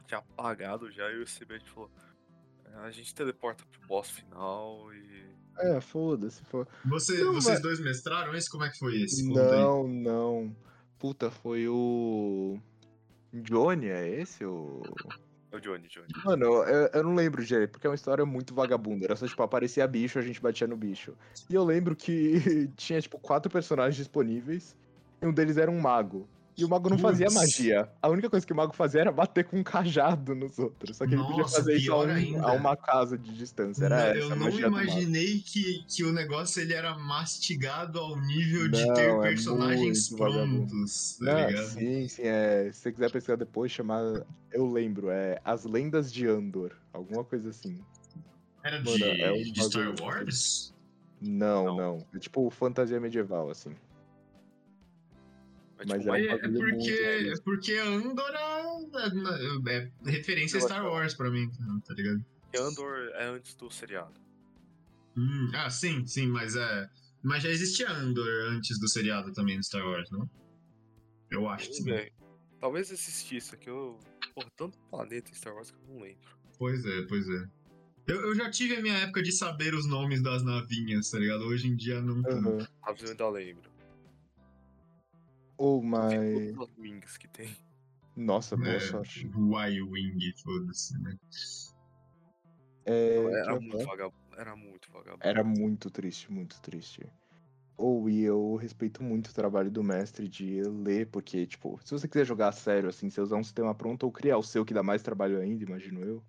tinha 0.08 0.20
apagado 0.20 0.92
já 0.92 1.10
e 1.12 1.22
o 1.22 1.26
CB 1.26 1.60
falou. 1.62 1.90
"É, 2.66 2.76
A 2.78 2.92
gente 2.92 3.14
teleporta 3.16 3.64
pro 3.72 3.88
boss 3.88 4.10
final 4.10 4.94
e. 4.94 5.26
É, 5.58 5.80
foda-se. 5.82 6.44
Foda 6.46 6.70
Você, 6.86 7.24
Não, 7.24 7.34
vocês 7.34 7.56
mas- 7.56 7.62
dois 7.62 7.80
mestraram 7.80 8.36
esse? 8.36 8.50
Como 8.50 8.64
é 8.66 8.70
que 8.70 8.78
foi 8.78 9.02
esse? 9.02 9.28
Não, 9.34 9.88
não. 9.88 10.56
Puta, 11.00 11.32
foi 11.32 11.68
o. 11.68 12.60
Johnny, 13.34 13.88
é 13.88 14.08
esse? 14.22 14.46
O. 14.46 14.82
O 15.56 15.60
Johnny, 15.62 15.88
Johnny. 15.88 16.08
Mano, 16.26 16.44
eu, 16.64 16.90
eu 16.94 17.04
não 17.04 17.16
lembro 17.16 17.44
direito, 17.44 17.72
porque 17.72 17.88
é 17.88 17.90
uma 17.90 17.96
história 17.96 18.26
muito 18.26 18.54
vagabunda. 18.54 19.06
Era 19.06 19.16
só, 19.16 19.26
tipo, 19.26 19.42
aparecia 19.42 19.88
bicho, 19.88 20.20
a 20.20 20.22
gente 20.22 20.42
batia 20.42 20.68
no 20.68 20.76
bicho. 20.76 21.18
E 21.50 21.56
eu 21.56 21.64
lembro 21.64 21.96
que 21.96 22.68
tinha, 22.76 23.00
tipo, 23.00 23.18
quatro 23.20 23.50
personagens 23.50 23.96
disponíveis, 23.96 24.76
e 25.22 25.26
um 25.26 25.34
deles 25.34 25.56
era 25.56 25.72
um 25.72 25.80
mago. 25.80 26.28
E 26.58 26.64
o 26.64 26.70
mago 26.70 26.90
não 26.90 26.98
fazia 26.98 27.28
magia. 27.30 27.90
A 28.02 28.08
única 28.08 28.30
coisa 28.30 28.46
que 28.46 28.54
o 28.54 28.56
mago 28.56 28.74
fazia 28.74 29.02
era 29.02 29.12
bater 29.12 29.44
com 29.44 29.58
um 29.58 29.64
cajado 29.64 30.34
nos 30.34 30.58
outros. 30.58 30.96
Só 30.96 31.06
que 31.06 31.14
ele 31.14 31.24
podia 31.24 31.42
Nossa, 31.42 31.58
fazer 31.58 31.76
isso 31.76 31.92
a, 31.92 31.98
um- 32.06 32.42
a 32.44 32.54
uma 32.54 32.78
casa 32.78 33.18
de 33.18 33.36
distância. 33.36 33.84
Era 33.86 33.98
Não, 33.98 34.04
essa 34.06 34.20
eu 34.20 34.36
não 34.38 34.50
imaginei 34.60 35.40
que, 35.42 35.84
que 35.88 36.04
o 36.06 36.14
negócio 36.14 36.62
ele 36.62 36.74
era 36.74 36.98
mastigado 36.98 38.00
ao 38.00 38.18
nível 38.22 38.70
de 38.70 38.86
Não, 38.88 38.94
ter 38.94 39.10
é 39.10 39.20
personagens 39.20 40.10
prontos, 40.10 41.18
tá 41.20 41.26
Não, 41.26 41.48
ligado? 41.48 41.68
sim, 41.74 42.08
sim, 42.08 42.22
é. 42.24 42.72
Se 42.72 42.80
você 42.80 42.92
quiser 42.94 43.12
pesquisar 43.12 43.36
depois, 43.36 43.72
chamar. 43.72 44.26
Eu 44.52 44.72
lembro, 44.72 45.10
é 45.10 45.42
As 45.44 45.66
Lendas 45.66 46.12
de 46.14 46.26
Andor. 46.26 46.72
Alguma 46.94 47.26
coisa 47.26 47.50
assim. 47.50 47.78
Era 48.64 48.78
Mano, 48.82 48.98
de, 48.98 49.22
é 49.22 49.32
um 49.34 49.44
de 49.44 49.64
Star 49.64 49.94
Wars? 50.02 50.74
Não, 51.22 51.66
Não. 51.66 51.78
não. 51.78 52.06
É 52.14 52.20
tipo 52.20 52.50
fantasia 52.50 53.00
medieval, 53.00 53.50
assim. 53.50 53.76
Mas, 55.78 55.88
Mas 55.88 56.00
tipo, 56.00 56.16
é 56.16 56.22
É, 56.22 56.32
é 56.34 56.38
porque, 56.38 56.92
é 56.92 57.42
porque 57.44 57.74
Andor 57.74 58.32
é, 58.34 59.74
é- 59.74 59.92
é 60.06 60.12
referência 60.12 60.58
a 60.58 60.62
Star 60.62 60.86
Wars 60.86 61.14
pra 61.14 61.30
mim, 61.30 61.50
tá 61.86 61.94
ligado? 61.94 62.24
que 62.52 62.58
Andor 62.58 63.10
é 63.16 63.26
antes 63.26 63.54
do 63.56 63.70
seriado. 63.70 64.14
Hum, 65.18 65.52
ah, 65.54 65.70
sim, 65.70 66.06
sim, 66.06 66.28
mas 66.28 66.56
é. 66.56 66.90
Mas 67.22 67.44
já 67.44 67.50
existia 67.50 67.90
Andor 67.90 68.30
antes 68.50 68.80
do 68.80 68.88
seriado 68.88 69.34
também 69.34 69.58
no 69.58 69.64
Star 69.64 69.86
Wars, 69.86 70.10
não? 70.12 70.30
Eu 71.30 71.50
acho 71.50 71.70
que 71.70 71.76
sim. 71.76 72.10
Talvez 72.60 72.92
existisse 72.92 73.56
aqui. 73.56 73.70
Eu... 73.70 74.00
Porra, 74.34 74.48
tanto 74.56 74.78
planeta 74.90 75.32
em 75.32 75.34
Star 75.34 75.54
Wars 75.54 75.72
que 75.72 75.78
eu 75.78 75.94
não 75.94 76.02
lembro. 76.02 76.30
Pois 76.58 76.86
é, 76.86 77.02
pois 77.04 77.28
é. 77.28 77.48
Eu, 78.08 78.22
eu 78.22 78.36
já 78.36 78.50
tive 78.50 78.76
a 78.76 78.82
minha 78.82 78.98
época 79.00 79.24
de 79.24 79.32
saber 79.32 79.74
os 79.74 79.88
nomes 79.88 80.22
das 80.22 80.44
navinhas, 80.44 81.10
tá 81.10 81.18
ligado? 81.18 81.44
Hoje 81.46 81.68
em 81.68 81.76
dia 81.76 82.02
não. 82.02 82.20
Aham. 82.20 82.68
Mas 82.86 83.02
eu 83.02 83.10
ainda 83.10 83.30
lembro. 83.30 83.75
Todas 85.58 86.70
as 86.70 86.78
wings 86.78 87.18
que 87.18 87.28
tem. 87.28 87.56
Nossa, 88.16 88.56
boa 88.56 88.70
É, 88.70 88.80
sorte. 88.80 89.26
Y-Wing, 89.28 90.34
foda-se, 90.42 90.98
né? 91.02 91.18
É, 92.86 93.18
Era 93.42 93.60
muito. 93.60 93.90
Era 94.38 94.56
muito 94.56 94.92
vagabundo. 94.92 95.20
Era 95.22 95.44
muito 95.44 95.90
triste, 95.90 96.32
muito 96.32 96.62
triste. 96.62 97.06
Ou 97.78 98.10
e 98.10 98.22
eu 98.22 98.56
respeito 98.56 99.04
muito 99.04 99.28
o 99.28 99.34
trabalho 99.34 99.70
do 99.70 99.84
mestre 99.84 100.30
de 100.30 100.62
ler, 100.64 101.08
porque, 101.08 101.46
tipo, 101.46 101.80
se 101.84 101.92
você 101.92 102.08
quiser 102.08 102.26
jogar 102.26 102.50
a 102.50 102.54
sério, 102.54 102.88
assim, 102.88 103.10
você 103.10 103.20
usar 103.20 103.36
um 103.36 103.44
sistema 103.44 103.76
pronto 103.76 104.04
ou 104.04 104.12
criar 104.12 104.38
o 104.38 104.44
seu 104.44 104.64
que 104.64 104.74
dá 104.74 104.82
mais 104.82 105.02
trabalho 105.04 105.40
ainda, 105.42 105.64
imagino 105.64 106.02
eu. 106.02 106.24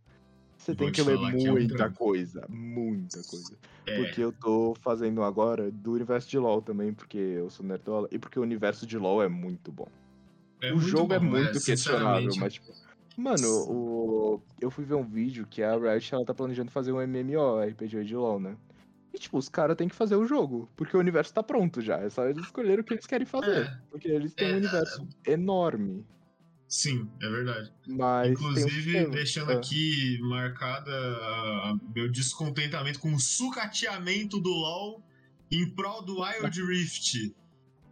Você 0.57 0.73
Vou 0.73 0.87
tem 0.87 0.93
te 0.93 1.03
que 1.03 1.09
ler 1.09 1.17
é 1.17 1.19
um 1.19 1.53
muita 1.53 1.91
coisa, 1.91 2.45
muita 2.49 3.23
coisa. 3.23 3.57
É, 3.87 3.97
Porque 4.03 4.21
eu 4.21 4.33
tô 4.33 4.75
fazendo 4.81 5.23
agora 5.23 5.71
do 5.71 5.93
universo 5.93 6.29
de 6.29 6.39
LoL 6.39 6.61
também, 6.63 6.93
porque 6.93 7.19
eu 7.19 7.49
sou 7.51 7.65
nerdola, 7.65 8.09
e 8.11 8.19
porque 8.19 8.39
o 8.39 8.43
universo 8.43 8.87
de 8.87 8.99
LoL 8.99 9.23
é 9.23 9.29
muito 9.29 9.71
bom. 9.71 9.87
é 10.61 10.73
o 10.73 10.77
muito 10.77 10.89
jogo 10.89 11.13
é 11.13 11.19
bom, 11.19 11.27
muito 11.27 11.61
questionável, 11.63 12.31
mas 12.39 12.55
tipo. 12.55 12.73
Mano, 13.17 13.49
o... 13.71 14.43
eu 14.61 14.71
fui 14.71 14.85
ver 14.85 14.95
um 14.95 15.03
vídeo 15.05 15.47
que 15.49 15.63
a 15.63 15.75
Riot 15.77 16.15
ela 16.15 16.25
tá 16.25 16.35
planejando 16.35 16.71
fazer 16.71 16.93
um 16.93 17.01
MMO, 17.01 17.61
RPG 17.63 18.05
de 18.05 18.15
LoL, 18.17 18.41
né? 18.41 18.57
E 19.15 19.19
tipo, 19.19 19.39
os 19.39 19.49
caras 19.49 19.77
têm 19.77 19.89
que 19.89 19.95
fazer 19.95 20.17
o 20.17 20.27
jogo, 20.27 20.69
porque 20.77 20.95
o 20.97 21.01
universo 21.01 21.33
tá 21.33 21.43
pronto 21.43 21.81
já. 21.81 21.99
É 21.99 22.11
só 22.11 22.27
eles 22.27 22.45
escolherem 22.45 22.81
o 22.81 22.85
que 22.85 22.93
eles 22.93 23.07
querem 23.07 23.27
fazer. 23.27 23.67
É. 23.67 23.79
Porque 23.91 24.09
eles 24.09 24.35
têm 24.35 24.49
É, 24.51 24.53
um 24.53 24.57
universo 24.57 25.09
enorme. 25.27 26.05
Sim, 26.69 27.09
é 27.23 27.29
verdade. 27.29 27.73
Mas. 27.87 28.29
um 28.29 28.33
Inclusive, 28.33 28.71
sistema. 28.83 29.11
deixando 29.11 29.53
Ah. 29.53 29.57
aqui 29.57 30.19
marcada 30.23 30.91
a- 30.91 31.71
a- 31.71 31.79
meu 31.95 32.11
descontentamento 32.11 32.99
com 32.99 33.15
o 33.15 33.21
sucateamento 33.21 34.41
do 34.41 34.51
LoL 34.51 35.03
em 35.51 35.69
prol 35.71 36.03
do 36.03 36.21
Wild 36.23 36.63
Rift. 36.65 37.35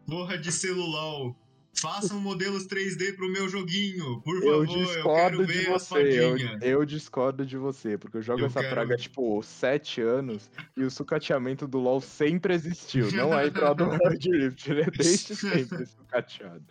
Porra 0.06 0.36
de 0.36 0.50
celular. 0.50 1.34
Façam 1.76 2.20
modelos 2.20 2.66
3D 2.66 3.14
pro 3.14 3.28
meu 3.28 3.48
joguinho, 3.48 4.20
por 4.22 4.36
Eu 4.36 4.42
favor. 4.42 4.54
Eu, 4.78 4.84
discordo 4.84 5.14
quero 5.38 5.46
de 5.46 5.52
ver 5.52 5.68
você, 5.70 6.20
eu, 6.20 6.36
eu 6.60 6.84
discordo 6.84 7.44
de 7.44 7.56
você, 7.56 7.98
porque 7.98 8.16
eu 8.18 8.22
jogo 8.22 8.40
Eu 8.42 8.46
essa 8.46 8.60
quero- 8.60 8.74
praga, 8.74 8.96
tipo, 8.96 9.42
sete 9.42 10.00
anos 10.00 10.48
e 10.76 10.84
o 10.84 10.90
sucateamento 10.90 11.66
do 11.66 11.78
LoL 11.80 12.00
sempre 12.00 12.54
existiu. 12.54 13.10
Não 13.10 13.36
é 13.36 13.48
em 13.48 13.50
prol 13.50 13.74
do 13.74 13.84
Wild 13.90 14.30
Rift, 14.30 14.68
ele 14.70 14.82
é 14.82 14.90
desde 14.90 15.34
sempre 15.34 15.84
sucateado. 15.86 16.64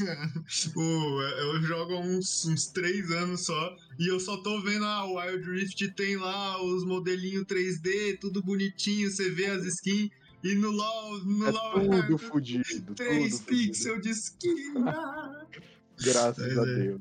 Eu 0.76 1.62
jogo 1.62 1.94
há 1.94 2.00
uns, 2.00 2.44
uns 2.46 2.66
três 2.66 3.10
anos 3.10 3.42
só 3.44 3.76
e 3.98 4.06
eu 4.08 4.18
só 4.20 4.36
tô 4.38 4.60
vendo 4.62 4.84
ah, 4.84 5.04
o 5.06 5.16
Wild 5.18 5.50
Rift 5.50 5.88
tem 5.92 6.16
lá 6.16 6.62
os 6.62 6.84
modelinhos 6.84 7.44
3D, 7.44 8.18
tudo 8.18 8.42
bonitinho, 8.42 9.10
você 9.10 9.30
vê 9.30 9.46
as 9.46 9.64
skins. 9.66 10.10
E 10.42 10.54
no 10.54 10.70
LoL, 10.70 11.24
no 11.24 11.46
É 11.46 11.50
LoL, 11.50 11.90
tudo 11.90 12.16
fudido, 12.18 12.94
3 12.94 13.40
tudo 13.40 13.44
fudido. 13.44 13.44
pixels 13.44 14.00
de 14.02 14.10
skin. 14.10 14.74
ah. 14.86 15.46
Graças 16.02 16.54
Mas 16.54 16.58
a 16.58 16.66
é. 16.66 16.74
Deus. 16.74 17.00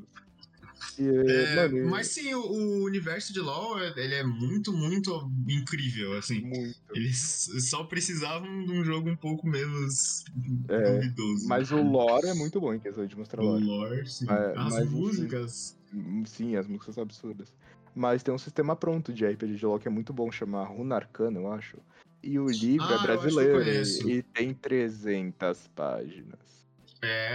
E, 0.99 1.09
É, 1.31 1.55
mano, 1.55 1.89
mas 1.89 2.07
sim, 2.07 2.33
o, 2.33 2.41
o 2.41 2.83
universo 2.85 3.31
de 3.33 3.39
LoL, 3.39 3.79
ele 3.97 4.15
é 4.15 4.23
muito, 4.23 4.73
muito 4.73 5.31
incrível, 5.47 6.17
assim. 6.17 6.41
muito. 6.41 6.75
Eles 6.93 7.49
só 7.69 7.83
precisavam 7.83 8.65
de 8.65 8.71
um 8.71 8.83
jogo 8.83 9.09
um 9.09 9.15
pouco 9.17 9.47
menos 9.47 10.23
É, 10.69 10.81
duvidoso. 10.83 11.47
Mas 11.47 11.71
o 11.71 11.81
lore 11.81 12.27
é 12.27 12.33
muito 12.33 12.59
bom 12.59 12.73
em 12.73 12.79
questão 12.79 13.05
de 13.05 13.15
mostrar 13.17 13.41
O 13.41 13.45
lore. 13.45 13.65
lore, 13.65 14.05
sim. 14.07 14.25
Mas- 14.25 14.57
As 14.57 14.73
mas, 14.73 14.89
músicas. 14.89 15.75
Sim, 16.25 16.55
as 16.55 16.67
músicas 16.67 16.95
são 16.95 17.03
absurdas. 17.03 17.51
Mas 17.95 18.23
tem 18.23 18.33
um 18.33 18.37
sistema 18.37 18.75
pronto 18.75 19.11
de 19.11 19.25
RPG 19.25 19.55
de 19.55 19.65
LoL 19.65 19.79
que 19.79 19.87
é 19.87 19.91
muito 19.91 20.13
bom, 20.13 20.31
chama 20.31 20.63
Runa 20.63 20.95
Arcana, 20.95 21.39
eu 21.39 21.51
acho. 21.51 21.77
E 22.23 22.37
o 22.37 22.49
livro 22.49 22.85
Ah, 22.85 22.93
é 22.93 22.97
que 22.97 23.03
eu 23.05 23.07
brasileiro 23.07 23.61
e, 23.63 24.19
e 24.19 24.23
tem 24.23 24.53
300 24.53 25.67
páginas. 25.75 26.39
É, 27.01 27.27